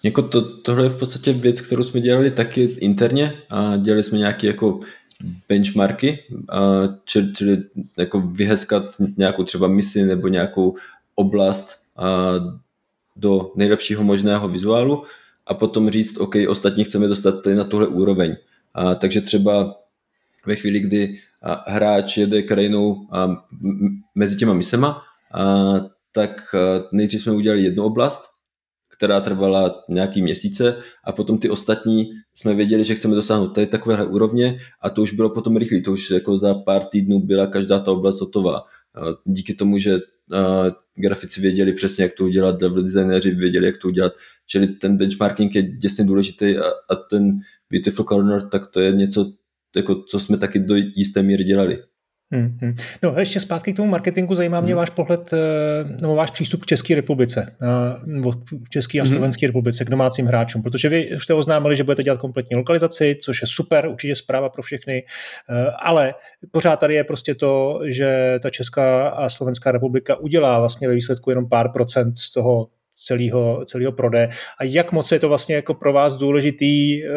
Jako 0.02 0.22
to, 0.22 0.56
tohle 0.58 0.84
je 0.84 0.90
v 0.90 0.96
podstatě 0.96 1.32
věc, 1.32 1.60
kterou 1.60 1.82
jsme 1.82 2.00
dělali 2.00 2.30
taky 2.30 2.62
interně 2.62 3.32
a 3.50 3.76
dělali 3.76 4.02
jsme 4.02 4.18
nějaký 4.18 4.46
jako 4.46 4.80
benchmarky, 5.48 6.18
čili, 7.04 7.32
čili 7.32 7.62
jako 7.96 8.20
vyheskat 8.20 8.84
nějakou 9.16 9.44
třeba 9.44 9.68
misi 9.68 10.04
nebo 10.04 10.28
nějakou 10.28 10.76
oblast 11.14 11.78
do 13.16 13.52
nejlepšího 13.56 14.04
možného 14.04 14.48
vizuálu 14.48 15.04
a 15.46 15.54
potom 15.54 15.90
říct, 15.90 16.16
OK, 16.16 16.34
ostatní 16.48 16.84
chceme 16.84 17.08
dostat 17.08 17.42
tady 17.42 17.56
na 17.56 17.64
tuhle 17.64 17.86
úroveň. 17.86 18.36
Takže 18.98 19.20
třeba 19.20 19.74
ve 20.46 20.56
chvíli, 20.56 20.80
kdy 20.80 21.18
hráč 21.66 22.16
jede 22.16 22.42
krajinou 22.42 23.08
mezi 24.14 24.36
těma 24.36 24.54
misema, 24.54 25.02
tak 26.12 26.54
nejdřív 26.92 27.22
jsme 27.22 27.32
udělali 27.32 27.62
jednu 27.62 27.84
oblast 27.84 28.34
která 28.96 29.20
trvala 29.20 29.84
nějaký 29.88 30.22
měsíce 30.22 30.76
a 31.04 31.12
potom 31.12 31.38
ty 31.38 31.50
ostatní 31.50 32.10
jsme 32.34 32.54
věděli, 32.54 32.84
že 32.84 32.94
chceme 32.94 33.14
dosáhnout 33.14 33.48
tady 33.48 33.66
takovéhle 33.66 34.06
úrovně 34.06 34.58
a 34.80 34.90
to 34.90 35.02
už 35.02 35.12
bylo 35.12 35.30
potom 35.30 35.56
rychlé, 35.56 35.80
to 35.80 35.92
už 35.92 36.10
jako 36.10 36.38
za 36.38 36.54
pár 36.54 36.84
týdnů 36.84 37.20
byla 37.20 37.46
každá 37.46 37.78
ta 37.78 37.92
oblast 37.92 38.20
hotová. 38.20 38.62
Díky 39.24 39.54
tomu, 39.54 39.78
že 39.78 39.98
grafici 40.94 41.40
věděli 41.40 41.72
přesně, 41.72 42.04
jak 42.04 42.14
to 42.14 42.24
udělat, 42.24 42.62
level 42.62 42.82
designéři 42.82 43.30
věděli, 43.30 43.66
jak 43.66 43.78
to 43.78 43.88
udělat, 43.88 44.12
čili 44.46 44.66
ten 44.66 44.96
benchmarking 44.96 45.54
je 45.54 45.62
děsně 45.62 46.04
důležitý 46.04 46.56
a, 46.58 46.64
a 46.90 46.94
ten 46.94 47.38
Beautiful 47.70 48.04
Corner, 48.04 48.42
tak 48.42 48.66
to 48.66 48.80
je 48.80 48.92
něco, 48.92 49.32
jako, 49.76 50.02
co 50.02 50.20
jsme 50.20 50.38
taky 50.38 50.58
do 50.58 50.74
jisté 50.76 51.22
míry 51.22 51.44
dělali. 51.44 51.82
Hmm, 52.34 52.58
hmm. 52.60 52.74
No 53.02 53.14
ještě 53.18 53.40
zpátky 53.40 53.72
k 53.72 53.76
tomu 53.76 53.90
marketingu, 53.90 54.34
zajímá 54.34 54.60
mě 54.60 54.72
hmm. 54.72 54.78
váš 54.78 54.90
pohled, 54.90 55.32
eh, 55.32 55.38
nebo 56.00 56.14
váš 56.14 56.30
přístup 56.30 56.62
k 56.62 56.66
České 56.66 56.94
republice, 56.94 57.56
nebo 58.06 58.32
k 58.32 58.68
České 58.70 59.00
a 59.00 59.06
Slovenské 59.06 59.46
hmm. 59.46 59.50
republice, 59.50 59.84
k 59.84 59.90
domácím 59.90 60.26
hráčům, 60.26 60.62
protože 60.62 60.88
vy 60.88 61.10
jste 61.18 61.34
oznámili, 61.34 61.76
že 61.76 61.84
budete 61.84 62.02
dělat 62.02 62.20
kompletní 62.20 62.56
lokalizaci, 62.56 63.16
což 63.22 63.42
je 63.42 63.48
super, 63.48 63.86
určitě 63.86 64.16
zpráva 64.16 64.48
pro 64.48 64.62
všechny, 64.62 65.04
eh, 65.50 65.70
ale 65.82 66.14
pořád 66.50 66.76
tady 66.76 66.94
je 66.94 67.04
prostě 67.04 67.34
to, 67.34 67.80
že 67.84 68.38
ta 68.42 68.50
Česká 68.50 69.08
a 69.08 69.28
Slovenská 69.28 69.72
republika 69.72 70.16
udělá 70.16 70.58
vlastně 70.58 70.88
ve 70.88 70.94
výsledku 70.94 71.30
jenom 71.30 71.48
pár 71.48 71.72
procent 71.72 72.18
z 72.18 72.32
toho 72.32 72.68
celého, 72.96 73.64
celého 73.66 73.92
prodeje 73.92 74.28
a 74.60 74.64
jak 74.64 74.92
moc 74.92 75.12
je 75.12 75.18
to 75.18 75.28
vlastně 75.28 75.54
jako 75.54 75.74
pro 75.74 75.92
vás 75.92 76.14
důležitý 76.14 77.04
eh, 77.04 77.08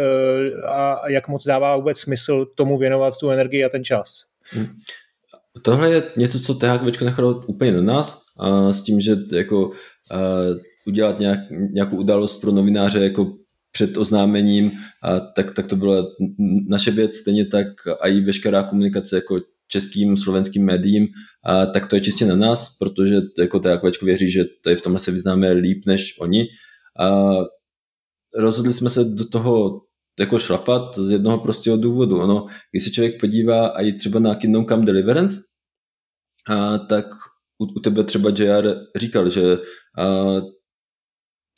a 0.67 1.09
jak 1.09 1.27
moc 1.27 1.45
dává 1.45 1.75
vůbec 1.75 1.99
smysl 1.99 2.45
tomu 2.45 2.77
věnovat 2.77 3.17
tu 3.17 3.29
energii 3.29 3.63
a 3.63 3.69
ten 3.69 3.83
čas? 3.83 4.23
Hmm. 4.43 4.67
Tohle 5.61 5.91
je 5.91 6.03
něco, 6.17 6.39
co 6.39 6.53
THQ 6.53 7.05
nechalo 7.05 7.43
úplně 7.47 7.71
na 7.71 7.81
nás, 7.81 8.21
a 8.39 8.73
s 8.73 8.81
tím, 8.81 8.99
že 8.99 9.17
jako 9.31 9.71
a, 10.11 10.19
udělat 10.87 11.19
nějak, 11.19 11.39
nějakou 11.73 11.97
událost 11.97 12.41
pro 12.41 12.51
novináře 12.51 12.99
jako 12.99 13.33
před 13.71 13.97
oznámením, 13.97 14.71
a 15.03 15.19
tak, 15.19 15.53
tak 15.53 15.67
to 15.67 15.75
byla 15.75 16.05
naše 16.67 16.91
věc, 16.91 17.15
stejně 17.15 17.45
tak 17.45 17.67
a 18.01 18.07
i 18.07 18.21
veškerá 18.21 18.63
komunikace 18.63 19.15
jako 19.15 19.39
českým, 19.67 20.17
slovenským 20.17 20.65
médiím, 20.65 21.07
a 21.45 21.65
tak 21.65 21.87
to 21.87 21.95
je 21.95 22.01
čistě 22.01 22.25
na 22.25 22.35
nás, 22.35 22.77
protože 22.79 23.15
jako 23.39 23.59
THQ 23.59 23.91
věří, 24.05 24.31
že 24.31 24.45
tady 24.63 24.75
v 24.75 24.81
tomhle 24.81 24.99
se 24.99 25.11
vyznáme 25.11 25.51
líp 25.51 25.83
než 25.85 26.15
oni. 26.19 26.45
A 26.99 27.31
rozhodli 28.35 28.73
jsme 28.73 28.89
se 28.89 29.03
do 29.03 29.27
toho 29.27 29.81
jako 30.19 30.39
šlapat 30.39 30.95
z 30.95 31.11
jednoho 31.11 31.39
prostého 31.39 31.77
důvodu. 31.77 32.19
Ono, 32.21 32.45
když 32.71 32.83
se 32.83 32.91
člověk 32.91 33.19
podívá 33.19 33.67
i 33.69 33.91
třeba 33.91 34.19
na 34.19 34.35
Kingdom 34.35 34.65
Come 34.65 34.85
Deliverance, 34.85 35.37
a 36.49 36.77
tak 36.77 37.05
u, 37.57 37.65
u 37.65 37.79
tebe 37.79 38.03
třeba 38.03 38.29
JR 38.29 38.75
říkal, 38.95 39.29
že 39.29 39.57
a, 39.97 40.35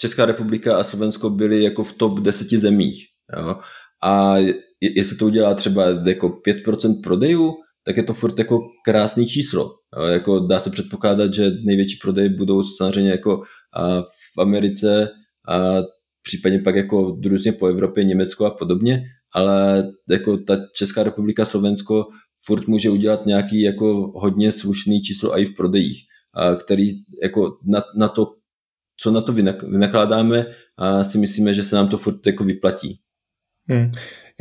Česká 0.02 0.26
republika 0.26 0.78
a 0.78 0.84
Slovensko 0.84 1.30
byly 1.30 1.64
jako 1.64 1.84
v 1.84 1.94
top 1.94 2.20
deseti 2.20 2.60
zemích. 2.60 3.06
Jo? 3.38 3.56
A 4.04 4.36
jestli 4.82 5.18
to 5.18 5.26
udělá 5.26 5.54
třeba 5.54 5.86
jako 6.06 6.30
5% 6.48 7.02
prodejů, 7.04 7.54
tak 7.86 7.98
je 7.98 8.04
to 8.04 8.14
furt 8.14 8.40
jako 8.40 8.60
krásný 8.86 9.28
číslo. 9.28 9.72
Jo? 9.98 10.04
Jako 10.04 10.40
dá 10.40 10.60
se 10.60 10.70
předpokládat, 10.70 11.34
že 11.34 11.52
největší 11.66 11.98
prodej 12.02 12.30
budou 12.30 12.64
samozřejmě 12.64 13.12
jako 13.12 13.42
a 13.76 14.02
v 14.02 14.42
Americe 14.42 15.10
a 15.50 15.82
případně 16.30 16.60
pak 16.60 16.76
jako 16.76 17.18
různě 17.26 17.52
po 17.52 17.68
Evropě, 17.68 18.04
Německo 18.04 18.46
a 18.46 18.52
podobně, 18.52 19.04
ale 19.34 19.84
jako 20.10 20.38
ta 20.38 20.58
Česká 20.76 21.04
republika, 21.04 21.46
Slovensko 21.46 22.06
furt 22.46 22.68
může 22.68 22.90
udělat 22.90 23.26
nějaký 23.26 23.62
jako 23.62 24.12
hodně 24.16 24.52
slušný 24.52 25.02
číslo 25.02 25.40
i 25.40 25.46
v 25.46 25.56
prodejích, 25.56 25.98
a 26.34 26.56
který 26.56 26.92
jako 27.24 27.58
na, 27.66 27.82
na 27.96 28.08
to, 28.08 28.36
co 29.02 29.12
na 29.12 29.22
to 29.22 29.34
vynakládáme, 29.68 30.46
a 30.78 31.04
si 31.04 31.18
myslíme, 31.18 31.54
že 31.54 31.64
se 31.64 31.76
nám 31.76 31.88
to 31.88 31.98
furt 31.98 32.28
jako 32.28 32.44
vyplatí. 32.44 33.00
Hmm. 33.70 33.92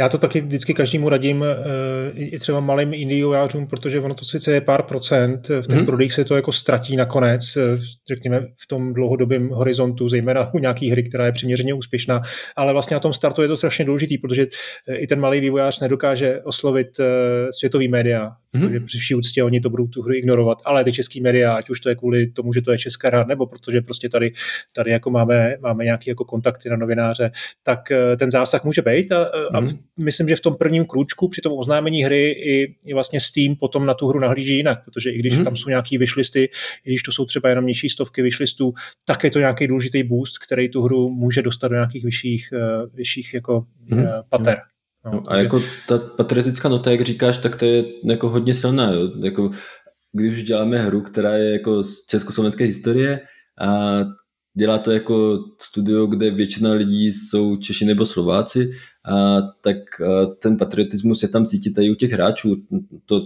Já 0.01 0.09
to 0.09 0.19
taky 0.19 0.41
vždycky 0.41 0.75
každému 0.75 1.09
radím, 1.09 1.45
eh, 1.45 2.11
i 2.15 2.39
třeba 2.39 2.61
malým 2.61 2.95
indiojářům, 2.95 3.67
protože 3.67 4.01
ono 4.01 4.15
to 4.15 4.25
sice 4.25 4.53
je 4.53 4.61
pár 4.61 4.83
procent, 4.83 5.49
v 5.49 5.67
těch 5.67 5.77
hmm. 5.77 5.87
prodejích 5.87 6.13
se 6.13 6.25
to 6.25 6.37
jako 6.37 6.53
ztratí 6.53 6.97
nakonec, 6.97 7.57
eh, 7.57 7.61
řekněme 8.09 8.41
v 8.41 8.67
tom 8.67 8.93
dlouhodobém 8.93 9.49
horizontu, 9.49 10.09
zejména 10.09 10.55
u 10.55 10.59
nějaký 10.59 10.91
hry, 10.91 11.03
která 11.03 11.27
je 11.27 11.33
přiměřeně 11.33 11.75
úspěšná, 11.75 12.23
ale 12.57 12.73
vlastně 12.73 12.95
na 12.95 13.01
tom 13.01 13.13
startu 13.13 13.43
je 13.43 13.49
to 13.49 13.57
strašně 13.57 13.85
důležitý, 13.85 14.19
protože 14.19 14.47
eh, 14.89 14.97
i 14.97 15.07
ten 15.07 15.21
malý 15.21 15.41
vývojář 15.41 15.81
nedokáže 15.81 16.41
oslovit 16.45 16.89
světový 17.51 17.89
média, 17.89 18.33
hmm. 18.53 18.63
protože 18.63 18.81
při 18.81 18.99
vší 18.99 19.15
úctě 19.15 19.43
oni 19.43 19.61
to 19.61 19.71
budou 19.71 19.87
tu 19.87 20.03
hru 20.03 20.15
ignorovat, 20.15 20.59
ale 20.65 20.85
ty 20.85 20.93
český 20.93 21.21
média, 21.21 21.55
ať 21.55 21.71
už 21.71 21.81
to 21.81 21.89
je 21.89 21.95
kvůli 21.95 22.27
tomu, 22.27 22.53
že 22.53 22.63
to 22.63 22.73
je 22.73 22.79
česká 22.79 23.09
hra, 23.09 23.25
nebo 23.25 23.47
protože 23.47 23.81
prostě 23.81 24.09
tady, 24.09 24.33
tady 24.75 24.91
jako 24.91 25.11
máme, 25.11 25.57
máme 25.61 25.85
nějaké 25.85 26.11
jako 26.11 26.25
kontakty 26.25 26.69
na 26.69 26.77
novináře, 26.77 27.31
tak 27.63 27.93
ten 28.17 28.31
zásah 28.31 28.65
může 28.65 28.83
být 28.83 29.13
a, 29.13 29.31
hmm. 29.53 29.69
a 29.69 29.88
myslím, 29.99 30.29
že 30.29 30.37
v 30.37 30.41
tom 30.41 30.55
prvním 30.55 30.85
kručku 30.85 31.29
při 31.29 31.41
tom 31.41 31.53
oznámení 31.53 32.05
hry 32.05 32.31
i, 32.31 32.77
i 32.87 32.95
vlastně 32.95 33.21
Steam 33.21 33.57
potom 33.57 33.87
na 33.87 33.95
tu 33.95 34.07
hru 34.07 34.21
nahlíží 34.21 34.57
jinak, 34.57 34.85
protože 34.85 35.11
i 35.11 35.19
když 35.19 35.35
mm-hmm. 35.35 35.45
tam 35.45 35.57
jsou 35.57 35.69
nějaký 35.69 35.99
vyšlisty, 35.99 36.49
i 36.85 36.91
když 36.91 37.03
to 37.03 37.13
jsou 37.13 37.25
třeba 37.25 37.49
jenom 37.49 37.67
nižší 37.67 37.89
stovky 37.89 38.23
vyšlistů, 38.23 38.73
tak 39.05 39.25
je 39.25 39.31
to 39.31 39.39
nějaký 39.39 39.67
důležitý 39.67 40.03
boost, 40.03 40.39
který 40.39 40.69
tu 40.69 40.83
hru 40.83 41.11
může 41.11 41.43
dostat 41.43 41.69
do 41.69 41.75
nějakých 41.75 42.05
vyšších, 42.05 42.49
uh, 42.53 42.95
vyšších 42.95 43.35
jako 43.35 43.65
mm-hmm. 43.91 44.23
pater. 44.29 44.57
No, 45.05 45.13
no, 45.13 45.23
a 45.27 45.37
jako 45.37 45.63
ta 45.89 45.99
patriotická 45.99 46.69
nota, 46.69 46.91
jak 46.91 47.01
říkáš, 47.01 47.39
tak 47.39 47.57
to 47.57 47.65
je 47.65 47.85
jako 48.05 48.29
hodně 48.29 48.55
silná. 48.55 48.93
Jo? 48.93 49.11
Jako, 49.23 49.51
když 50.13 50.33
už 50.33 50.43
děláme 50.43 50.79
hru, 50.79 51.01
která 51.01 51.33
je 51.33 51.53
jako 51.53 51.83
z 51.83 52.07
československé 52.07 52.65
historie 52.65 53.21
a 53.61 54.01
dělá 54.59 54.79
to 54.79 54.91
jako 54.91 55.39
studio, 55.61 56.07
kde 56.07 56.31
většina 56.31 56.73
lidí 56.73 57.13
jsou 57.13 57.57
Češi 57.57 57.85
nebo 57.85 58.07
Slováci, 58.07 58.71
tak 59.61 59.77
a, 60.01 60.27
ten 60.27 60.57
patriotismus 60.57 61.23
je 61.23 61.29
tam 61.29 61.47
cítit 61.47 61.79
i 61.79 61.91
u 61.91 61.95
těch 61.95 62.13
hráčů, 62.13 62.57
to, 63.07 63.21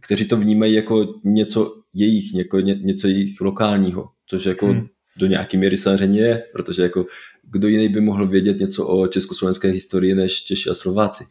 kteří 0.00 0.28
to 0.28 0.36
vnímají 0.36 0.74
jako 0.74 1.14
něco 1.24 1.74
jejich, 1.94 2.34
jako 2.34 2.60
ně, 2.60 2.74
něco 2.74 3.08
jejich 3.08 3.40
lokálního, 3.40 4.08
což 4.26 4.46
jako 4.46 4.66
hmm. 4.66 4.86
do 5.16 5.26
nějaké 5.26 5.58
míry 5.58 5.76
samozřejmě 5.76 6.20
je, 6.20 6.42
protože 6.52 6.82
jako 6.82 7.06
kdo 7.50 7.68
jiný 7.68 7.88
by 7.88 8.00
mohl 8.00 8.28
vědět 8.28 8.58
něco 8.58 8.86
o 8.86 9.06
československé 9.06 9.68
historii 9.68 10.14
než 10.14 10.44
Češi 10.44 10.70
a 10.70 10.74
Slováci. 10.74 11.24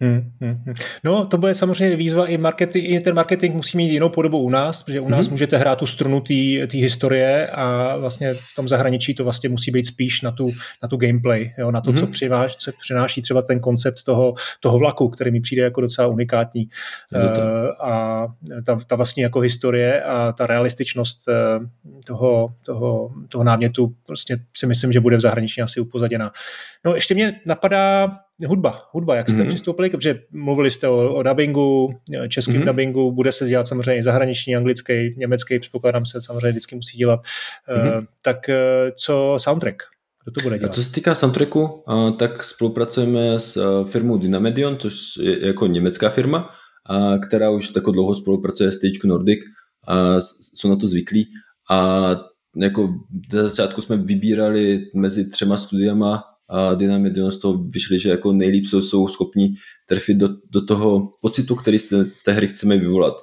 Hmm, 0.00 0.32
hmm, 0.40 0.62
hmm. 0.64 0.74
No, 1.04 1.26
to 1.26 1.38
bude 1.38 1.54
samozřejmě 1.54 1.96
výzva 1.96 2.26
i 2.26 2.38
marketing, 2.38 2.90
i 2.90 3.00
ten 3.00 3.14
marketing 3.14 3.54
musí 3.54 3.76
mít 3.76 3.92
jinou 3.92 4.08
podobu 4.08 4.38
u 4.38 4.50
nás, 4.50 4.82
protože 4.82 5.00
u 5.00 5.08
nás 5.08 5.26
hmm. 5.26 5.32
můžete 5.32 5.56
hrát 5.56 5.78
tu 5.78 5.86
strunu 5.86 6.20
té 6.20 6.78
historie 6.78 7.46
a 7.46 7.96
vlastně 7.96 8.34
v 8.34 8.54
tom 8.56 8.68
zahraničí 8.68 9.14
to 9.14 9.24
vlastně 9.24 9.48
musí 9.48 9.70
být 9.70 9.86
spíš 9.86 10.22
na 10.22 10.30
tu, 10.30 10.52
na 10.82 10.88
tu 10.88 10.96
gameplay, 10.96 11.52
jo, 11.58 11.70
na 11.70 11.80
to, 11.80 11.90
hmm. 11.90 12.00
co, 12.00 12.06
přiváž, 12.06 12.56
co 12.56 12.72
přináší 12.80 13.22
třeba 13.22 13.42
ten 13.42 13.60
koncept 13.60 14.02
toho, 14.02 14.34
toho 14.60 14.78
vlaku, 14.78 15.08
který 15.08 15.30
mi 15.30 15.40
přijde 15.40 15.62
jako 15.62 15.80
docela 15.80 16.08
unikátní. 16.08 16.68
Uh, 17.14 17.90
a 17.90 18.26
ta, 18.66 18.78
ta 18.86 18.96
vlastně 18.96 19.22
jako 19.22 19.40
historie 19.40 20.02
a 20.02 20.32
ta 20.32 20.46
realističnost 20.46 21.28
uh, 21.28 21.66
toho, 22.06 22.54
toho, 22.66 23.10
toho 23.28 23.44
námětu 23.44 23.94
prostě 24.06 24.38
si 24.56 24.66
myslím, 24.66 24.92
že 24.92 25.00
bude 25.00 25.16
v 25.16 25.20
zahraničí 25.20 25.62
asi 25.62 25.80
upozaděna. 25.80 26.32
No, 26.84 26.94
ještě 26.94 27.14
mě 27.14 27.40
napadá 27.46 28.10
hudba, 28.44 28.82
hudba, 28.90 29.16
jak 29.16 29.30
jste 29.30 29.42
mm-hmm. 29.42 29.48
přistoupili, 29.48 29.90
protože 29.90 30.20
mluvili 30.30 30.70
jste 30.70 30.88
o, 30.88 31.14
o 31.14 31.22
dubbingu, 31.22 31.94
českém 32.28 32.54
mm-hmm. 32.54 32.66
dubbingu, 32.66 33.12
bude 33.12 33.32
se 33.32 33.48
dělat 33.48 33.66
samozřejmě 33.66 33.96
i 33.96 34.02
zahraniční, 34.02 34.56
anglický, 34.56 35.14
německý, 35.16 35.58
předpokládám 35.58 36.06
se, 36.06 36.22
samozřejmě 36.22 36.50
vždycky 36.50 36.74
musí 36.74 36.98
dělat. 36.98 37.20
Mm-hmm. 37.20 37.98
Uh, 37.98 38.04
tak 38.22 38.36
uh, 38.48 38.54
co 38.94 39.36
soundtrack? 39.40 39.82
Kdo 40.24 40.32
to 40.32 40.42
bude 40.42 40.58
dělat? 40.58 40.70
A 40.70 40.74
co 40.74 40.84
se 40.84 40.92
týká 40.92 41.14
soundtracku, 41.14 41.62
uh, 41.62 42.16
tak 42.16 42.44
spolupracujeme 42.44 43.40
s 43.40 43.56
uh, 43.56 43.88
firmou 43.88 44.18
Dynamedion, 44.18 44.78
což 44.78 45.16
je 45.20 45.46
jako 45.46 45.66
německá 45.66 46.08
firma, 46.08 46.50
uh, 46.90 47.20
která 47.20 47.50
už 47.50 47.68
tako 47.68 47.90
dlouho 47.90 48.14
spolupracuje 48.14 48.72
s 48.72 48.78
THQ 48.78 49.08
Nordic 49.08 49.40
a 49.88 50.20
jsou 50.54 50.68
na 50.68 50.76
to 50.76 50.86
zvyklí. 50.86 51.26
A 51.70 52.06
jako 52.56 52.88
ze 53.32 53.48
začátku 53.48 53.82
jsme 53.82 53.96
vybírali 53.96 54.82
mezi 54.94 55.30
třema 55.30 55.56
studiama 55.56 56.22
a 56.50 56.74
Dynamidion 56.74 57.30
z 57.30 57.38
toho 57.38 57.58
vyšli, 57.58 57.98
že 57.98 58.10
jako 58.10 58.32
nejlíp 58.32 58.66
jsou, 58.66 58.82
jsou 58.82 59.08
schopni 59.08 59.54
trefit 59.88 60.16
do, 60.16 60.28
do 60.50 60.64
toho 60.64 61.10
pocitu, 61.22 61.54
který 61.54 61.78
z 61.78 61.84
té, 61.88 62.04
té 62.24 62.32
hry 62.32 62.48
chceme 62.48 62.78
vyvolat. 62.78 63.14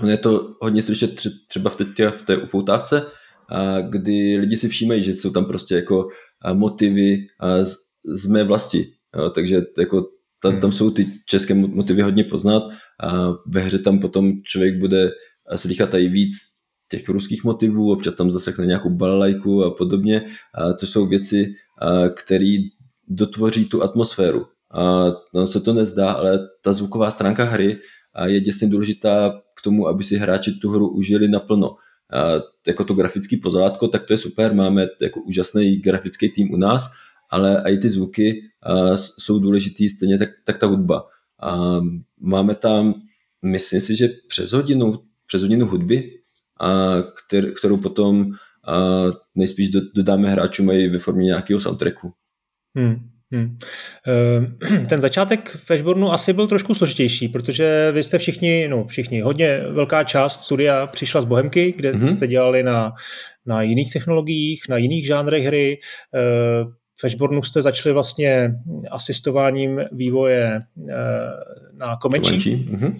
Ono 0.00 0.10
je 0.10 0.16
to 0.16 0.54
hodně 0.60 0.82
slyšet 0.82 1.20
třeba 1.48 1.70
v 1.70 1.76
té, 1.76 2.10
v 2.10 2.22
té 2.22 2.36
upoutávce, 2.36 3.06
a 3.48 3.80
kdy 3.80 4.36
lidi 4.36 4.56
si 4.56 4.68
všímají, 4.68 5.02
že 5.02 5.12
jsou 5.12 5.30
tam 5.30 5.44
prostě 5.44 5.74
jako 5.74 6.08
motivy 6.52 7.18
z, 7.62 7.76
z 8.16 8.26
mé 8.26 8.44
vlasti. 8.44 8.86
Jo, 9.16 9.30
takže 9.30 9.62
jako 9.78 10.06
tam, 10.42 10.52
tam 10.52 10.62
hmm. 10.62 10.72
jsou 10.72 10.90
ty 10.90 11.06
české 11.26 11.54
motivy 11.54 12.02
hodně 12.02 12.24
poznat 12.24 12.62
a 13.02 13.32
ve 13.46 13.60
hře 13.60 13.78
tam 13.78 13.98
potom 13.98 14.32
člověk 14.44 14.78
bude 14.78 15.10
slychat 15.56 15.94
i 15.94 16.08
víc 16.08 16.32
těch 16.90 17.08
ruských 17.08 17.44
motivů, 17.44 17.92
občas 17.92 18.14
tam 18.14 18.30
zasekne 18.30 18.66
nějakou 18.66 18.90
balalajku 18.90 19.64
a 19.64 19.70
podobně, 19.70 20.26
a 20.54 20.72
což 20.72 20.88
jsou 20.88 21.06
věci, 21.06 21.52
které 22.14 22.56
dotvoří 23.08 23.64
tu 23.64 23.82
atmosféru. 23.82 24.46
A 24.74 25.12
no, 25.34 25.46
se 25.46 25.60
to 25.60 25.72
nezdá, 25.72 26.12
ale 26.12 26.38
ta 26.62 26.72
zvuková 26.72 27.10
stránka 27.10 27.44
hry 27.44 27.78
je 28.24 28.40
děsně 28.40 28.68
důležitá 28.68 29.42
k 29.56 29.62
tomu, 29.62 29.88
aby 29.88 30.04
si 30.04 30.16
hráči 30.16 30.52
tu 30.52 30.70
hru 30.70 30.88
užili 30.88 31.28
naplno. 31.28 31.76
A 32.12 32.42
jako 32.66 32.84
to 32.84 32.94
grafický 32.94 33.36
pozlátko, 33.36 33.88
tak 33.88 34.04
to 34.04 34.12
je 34.12 34.16
super, 34.16 34.54
máme 34.54 34.86
jako 35.00 35.20
úžasný 35.20 35.76
grafický 35.76 36.28
tým 36.28 36.52
u 36.52 36.56
nás, 36.56 36.90
ale 37.30 37.62
i 37.66 37.78
ty 37.78 37.90
zvuky 37.90 38.42
jsou 38.94 39.38
důležitý, 39.38 39.88
stejně 39.88 40.18
tak, 40.18 40.28
tak 40.44 40.58
ta 40.58 40.66
hudba. 40.66 41.06
A 41.42 41.80
máme 42.20 42.54
tam, 42.54 42.94
myslím 43.42 43.80
si, 43.80 43.96
že 43.96 44.08
přes 44.28 44.52
hodinu, 44.52 44.98
přes 45.26 45.42
hodinu 45.42 45.66
hudby, 45.66 46.10
a 46.60 46.96
kter, 47.02 47.52
kterou 47.52 47.76
potom 47.76 48.32
a 48.70 49.04
nejspíš 49.34 49.68
dodáme 49.94 50.30
hráčům 50.30 50.70
i 50.70 50.88
ve 50.88 50.98
formě 50.98 51.26
nějakého 51.26 51.60
soundtracku. 51.60 52.12
Hmm. 52.76 53.10
Hmm. 53.32 53.58
Ehm, 54.06 54.86
ten 54.88 55.00
začátek 55.00 55.56
v 55.64 55.70
Ashbornu 55.70 56.12
asi 56.12 56.32
byl 56.32 56.46
trošku 56.46 56.74
složitější, 56.74 57.28
protože 57.28 57.92
vy 57.92 58.02
jste 58.02 58.18
všichni, 58.18 58.68
no 58.68 58.86
všichni, 58.86 59.20
hodně 59.20 59.60
velká 59.70 60.04
část 60.04 60.42
studia 60.42 60.86
přišla 60.86 61.20
z 61.20 61.24
Bohemky, 61.24 61.74
kde 61.76 61.92
mm-hmm. 61.92 62.06
jste 62.06 62.26
dělali 62.26 62.62
na, 62.62 62.92
na 63.46 63.62
jiných 63.62 63.92
technologiích, 63.92 64.62
na 64.68 64.76
jiných 64.76 65.06
žánrech 65.06 65.44
hry. 65.44 65.78
V 67.00 67.04
Ashbornu 67.04 67.42
jste 67.42 67.62
začali 67.62 67.92
vlastně 67.92 68.54
asistováním 68.90 69.80
vývoje 69.92 70.62
eh, 70.88 70.94
na 71.74 71.96
Komenčí. 71.96 72.68
Mm-hmm. 72.72 72.96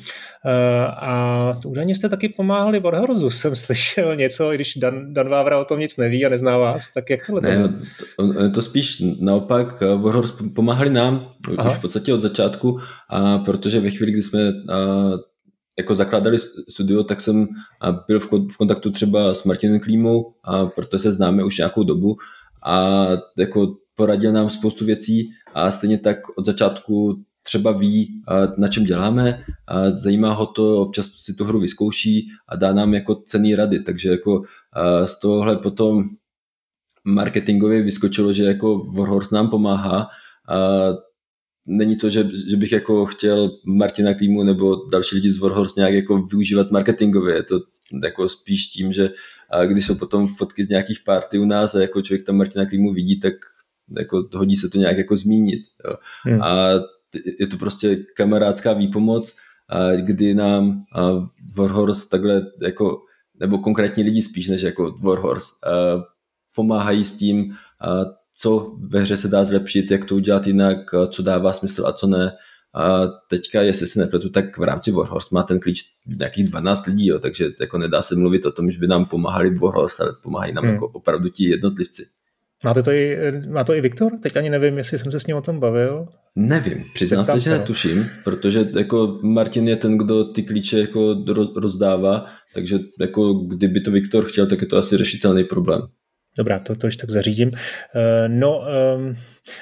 A 0.89 1.53
údajně 1.67 1.95
jste 1.95 2.09
taky 2.09 2.29
pomáhali 2.29 2.81
Warhorzu, 2.81 3.31
jsem 3.41 3.57
slyšel 3.57 4.17
něco, 4.17 4.51
když 4.51 4.77
Dan, 4.77 5.15
Dan 5.15 5.29
Vávra 5.29 5.59
o 5.59 5.65
tom 5.65 5.81
nic 5.81 5.97
neví 5.97 6.27
a 6.27 6.29
nezná 6.29 6.59
vás, 6.59 6.93
tak 6.93 7.11
jak 7.11 7.27
tohle 7.27 7.41
ne, 7.41 7.75
to, 8.17 8.51
to 8.51 8.63
spíš 8.63 9.03
naopak, 9.21 9.83
eh, 9.83 9.97
Warhorz 9.97 10.33
pomáhali 10.55 10.91
nám 10.91 11.33
Aha. 11.59 11.71
už 11.71 11.77
v 11.77 11.81
podstatě 11.81 12.15
od 12.15 12.21
začátku, 12.21 12.81
a 13.09 13.39
protože 13.39 13.81
ve 13.81 13.91
chvíli, 13.91 14.13
kdy 14.13 14.23
jsme 14.23 14.49
a, 14.49 15.11
jako 15.79 15.95
zakládali 15.95 16.39
studio, 16.69 17.05
tak 17.05 17.21
jsem 17.21 17.49
byl 18.07 18.21
v 18.21 18.57
kontaktu 18.59 18.91
třeba 18.91 19.35
s 19.35 19.45
Martinem 19.45 19.81
Klímou, 19.81 20.35
a 20.45 20.67
protože 20.67 20.99
se 20.99 21.13
známe 21.13 21.45
už 21.45 21.59
nějakou 21.59 21.83
dobu 21.83 22.17
a 22.67 23.07
jako 23.39 23.75
poradil 24.01 24.33
nám 24.33 24.51
spoustu 24.51 24.85
věcí 24.85 25.31
a 25.55 25.71
stejně 25.71 25.99
tak 25.99 26.39
od 26.39 26.47
začátku 26.47 27.25
třeba 27.43 27.73
ví, 27.73 28.23
na 28.57 28.69
čem 28.69 28.85
děláme, 28.85 29.45
a 29.69 29.91
zajímá 29.91 30.33
ho 30.33 30.47
to, 30.47 30.81
občas 30.81 31.07
si 31.07 31.35
tu 31.35 31.45
hru 31.45 31.61
vyzkouší 31.61 32.29
a 32.49 32.57
dá 32.57 32.73
nám 32.73 32.95
jako 32.95 33.15
cený 33.15 33.55
rady, 33.55 33.81
takže 33.81 34.11
jako 34.11 34.43
z 35.05 35.21
tohohle 35.21 35.57
potom 35.57 36.05
marketingově 37.05 37.83
vyskočilo, 37.83 38.33
že 38.33 38.45
jako 38.45 38.79
Warhorse 38.79 39.35
nám 39.35 39.51
pomáhá 39.51 40.09
a 40.49 40.59
není 41.67 41.97
to, 41.97 42.11
že, 42.11 42.29
že 42.49 42.57
bych 42.57 42.73
jako 42.73 43.07
chtěl 43.07 43.51
Martina 43.67 44.15
Klímu 44.15 44.43
nebo 44.43 44.77
další 44.93 45.15
lidi 45.17 45.31
z 45.31 45.39
Warhorse 45.39 45.81
nějak 45.81 45.95
jako 45.95 46.23
využívat 46.23 46.71
marketingově, 46.71 47.37
je 47.37 47.43
to 47.43 47.61
jako 48.05 48.29
spíš 48.29 48.67
tím, 48.67 48.93
že 48.93 49.11
když 49.67 49.87
jsou 49.87 49.95
potom 49.95 50.29
fotky 50.29 50.65
z 50.65 50.69
nějakých 50.69 51.01
party 51.05 51.39
u 51.39 51.45
nás 51.45 51.75
a 51.75 51.81
jako 51.81 52.03
člověk 52.03 52.27
tam 52.27 52.37
Martina 52.37 52.67
Klímu 52.67 52.93
vidí, 52.93 53.21
tak 53.21 53.35
jako 53.99 54.29
hodí 54.35 54.57
se 54.57 54.69
to 54.69 54.79
nějak 54.79 54.99
jako 54.99 55.17
zmínit. 55.17 55.63
Jo. 55.85 55.97
Hmm. 56.25 56.43
A 56.43 56.69
je 57.41 57.47
to 57.47 57.57
prostě 57.57 57.97
kamarádská 58.17 58.73
výpomoc, 58.73 59.37
kdy 60.01 60.35
nám 60.35 60.83
Warhorse 61.57 62.09
takhle 62.09 62.43
jako, 62.63 62.99
nebo 63.41 63.59
konkrétní 63.59 64.03
lidi 64.03 64.23
spíš 64.23 64.49
než 64.49 64.63
jako 64.63 64.99
Warhorse, 65.03 65.53
pomáhají 66.55 67.05
s 67.05 67.13
tím, 67.13 67.55
co 68.37 68.77
ve 68.79 69.01
hře 69.01 69.17
se 69.17 69.29
dá 69.29 69.45
zlepšit, 69.45 69.91
jak 69.91 70.05
to 70.05 70.15
udělat 70.15 70.47
jinak, 70.47 70.79
co 71.11 71.23
dává 71.23 71.53
smysl 71.53 71.87
a 71.87 71.93
co 71.93 72.07
ne. 72.07 72.33
A 72.75 73.07
teďka, 73.07 73.63
jestli 73.63 73.87
se 73.87 74.01
nepletu, 74.01 74.29
tak 74.29 74.59
v 74.59 74.63
rámci 74.63 74.91
Warhorse 74.91 75.29
má 75.33 75.43
ten 75.43 75.61
klíč 75.61 75.85
nějakých 76.07 76.51
12 76.51 76.87
lidí, 76.87 77.07
jo, 77.07 77.19
takže 77.19 77.51
jako 77.61 77.79
nedá 77.79 78.03
se 78.03 78.17
mluvit 78.17 78.47
o 78.47 78.53
tom, 78.53 78.71
že 78.71 78.79
by 78.79 78.87
nám 78.87 79.07
pomáhali 79.07 79.55
Warhorse, 79.55 80.03
ale 80.03 80.13
pomáhají 80.23 80.53
nám 80.53 80.65
hmm. 80.65 80.73
jako 80.73 80.87
opravdu 80.87 81.29
ti 81.29 81.49
jednotlivci. 81.49 82.07
Máte 82.65 82.83
to 82.83 82.91
i, 82.91 83.17
má 83.49 83.65
to 83.65 83.75
i 83.75 83.81
Viktor? 83.81 84.13
Teď 84.23 84.37
ani 84.37 84.51
nevím, 84.51 84.79
jestli 84.79 84.99
jsem 84.99 85.13
se 85.13 85.21
s 85.21 85.27
ním 85.27 85.37
o 85.37 85.41
tom 85.41 85.61
bavil. 85.61 86.07
Nevím, 86.37 86.85
přiznám 86.95 87.27
se, 87.27 87.41
že 87.41 87.51
netuším, 87.51 88.07
protože 88.25 88.69
jako 88.79 89.19
Martin 89.23 89.69
je 89.69 89.77
ten, 89.77 89.99
kdo 89.99 90.25
ty 90.25 90.43
klíče 90.43 90.79
jako 90.79 91.25
rozdává, 91.57 92.27
takže 92.55 92.79
jako 93.01 93.33
kdyby 93.35 93.81
to 93.81 93.91
Viktor 93.91 94.25
chtěl, 94.25 94.47
tak 94.47 94.61
je 94.61 94.67
to 94.67 94.77
asi 94.77 94.97
řešitelný 94.97 95.45
problém. 95.45 95.81
Dobrá, 96.39 96.59
to, 96.59 96.77
to 96.77 96.87
už 96.87 96.97
tak 96.97 97.11
zařídím. 97.11 97.51
Eh, 97.95 98.29
no, 98.29 98.65
um, 98.97 99.15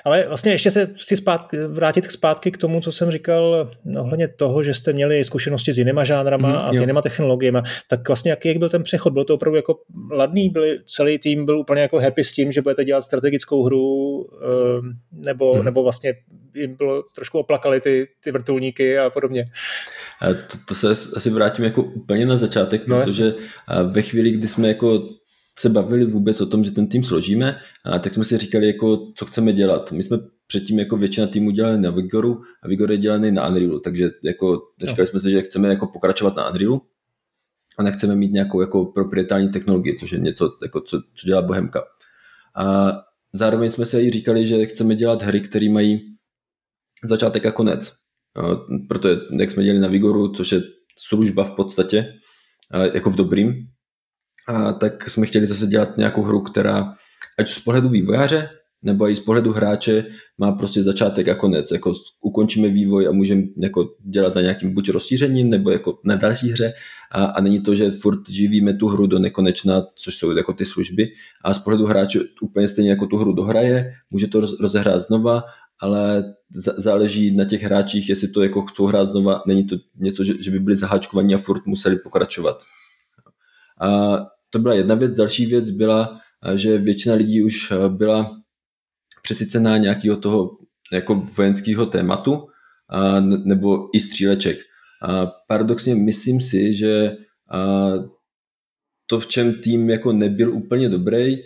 ale 0.05 0.25
vlastně 0.29 0.53
ještě 0.53 0.71
se 0.71 0.91
chci 0.97 1.16
zpátky, 1.16 1.57
vrátit 1.57 2.05
zpátky 2.05 2.51
k 2.51 2.57
tomu, 2.57 2.81
co 2.81 2.93
jsem 2.93 3.11
říkal 3.11 3.71
ohledně 3.99 4.29
toho, 4.29 4.62
že 4.62 4.75
jste 4.75 4.93
měli 4.93 5.25
zkušenosti 5.25 5.73
s 5.73 5.79
jinýma 5.79 6.05
žánrama 6.05 6.49
mm, 6.49 6.57
a 6.57 6.73
s 6.73 6.77
jo. 6.77 6.83
jinýma 6.83 7.03
technologiemi. 7.03 7.59
Tak 7.91 8.09
vlastně 8.09 8.31
jaký 8.31 8.49
jak 8.49 8.59
byl 8.59 8.69
ten 8.69 8.83
přechod? 8.83 9.12
Byl 9.12 9.25
to 9.25 9.35
opravdu 9.35 9.57
jako 9.57 9.79
ladný? 10.11 10.49
Byli, 10.49 10.79
celý 10.85 11.19
tým 11.19 11.47
byl 11.47 11.59
úplně 11.59 11.83
jako 11.83 11.99
happy 11.99 12.25
s 12.25 12.33
tím, 12.33 12.53
že 12.53 12.62
budete 12.62 12.85
dělat 12.85 13.03
strategickou 13.03 13.64
hru? 13.64 14.19
Um, 14.19 14.93
nebo, 15.12 15.55
mm. 15.55 15.64
nebo 15.64 15.83
vlastně 15.83 16.14
jim 16.55 16.77
bylo 16.77 17.03
trošku 17.14 17.39
oplakali 17.39 17.81
ty, 17.81 18.09
ty 18.25 18.33
vrtulníky 18.33 18.99
a 18.99 19.11
podobně? 19.11 19.45
To, 20.21 20.57
to 20.69 20.75
se 20.75 20.91
asi 20.91 21.31
vrátím 21.31 21.64
jako 21.64 21.83
úplně 21.83 22.27
na 22.27 22.37
začátek, 22.37 22.87
no, 22.87 23.01
protože 23.01 23.25
jasný. 23.25 23.93
ve 23.93 24.03
chvíli, 24.03 24.31
kdy 24.31 24.49
jsme 24.49 24.69
jako 24.69 25.09
se 25.61 25.69
bavili 25.69 26.05
vůbec 26.05 26.41
o 26.41 26.47
tom, 26.47 26.65
že 26.65 26.71
ten 26.71 26.87
tým 26.87 27.05
složíme, 27.05 27.59
a 27.85 27.99
tak 27.99 28.15
jsme 28.15 28.25
si 28.25 28.39
říkali, 28.39 28.67
jako, 28.67 29.13
co 29.15 29.27
chceme 29.27 29.53
dělat. 29.53 29.93
My 29.93 30.03
jsme 30.03 30.19
předtím 30.47 30.79
jako 30.79 30.97
většina 30.97 31.27
týmů 31.27 31.51
dělali 31.51 31.79
na 31.79 31.91
Vigoru 31.91 32.43
a 32.63 32.69
Vigor 32.69 32.91
je 32.91 32.99
dělaný 32.99 33.33
na 33.33 33.49
Unrealu, 33.49 33.81
takže 33.81 34.11
jako 34.23 34.63
říkali 34.81 35.01
no. 35.01 35.07
jsme 35.07 35.21
si, 35.21 35.31
že 35.31 35.43
chceme 35.43 35.69
jako 35.69 35.87
pokračovat 35.87 36.37
na 36.37 36.51
Unrealu 36.51 36.83
a 37.79 37.83
nechceme 37.83 38.15
mít 38.15 38.33
nějakou 38.33 38.61
jako 38.61 38.85
proprietární 38.85 39.49
technologii, 39.49 39.97
což 39.97 40.13
je 40.13 40.19
něco, 40.19 40.51
jako, 40.63 40.81
co, 40.81 41.01
co 41.15 41.27
dělá 41.27 41.43
Bohemka. 41.43 41.85
A 42.57 42.93
zároveň 43.33 43.71
jsme 43.71 43.85
si 43.85 44.01
i 44.01 44.11
říkali, 44.11 44.47
že 44.47 44.67
chceme 44.67 44.95
dělat 44.95 45.23
hry, 45.23 45.41
které 45.41 45.71
mají 45.71 46.17
začátek 47.05 47.47
a 47.47 47.53
konec. 47.53 47.93
Protože 48.89 49.17
jak 49.39 49.51
jsme 49.51 49.65
dělali 49.65 49.81
na 49.81 49.89
Vigoru, 49.89 50.33
což 50.33 50.53
je 50.53 50.63
služba 50.99 51.45
v 51.45 51.53
podstatě, 51.57 52.15
jako 52.95 53.11
v 53.11 53.17
dobrým, 53.17 53.55
a 54.49 54.72
tak 54.72 55.09
jsme 55.11 55.26
chtěli 55.26 55.46
zase 55.46 55.66
dělat 55.66 55.96
nějakou 55.96 56.22
hru, 56.22 56.40
která 56.40 56.94
ať 57.38 57.51
z 57.51 57.59
pohledu 57.59 57.88
vývojáře, 57.88 58.51
nebo 58.82 59.09
i 59.09 59.16
z 59.16 59.20
pohledu 59.20 59.53
hráče 59.53 60.05
má 60.38 60.53
prostě 60.53 60.82
začátek 60.82 61.28
a 61.28 61.34
konec. 61.34 61.70
Jako 61.70 61.92
ukončíme 62.20 62.68
vývoj 62.68 63.09
a 63.09 63.12
můžeme 63.12 63.42
jako 63.57 63.84
dělat 64.05 64.34
na 64.34 64.40
nějakým 64.40 64.74
buď 64.74 64.88
rozšíření, 64.88 65.44
nebo 65.44 65.70
jako 65.70 65.99
na 66.05 66.16
další 66.16 66.51
hře 66.51 66.72
a, 67.12 67.24
a 67.24 67.40
není 67.40 67.61
to, 67.61 67.74
že 67.74 67.90
furt 67.90 68.28
živíme 68.28 68.74
tu 68.74 68.86
hru 68.86 69.07
do 69.07 69.18
nekonečna, 69.18 69.86
což 69.94 70.14
jsou 70.14 70.30
jako 70.30 70.53
ty 70.53 70.64
služby 70.64 71.09
a 71.44 71.55
z 71.55 71.59
pohledu 71.59 71.86
hráče 71.86 72.20
úplně 72.42 72.68
stejně 72.68 72.90
jako 72.90 73.07
tu 73.07 73.16
hru 73.16 73.32
dohraje, 73.32 73.92
může 74.11 74.26
to 74.26 74.40
rozehrát 74.61 75.03
znova, 75.03 75.42
ale 75.80 76.24
záleží 76.76 77.36
na 77.36 77.44
těch 77.44 77.62
hráčích, 77.62 78.09
jestli 78.09 78.28
to 78.28 78.42
jako 78.42 78.62
chcou 78.62 78.86
hrát 78.86 79.05
znova, 79.05 79.42
není 79.46 79.66
to 79.66 79.76
něco, 79.96 80.24
že, 80.24 80.42
že 80.42 80.51
by 80.51 80.59
byli 80.59 80.76
zaháčkovaní 80.76 81.34
a 81.34 81.38
furt 81.38 81.66
museli 81.66 81.96
pokračovat. 81.96 82.57
A 83.80 84.18
to 84.51 84.59
byla 84.59 84.74
jedna 84.74 84.94
věc. 84.94 85.16
Další 85.16 85.46
věc 85.46 85.70
byla, 85.70 86.20
eh, 86.46 86.59
že 86.59 86.78
většina 86.78 87.14
lidí 87.14 87.42
už 87.42 87.70
eh, 87.70 87.88
byla 87.88 88.36
přesycená 89.22 89.76
nějakého 89.76 90.16
toho 90.16 90.51
jako 90.92 91.14
vojenského 91.14 91.86
tématu 91.86 92.46
a, 92.90 93.20
nebo 93.20 93.88
i 93.96 94.01
stříleček. 94.01 94.59
Paradoxně 95.49 95.94
myslím 95.94 96.40
si, 96.40 96.72
že 96.72 97.16
to, 99.07 99.20
v 99.20 99.26
čem 99.26 99.55
tým 99.55 99.90
jako 99.90 100.12
nebyl 100.12 100.55
úplně 100.55 100.88
dobrý, 100.88 101.36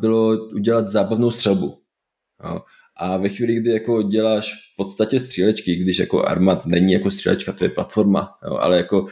bylo 0.00 0.48
udělat 0.54 0.88
zábavnou 0.88 1.30
střelbu. 1.30 1.78
A, 2.96 3.16
ve 3.16 3.28
chvíli, 3.28 3.54
kdy 3.54 3.70
jako 3.70 4.02
děláš 4.02 4.52
v 4.52 4.76
podstatě 4.76 5.20
střílečky, 5.20 5.76
když 5.76 5.98
jako 5.98 6.24
armat 6.24 6.66
není 6.66 6.92
jako 6.92 7.10
střílečka, 7.10 7.52
to 7.52 7.64
je 7.64 7.70
platforma, 7.70 8.30
jo, 8.46 8.56
ale 8.56 8.76
jako 8.76 9.06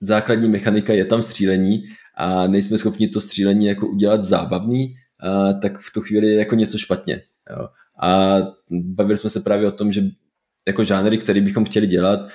základní 0.00 0.48
mechanika 0.48 0.92
je 0.92 1.04
tam 1.04 1.22
střílení 1.22 1.82
a 2.16 2.46
nejsme 2.46 2.78
schopni 2.78 3.08
to 3.08 3.20
střílení 3.20 3.66
jako 3.66 3.88
udělat 3.88 4.24
zábavný, 4.24 4.94
tak 5.62 5.78
v 5.78 5.92
tu 5.94 6.00
chvíli 6.00 6.26
je 6.26 6.34
jako 6.34 6.54
něco 6.54 6.78
špatně. 6.78 7.22
Jo. 7.50 7.68
A 8.02 8.38
bavili 8.70 9.16
jsme 9.16 9.30
se 9.30 9.40
právě 9.40 9.68
o 9.68 9.70
tom, 9.70 9.92
že 9.92 10.02
jako 10.68 10.84
žánry, 10.84 11.18
které 11.18 11.40
bychom 11.40 11.64
chtěli 11.64 11.86
dělat, 11.86 12.28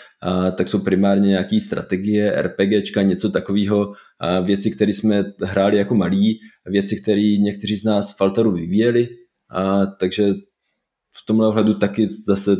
tak 0.57 0.70
jsou 0.70 0.80
primárně 0.80 1.30
nějaké 1.30 1.59
strategie, 1.59 2.41
RPGčka, 2.41 3.01
něco 3.01 3.30
takového, 3.30 3.93
věci, 4.45 4.72
které 4.72 4.93
jsme 4.93 5.24
hráli 5.43 5.78
jako 5.78 5.95
malí, 5.95 6.39
věci, 6.66 7.01
které 7.01 7.22
někteří 7.22 7.78
z 7.78 7.84
nás 7.84 8.13
v 8.13 8.18
Faltaru 8.18 8.51
vyvíjeli, 8.51 9.09
takže 9.99 10.34
v 11.11 11.26
tomhle 11.28 11.47
ohledu 11.47 11.74
taky 11.74 12.07
zase 12.28 12.55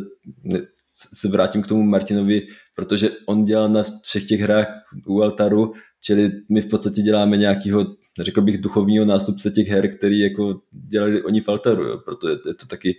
se 1.14 1.28
vrátím 1.28 1.62
k 1.62 1.66
tomu 1.66 1.82
Martinovi, 1.82 2.46
protože 2.74 3.10
on 3.26 3.44
dělal 3.44 3.68
na 3.68 3.82
všech 4.02 4.24
těch 4.24 4.40
hrách 4.40 4.68
u 5.06 5.22
Altaru 5.22 5.72
Čili 6.06 6.30
my 6.50 6.60
v 6.60 6.68
podstatě 6.68 7.02
děláme 7.02 7.36
nějakého, 7.36 7.86
řekl 8.20 8.42
bych, 8.42 8.58
duchovního 8.58 9.04
nástupce 9.04 9.50
těch 9.50 9.68
her, 9.68 9.88
který 9.96 10.20
jako 10.20 10.54
dělali 10.90 11.22
oni 11.22 11.40
v 11.40 11.48
Altaru, 11.48 11.84
jo. 11.84 11.98
proto 12.04 12.28
je, 12.28 12.36
je 12.46 12.54
to 12.54 12.66
taky 12.66 12.96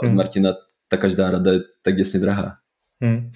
od 0.00 0.06
hmm. 0.06 0.16
Martina 0.16 0.52
ta 0.88 0.96
každá 0.96 1.30
rada 1.30 1.52
je 1.52 1.60
tak 1.82 1.96
děsně 1.96 2.20
drahá. 2.20 2.52
Hmm. 3.02 3.30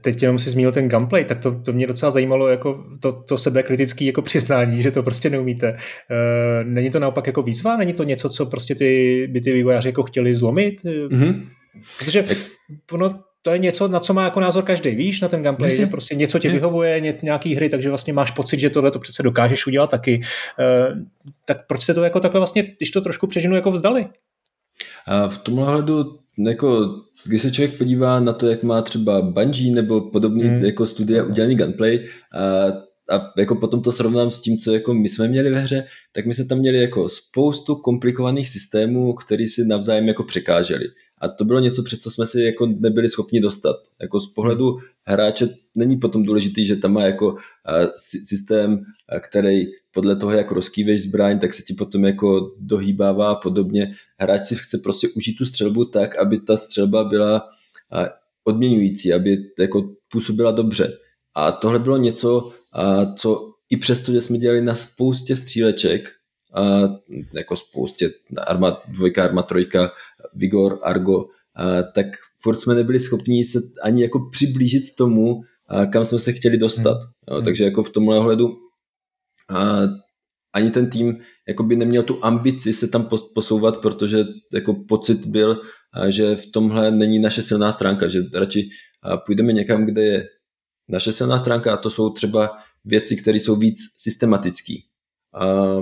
Teď 0.00 0.22
jenom 0.22 0.38
si 0.38 0.50
zmínil 0.50 0.72
ten 0.72 0.88
gameplay, 0.88 1.24
tak 1.24 1.42
to, 1.42 1.60
to 1.60 1.72
mě 1.72 1.86
docela 1.86 2.10
zajímalo, 2.10 2.48
jako 2.48 2.84
to, 3.00 3.12
to 3.12 3.38
sebekritické 3.38 4.04
jako 4.04 4.22
přiznání, 4.22 4.82
že 4.82 4.90
to 4.90 5.02
prostě 5.02 5.30
neumíte. 5.30 5.68
E, 5.68 5.78
není 6.64 6.90
to 6.90 7.00
naopak 7.00 7.26
jako 7.26 7.42
výzva? 7.42 7.76
Není 7.76 7.92
to 7.92 8.04
něco, 8.04 8.28
co 8.28 8.46
prostě 8.46 8.74
ty, 8.74 9.28
by 9.32 9.40
ty 9.40 9.52
vývojáři 9.52 9.88
jako 9.88 10.02
chtěli 10.02 10.34
zlomit? 10.34 10.74
Mm-hmm. 10.84 11.48
Protože 11.98 12.24
ono 12.92 13.20
to 13.48 13.52
je 13.52 13.58
něco, 13.58 13.88
na 13.88 14.00
co 14.00 14.14
má 14.14 14.24
jako 14.24 14.40
názor 14.40 14.64
každý, 14.64 14.90
víš, 14.90 15.20
na 15.20 15.28
ten 15.28 15.42
gameplay, 15.42 15.76
že 15.76 15.86
prostě 15.86 16.14
něco 16.14 16.38
ti 16.38 16.48
vyhovuje, 16.48 17.00
ně, 17.00 17.14
nějaký 17.22 17.54
hry, 17.54 17.68
takže 17.68 17.88
vlastně 17.88 18.12
máš 18.12 18.30
pocit, 18.30 18.60
že 18.60 18.70
tohle 18.70 18.90
to 18.90 18.98
přece 18.98 19.22
dokážeš 19.22 19.66
udělat 19.66 19.90
taky. 19.90 20.20
E, 20.58 20.88
tak 21.44 21.66
proč 21.66 21.82
jste 21.82 21.94
to 21.94 22.04
jako 22.04 22.20
takhle 22.20 22.40
vlastně, 22.40 22.62
když 22.76 22.90
to 22.90 23.00
trošku 23.00 23.26
přežinu, 23.26 23.54
jako 23.54 23.70
vzdali? 23.70 24.06
A 25.06 25.28
v 25.28 25.38
tomhle 25.38 25.66
hledu, 25.66 26.18
jako, 26.46 26.94
když 27.24 27.42
se 27.42 27.50
člověk 27.50 27.78
podívá 27.78 28.20
na 28.20 28.32
to, 28.32 28.46
jak 28.46 28.62
má 28.62 28.82
třeba 28.82 29.22
Bungie 29.22 29.74
nebo 29.74 30.00
podobný 30.00 30.42
hmm. 30.42 30.64
jako 30.64 30.86
studia 30.86 31.24
udělaný 31.24 31.56
gunplay, 31.56 32.04
a 32.34 32.88
a 33.10 33.32
jako 33.38 33.54
potom 33.54 33.82
to 33.82 33.92
srovnám 33.92 34.30
s 34.30 34.40
tím, 34.40 34.58
co 34.58 34.72
jako 34.72 34.94
my 34.94 35.08
jsme 35.08 35.28
měli 35.28 35.50
ve 35.50 35.60
hře, 35.60 35.84
tak 36.12 36.26
my 36.26 36.34
jsme 36.34 36.44
tam 36.44 36.58
měli 36.58 36.78
jako 36.78 37.08
spoustu 37.08 37.76
komplikovaných 37.76 38.48
systémů, 38.48 39.12
které 39.12 39.48
si 39.48 39.64
navzájem 39.64 40.08
jako 40.08 40.24
překáželi. 40.24 40.84
A 41.20 41.28
to 41.28 41.44
bylo 41.44 41.60
něco, 41.60 41.82
přes 41.82 41.98
co 41.98 42.10
jsme 42.10 42.26
si 42.26 42.40
jako 42.40 42.66
nebyli 42.66 43.08
schopni 43.08 43.40
dostat. 43.40 43.76
Jako 44.00 44.20
z 44.20 44.32
pohledu 44.32 44.76
hráče 45.06 45.48
není 45.74 45.96
potom 45.96 46.22
důležitý, 46.22 46.66
že 46.66 46.76
tam 46.76 46.92
má 46.92 47.02
jako 47.02 47.36
systém, 48.24 48.84
který 49.20 49.64
podle 49.90 50.16
toho, 50.16 50.32
jak 50.32 50.52
rozkýveš 50.52 51.02
zbraň, 51.02 51.38
tak 51.38 51.54
se 51.54 51.62
ti 51.62 51.74
potom 51.74 52.04
jako 52.04 52.54
dohýbává 52.58 53.30
a 53.30 53.34
podobně. 53.34 53.92
Hráč 54.18 54.44
si 54.44 54.56
chce 54.56 54.78
prostě 54.78 55.08
užít 55.16 55.38
tu 55.38 55.44
střelbu 55.44 55.84
tak, 55.84 56.16
aby 56.16 56.38
ta 56.38 56.56
střelba 56.56 57.04
byla 57.04 57.48
odměňující, 58.44 59.12
aby 59.12 59.38
jako 59.58 59.94
působila 60.12 60.50
dobře. 60.50 60.92
A 61.34 61.52
tohle 61.52 61.78
bylo 61.78 61.96
něco, 61.96 62.52
co 63.16 63.50
i 63.70 63.76
přesto, 63.76 64.12
že 64.12 64.20
jsme 64.20 64.38
dělali 64.38 64.60
na 64.60 64.74
spoustě 64.74 65.36
stříleček, 65.36 66.10
a 66.54 66.80
jako 67.32 67.56
spoustě 67.56 68.10
Arma 68.46 68.82
2, 68.88 69.24
Arma 69.24 69.42
3, 69.42 69.68
Vigor, 70.34 70.78
Argo, 70.82 71.24
a 71.54 71.82
tak 71.82 72.06
furt 72.40 72.60
jsme 72.60 72.74
nebyli 72.74 73.00
schopni 73.00 73.44
se 73.44 73.58
ani 73.82 74.02
jako 74.02 74.28
přiblížit 74.32 74.96
tomu, 74.96 75.40
a 75.68 75.86
kam 75.86 76.04
jsme 76.04 76.18
se 76.18 76.32
chtěli 76.32 76.58
dostat. 76.58 76.98
Hmm. 77.02 77.12
Jo, 77.28 77.34
hmm. 77.34 77.44
takže 77.44 77.64
jako 77.64 77.82
v 77.82 77.90
tomhle 77.90 78.18
ohledu 78.18 78.56
a 79.50 79.80
ani 80.52 80.70
ten 80.70 80.90
tým 80.90 81.18
jako 81.48 81.62
by 81.62 81.76
neměl 81.76 82.02
tu 82.02 82.24
ambici 82.24 82.72
se 82.72 82.88
tam 82.88 83.08
posouvat, 83.34 83.80
protože 83.80 84.24
jako 84.52 84.74
pocit 84.88 85.26
byl, 85.26 85.60
že 86.08 86.36
v 86.36 86.50
tomhle 86.50 86.90
není 86.90 87.18
naše 87.18 87.42
silná 87.42 87.72
stránka, 87.72 88.08
že 88.08 88.20
radši 88.34 88.68
půjdeme 89.26 89.52
někam, 89.52 89.84
kde 89.86 90.04
je 90.04 90.26
naše 90.88 91.12
silná 91.12 91.38
stránka 91.38 91.74
a 91.74 91.76
to 91.76 91.90
jsou 91.90 92.10
třeba 92.10 92.58
věci, 92.84 93.16
které 93.16 93.36
jsou 93.40 93.56
víc 93.56 93.78
systematické. 93.96 94.74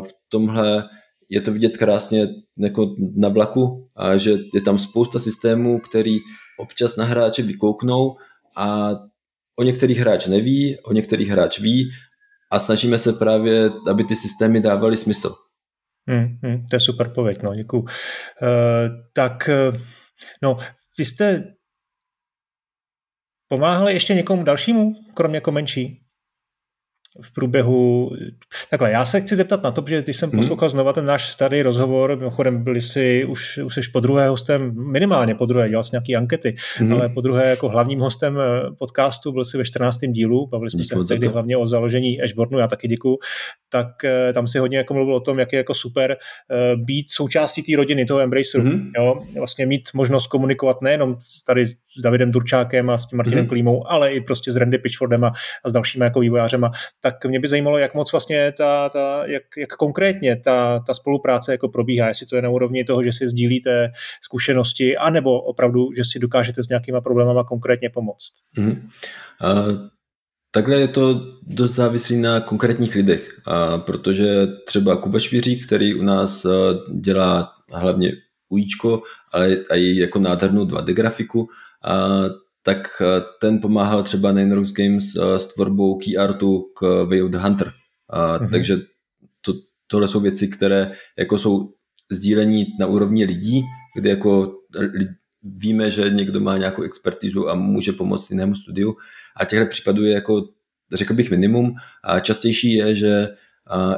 V 0.03 0.09
tomhle 0.29 0.89
je 1.29 1.41
to 1.41 1.53
vidět 1.53 1.77
krásně 1.77 2.27
jako 2.59 2.97
na 3.17 3.29
vlaku, 3.29 3.91
a 3.97 4.17
že 4.17 4.31
je 4.55 4.61
tam 4.61 4.79
spousta 4.79 5.19
systémů, 5.19 5.79
který 5.79 6.19
občas 6.61 6.97
na 6.97 7.05
hráče 7.05 7.43
vykouknou 7.43 8.17
a 8.57 8.91
o 9.59 9.63
některých 9.63 9.99
hráč 9.99 10.27
neví, 10.27 10.77
o 10.81 10.93
některých 10.93 11.29
hráč 11.29 11.59
ví 11.59 11.91
a 12.53 12.59
snažíme 12.59 12.99
se 12.99 13.13
právě, 13.13 13.71
aby 13.91 14.05
ty 14.05 14.17
systémy 14.17 14.61
dávaly 14.61 14.97
smysl. 14.97 15.35
Hmm, 16.09 16.39
hmm, 16.43 16.67
to 16.71 16.77
je 16.77 16.81
super 16.81 17.13
pověď, 17.15 17.43
no, 17.43 17.55
děkuju. 17.55 17.83
Uh, 17.83 17.89
tak, 19.13 19.51
uh, 19.73 19.81
no, 20.43 20.57
vy 20.99 21.05
jste 21.05 21.45
pomáhali 23.49 23.93
ještě 23.93 24.15
někomu 24.15 24.43
dalšímu, 24.43 24.93
kromě 25.15 25.41
Komenčí? 25.41 26.06
V 27.21 27.33
průběhu... 27.33 28.11
Takhle, 28.71 28.91
já 28.91 29.05
se 29.05 29.21
chci 29.21 29.37
zeptat 29.37 29.63
na 29.63 29.71
to, 29.71 29.83
protože 29.83 30.03
když 30.03 30.17
jsem 30.17 30.31
hmm. 30.31 30.41
poslouchal 30.41 30.69
znova 30.71 30.93
ten 30.93 31.07
náš 31.07 31.33
starý 31.33 31.63
rozhovor, 31.63 32.17
mimochodem 32.19 32.65
byli 32.65 32.83
si, 32.83 33.25
už, 33.25 33.59
už 33.59 33.75
jsi 33.75 33.81
po 33.93 34.01
druhé 34.01 34.29
hostem, 34.29 34.91
minimálně 34.93 35.35
po 35.35 35.47
druhé, 35.47 35.69
dělal 35.69 35.83
jsi 35.83 35.91
nějaký 35.93 36.17
ankety, 36.17 36.57
hmm. 36.77 36.93
ale 36.93 37.09
po 37.09 37.21
druhé 37.21 37.51
jako 37.51 37.69
hlavním 37.69 38.01
hostem 38.01 38.39
eh, 38.41 38.71
podcastu 38.79 39.33
byl 39.33 39.45
si 39.45 39.59
ve 39.59 39.65
14. 39.65 39.99
dílu, 40.09 40.47
bavili 40.47 40.71
jsme 40.71 40.83
Díky 40.83 40.97
se 40.97 41.05
tehdy 41.09 41.27
hlavně 41.27 41.57
o 41.57 41.67
založení 41.67 42.23
Ashbornu, 42.23 42.59
já 42.59 42.67
taky 42.67 42.89
děkuju, 42.89 43.19
tak 43.69 44.05
eh, 44.05 44.33
tam 44.33 44.47
si 44.47 44.59
hodně 44.59 44.79
jako 44.79 44.95
mluvil 44.95 45.15
o 45.15 45.21
tom, 45.21 45.39
jak 45.39 45.53
je 45.53 45.57
jako 45.57 45.75
super 45.75 46.17
eh, 46.51 46.77
být 46.77 47.11
součástí 47.11 47.63
té 47.63 47.77
rodiny, 47.77 48.05
toho 48.05 48.21
Embraceru, 48.21 48.65
hmm. 48.65 48.91
jo, 48.97 49.21
vlastně 49.39 49.67
mít 49.67 49.89
možnost 49.95 50.27
komunikovat 50.27 50.83
nejenom 50.83 51.17
tady 51.47 51.67
s 51.67 51.75
Davidem 52.03 52.33
Turčákem 52.33 52.91
a 52.91 52.99
s 52.99 53.07
tím 53.07 53.17
Martinem 53.17 53.39
hmm. 53.39 53.49
Klímou, 53.49 53.91
ale 53.91 54.13
i 54.13 54.21
prostě 54.21 54.53
s 54.53 54.57
Randy 54.57 54.79
Pitchfordem 54.79 55.25
a, 55.25 55.33
a 55.65 55.71
s 55.71 55.73
dalšími 55.73 56.05
jako 56.05 56.21
vývojářema, 56.21 56.71
tak 57.07 57.25
mě 57.25 57.41
by 57.41 57.49
zajímalo, 57.49 57.79
jak 57.79 57.95
moc 57.95 58.13
vlastně 58.13 58.53
ta, 58.53 58.89
ta 58.89 59.27
jak, 59.27 59.43
jak 59.57 59.71
konkrétně 59.71 60.37
ta, 60.37 60.79
ta 60.87 60.95
spolupráce 60.95 61.53
jako 61.53 61.69
probíhá, 61.69 62.09
jestli 62.09 62.27
to 62.27 62.37
je 62.37 62.43
na 62.43 62.51
úrovni 62.51 62.85
toho, 62.85 63.03
že 63.03 63.13
si 63.13 63.29
sdílíte 63.29 63.91
zkušenosti, 64.23 64.97
anebo 64.97 65.41
opravdu, 65.43 65.89
že 65.97 66.05
si 66.05 66.19
dokážete 66.19 66.63
s 66.63 66.69
nějakýma 66.69 67.01
problémama 67.01 67.45
konkrétně 67.45 67.91
pomoct. 67.91 68.33
Mm. 68.59 68.71
Uh, 68.71 68.79
takhle 70.51 70.81
je 70.81 70.89
to 70.89 71.21
dost 71.43 71.75
závislý 71.75 72.21
na 72.21 72.41
konkrétních 72.41 72.95
lidech, 72.95 73.41
a 73.45 73.79
protože 73.79 74.47
třeba 74.67 74.97
Kuba 74.97 75.19
Švířík, 75.19 75.67
který 75.67 75.95
u 75.95 76.03
nás 76.03 76.47
dělá 77.01 77.53
hlavně 77.73 78.13
ujíčko, 78.49 79.03
ale 79.33 79.57
i 79.75 79.99
jako 79.99 80.19
nádhernou 80.19 80.65
2D 80.65 80.95
grafiku, 80.95 81.49
a 81.85 82.09
tak 82.67 82.89
eh, 83.01 83.23
ten 83.41 83.59
pomáhal 83.61 84.03
třeba 84.03 84.33
na 84.33 84.41
Inrox 84.41 84.73
Games 84.73 85.17
eh, 85.17 85.39
s 85.39 85.45
tvorbou 85.47 85.99
key 85.99 86.17
artu 86.17 86.63
k 86.75 87.05
Way 87.05 87.23
of 87.23 87.31
the 87.31 87.39
Hunter. 87.39 87.73
A, 88.11 88.39
mm-hmm. 88.39 88.51
Takže 88.51 88.77
to, 89.41 89.53
tohle 89.87 90.09
jsou 90.09 90.21
věci, 90.21 90.49
které 90.49 90.93
jako 91.19 91.39
jsou 91.39 91.73
sdílení 92.11 92.67
na 92.81 92.87
úrovni 92.87 93.25
lidí, 93.25 93.63
kde 93.97 94.11
jako 94.11 94.53
víme, 95.43 95.91
že 95.91 96.11
někdo 96.11 96.41
má 96.41 96.59
nějakou 96.59 96.83
expertizu 96.83 97.49
a 97.49 97.55
může 97.55 97.93
pomoct 97.93 98.31
jinému 98.31 98.55
studiu. 98.55 98.97
A 99.37 99.45
těchto 99.45 99.67
případů 99.67 100.05
je 100.05 100.15
jako, 100.15 100.49
řekl 100.93 101.15
bych, 101.15 101.31
minimum. 101.31 101.75
A 102.05 102.21
častější 102.21 102.73
je, 102.75 102.95
že 102.95 103.29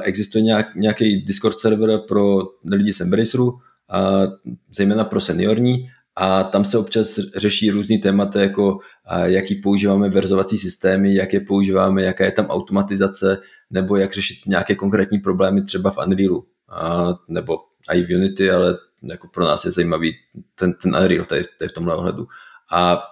existuje 0.01 0.41
nějak, 0.41 0.75
nějaký 0.75 1.21
Discord 1.21 1.59
server 1.59 1.99
pro 2.07 2.41
lidi 2.65 2.93
z 2.93 3.01
Embraceru, 3.01 3.59
a 3.89 4.27
zejména 4.71 5.03
pro 5.03 5.21
seniorní, 5.21 5.89
a 6.21 6.43
tam 6.43 6.65
se 6.65 6.77
občas 6.77 7.19
řeší 7.35 7.71
různý 7.71 7.97
témata, 7.97 8.41
jako 8.41 8.79
jaký 9.23 9.55
používáme 9.55 10.09
verzovací 10.09 10.57
systémy, 10.57 11.15
jak 11.15 11.33
je 11.33 11.39
používáme, 11.39 12.03
jaká 12.03 12.25
je 12.25 12.31
tam 12.31 12.45
automatizace, 12.45 13.37
nebo 13.69 13.95
jak 13.95 14.13
řešit 14.13 14.45
nějaké 14.47 14.75
konkrétní 14.75 15.19
problémy 15.19 15.61
třeba 15.61 15.91
v 15.91 15.97
Unrealu, 15.97 16.47
a, 16.69 17.07
nebo 17.27 17.57
i 17.93 18.03
v 18.03 18.15
Unity, 18.15 18.51
ale 18.51 18.77
jako 19.03 19.27
pro 19.27 19.45
nás 19.45 19.65
je 19.65 19.71
zajímavý 19.71 20.13
ten, 20.55 20.73
ten 20.73 20.95
Unreal 20.95 21.25
tady, 21.25 21.43
tady 21.59 21.69
v 21.69 21.73
tomhle 21.73 21.95
ohledu. 21.95 22.27
A 22.71 23.03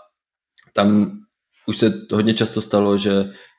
tam 0.73 1.11
už 1.67 1.77
se 1.77 1.93
hodně 2.11 2.33
často 2.33 2.61
stalo, 2.61 2.97
že 2.97 3.11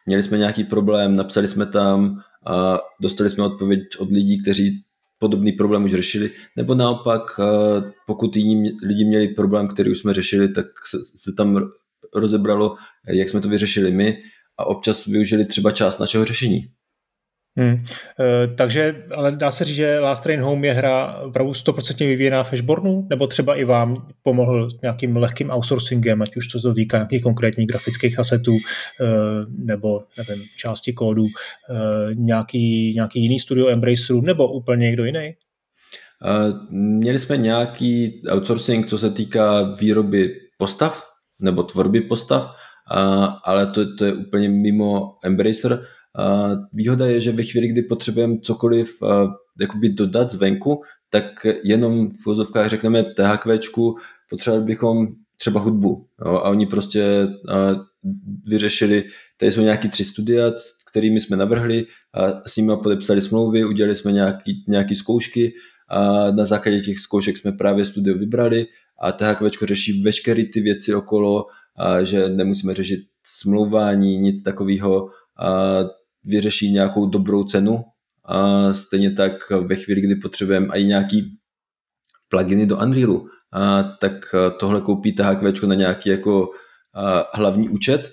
měli 0.06 0.22
jsme 0.22 0.38
nějaký 0.38 0.64
problém, 0.64 1.16
napsali 1.16 1.48
jsme 1.48 1.66
tam 1.66 2.20
a 2.46 2.78
dostali 3.00 3.30
jsme 3.30 3.44
odpověď 3.44 3.80
od 3.98 4.10
lidí, 4.10 4.42
kteří 4.42 4.84
podobný 5.18 5.52
problém 5.52 5.84
už 5.84 5.90
řešili, 5.90 6.30
nebo 6.56 6.74
naopak, 6.74 7.40
eh, 7.40 7.92
pokud 8.06 8.36
jiní 8.36 8.70
lidi 8.86 9.04
měli 9.04 9.28
problém, 9.28 9.68
který 9.68 9.90
už 9.90 9.98
jsme 9.98 10.14
řešili, 10.14 10.48
tak 10.48 10.66
se, 10.90 10.98
se 11.16 11.32
tam 11.36 11.70
rozebralo, 12.14 12.76
jak 13.08 13.28
jsme 13.28 13.40
to 13.40 13.48
vyřešili 13.48 13.90
my 13.90 14.18
a 14.58 14.66
občas 14.66 15.06
využili 15.06 15.44
třeba 15.44 15.70
část 15.70 15.98
našeho 15.98 16.24
řešení. 16.24 16.70
Hmm. 17.56 17.84
E, 18.20 18.46
takže, 18.54 19.04
ale 19.14 19.32
dá 19.32 19.50
se 19.50 19.64
říct, 19.64 19.76
že 19.76 19.98
Last 19.98 20.22
Train 20.22 20.40
Home 20.40 20.64
je 20.64 20.72
hra 20.72 21.14
opravdu 21.14 21.52
100% 21.52 22.06
vyvíjená 22.06 22.42
v 22.42 22.52
Ashbornu, 22.52 23.06
nebo 23.10 23.26
třeba 23.26 23.54
i 23.54 23.64
vám 23.64 24.08
pomohl 24.22 24.68
nějakým 24.82 25.16
lehkým 25.16 25.50
outsourcingem, 25.50 26.22
ať 26.22 26.36
už 26.36 26.46
to, 26.46 26.60
to 26.60 26.74
týká 26.74 26.96
nějakých 26.96 27.22
konkrétních 27.22 27.66
grafických 27.66 28.18
asetů, 28.18 28.52
e, 28.56 28.58
nebo 29.48 30.00
nevím, 30.18 30.44
části 30.56 30.92
kódu, 30.92 31.24
e, 31.24 32.14
nějaký, 32.14 32.94
nějaký 32.94 33.22
jiný 33.22 33.38
studio 33.38 33.68
Embraceru, 33.68 34.20
nebo 34.20 34.52
úplně 34.52 34.86
někdo 34.86 35.04
jiný? 35.04 35.34
Měli 36.70 37.18
jsme 37.18 37.36
nějaký 37.36 38.22
outsourcing, 38.30 38.86
co 38.86 38.98
se 38.98 39.10
týká 39.10 39.62
výroby 39.62 40.34
postav, 40.58 41.08
nebo 41.40 41.62
tvorby 41.62 42.00
postav, 42.00 42.54
ale 43.44 43.66
to, 43.66 43.96
to 43.96 44.04
je 44.04 44.12
úplně 44.12 44.48
mimo 44.48 45.18
Embracer 45.24 45.84
Výhoda 46.72 47.06
je, 47.06 47.20
že 47.20 47.32
ve 47.32 47.42
chvíli, 47.42 47.68
kdy 47.68 47.82
potřebujeme 47.82 48.36
cokoliv 48.42 48.98
jakoby 49.60 49.88
dodat 49.88 50.32
zvenku, 50.32 50.82
tak 51.10 51.46
jenom 51.64 52.08
v 52.08 52.26
vozovkách 52.26 52.68
řekneme 52.68 53.02
THQ, 53.02 53.58
potřebovali 54.30 54.64
bychom 54.64 55.06
třeba 55.36 55.60
hudbu. 55.60 56.06
Jo, 56.26 56.32
a 56.32 56.50
oni 56.50 56.66
prostě 56.66 57.28
vyřešili, 58.44 59.04
tady 59.36 59.52
jsou 59.52 59.60
nějaký 59.60 59.88
tři 59.88 60.04
studia, 60.04 60.52
kterými 60.90 61.20
jsme 61.20 61.36
navrhli 61.36 61.86
a 62.14 62.48
s 62.48 62.56
nimi 62.56 62.72
podepsali 62.82 63.20
smlouvy, 63.20 63.64
udělali 63.64 63.96
jsme 63.96 64.12
nějaký, 64.12 64.64
nějaký 64.68 64.94
zkoušky 64.94 65.52
a 65.88 66.30
na 66.30 66.44
základě 66.44 66.80
těch 66.80 66.98
zkoušek 66.98 67.38
jsme 67.38 67.52
právě 67.52 67.84
studio 67.84 68.18
vybrali 68.18 68.66
a 69.00 69.12
THQ 69.12 69.66
řeší 69.66 70.02
veškeré 70.02 70.42
ty 70.52 70.60
věci 70.60 70.94
okolo, 70.94 71.46
a 71.76 72.02
že 72.02 72.28
nemusíme 72.28 72.74
řešit 72.74 73.00
smlouvání, 73.24 74.18
nic 74.18 74.42
takového. 74.42 75.08
A 75.40 75.78
vyřeší 76.24 76.72
nějakou 76.72 77.08
dobrou 77.08 77.44
cenu 77.44 77.84
a 78.24 78.72
stejně 78.72 79.10
tak 79.10 79.50
ve 79.50 79.76
chvíli, 79.76 80.00
kdy 80.00 80.14
potřebujeme 80.14 80.68
i 80.78 80.84
nějaký 80.84 81.38
pluginy 82.28 82.66
do 82.66 82.76
Unrealu, 82.78 83.26
a 83.52 83.82
tak 83.82 84.34
tohle 84.60 84.80
koupí 84.80 85.12
THQ 85.12 85.66
na 85.66 85.74
nějaký 85.74 86.10
jako 86.10 86.48
hlavní 87.34 87.68
účet 87.68 88.12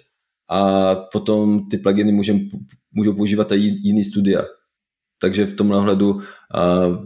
a 0.49 0.95
potom 0.95 1.69
ty 1.69 1.77
pluginy 1.77 2.11
můžem, 2.11 2.39
můžou 2.91 3.13
používat 3.13 3.51
i 3.51 3.57
jiný 3.57 4.03
studia. 4.03 4.45
takže 5.19 5.45
v 5.45 5.55
tomhle 5.55 5.77
ohledu 5.77 6.21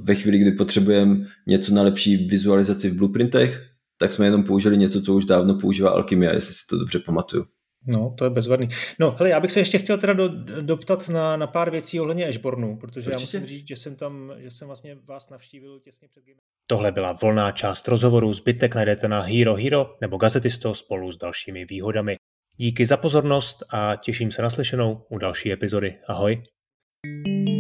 ve 0.04 0.16
chvíli, 0.16 0.40
kdy 0.40 0.52
potřebujeme 0.52 1.26
něco 1.48 1.74
na 1.74 1.82
lepší 1.82 2.28
vizualizaci 2.28 2.90
v 2.90 2.96
blueprintech, 2.96 3.66
tak 3.98 4.14
jsme 4.14 4.26
jenom 4.26 4.44
použili 4.44 4.78
něco, 4.78 5.02
co 5.02 5.14
už 5.14 5.26
dávno 5.26 5.54
používá 5.56 5.90
Alchemia, 5.90 6.34
jestli 6.34 6.54
si 6.54 6.62
to 6.70 6.78
dobře 6.78 7.00
pamatuju. 7.00 7.46
No, 7.88 8.14
to 8.18 8.24
je 8.24 8.30
bezvadný. 8.30 8.68
No, 9.00 9.12
hele, 9.12 9.30
já 9.30 9.40
bych 9.40 9.52
se 9.52 9.60
ještě 9.60 9.78
chtěl 9.78 9.98
teda 9.98 10.14
do, 10.14 10.28
doptat 10.62 11.10
na, 11.10 11.38
na 11.38 11.48
pár 11.48 11.72
věcí 11.72 12.00
ohledně 12.00 12.28
Ashbornu, 12.28 12.78
protože 12.78 13.12
Určitě. 13.12 13.12
já 13.12 13.20
musím 13.20 13.46
říct, 13.46 13.68
že 13.68 13.76
jsem 13.76 13.96
tam, 13.96 14.34
že 14.38 14.52
jsem 14.52 14.68
vlastně 14.68 14.96
vás 14.96 15.30
navštívil 15.30 15.80
těsně 15.80 16.08
před 16.08 16.24
game. 16.26 16.40
Tohle 16.68 16.92
byla 16.92 17.12
volná 17.12 17.52
část 17.52 17.88
rozhovoru, 17.88 18.34
zbytek 18.34 18.76
najdete 18.76 19.08
na 19.08 19.22
Hero 19.22 19.56
Hero 19.56 19.96
nebo 20.02 20.18
Gazetisto 20.18 20.76
spolu 20.76 21.12
s 21.12 21.18
dalšími 21.18 21.66
výhodami. 21.66 22.16
Díky 22.58 22.86
za 22.86 22.98
pozornost 22.98 23.64
a 23.70 23.96
těším 23.96 24.32
se 24.32 24.42
na 24.42 24.50
slyšenou 24.50 25.06
u 25.10 25.18
další 25.18 25.52
epizody. 25.52 25.96
Ahoj. 26.08 26.44
thank 27.04 27.50
you 27.50 27.59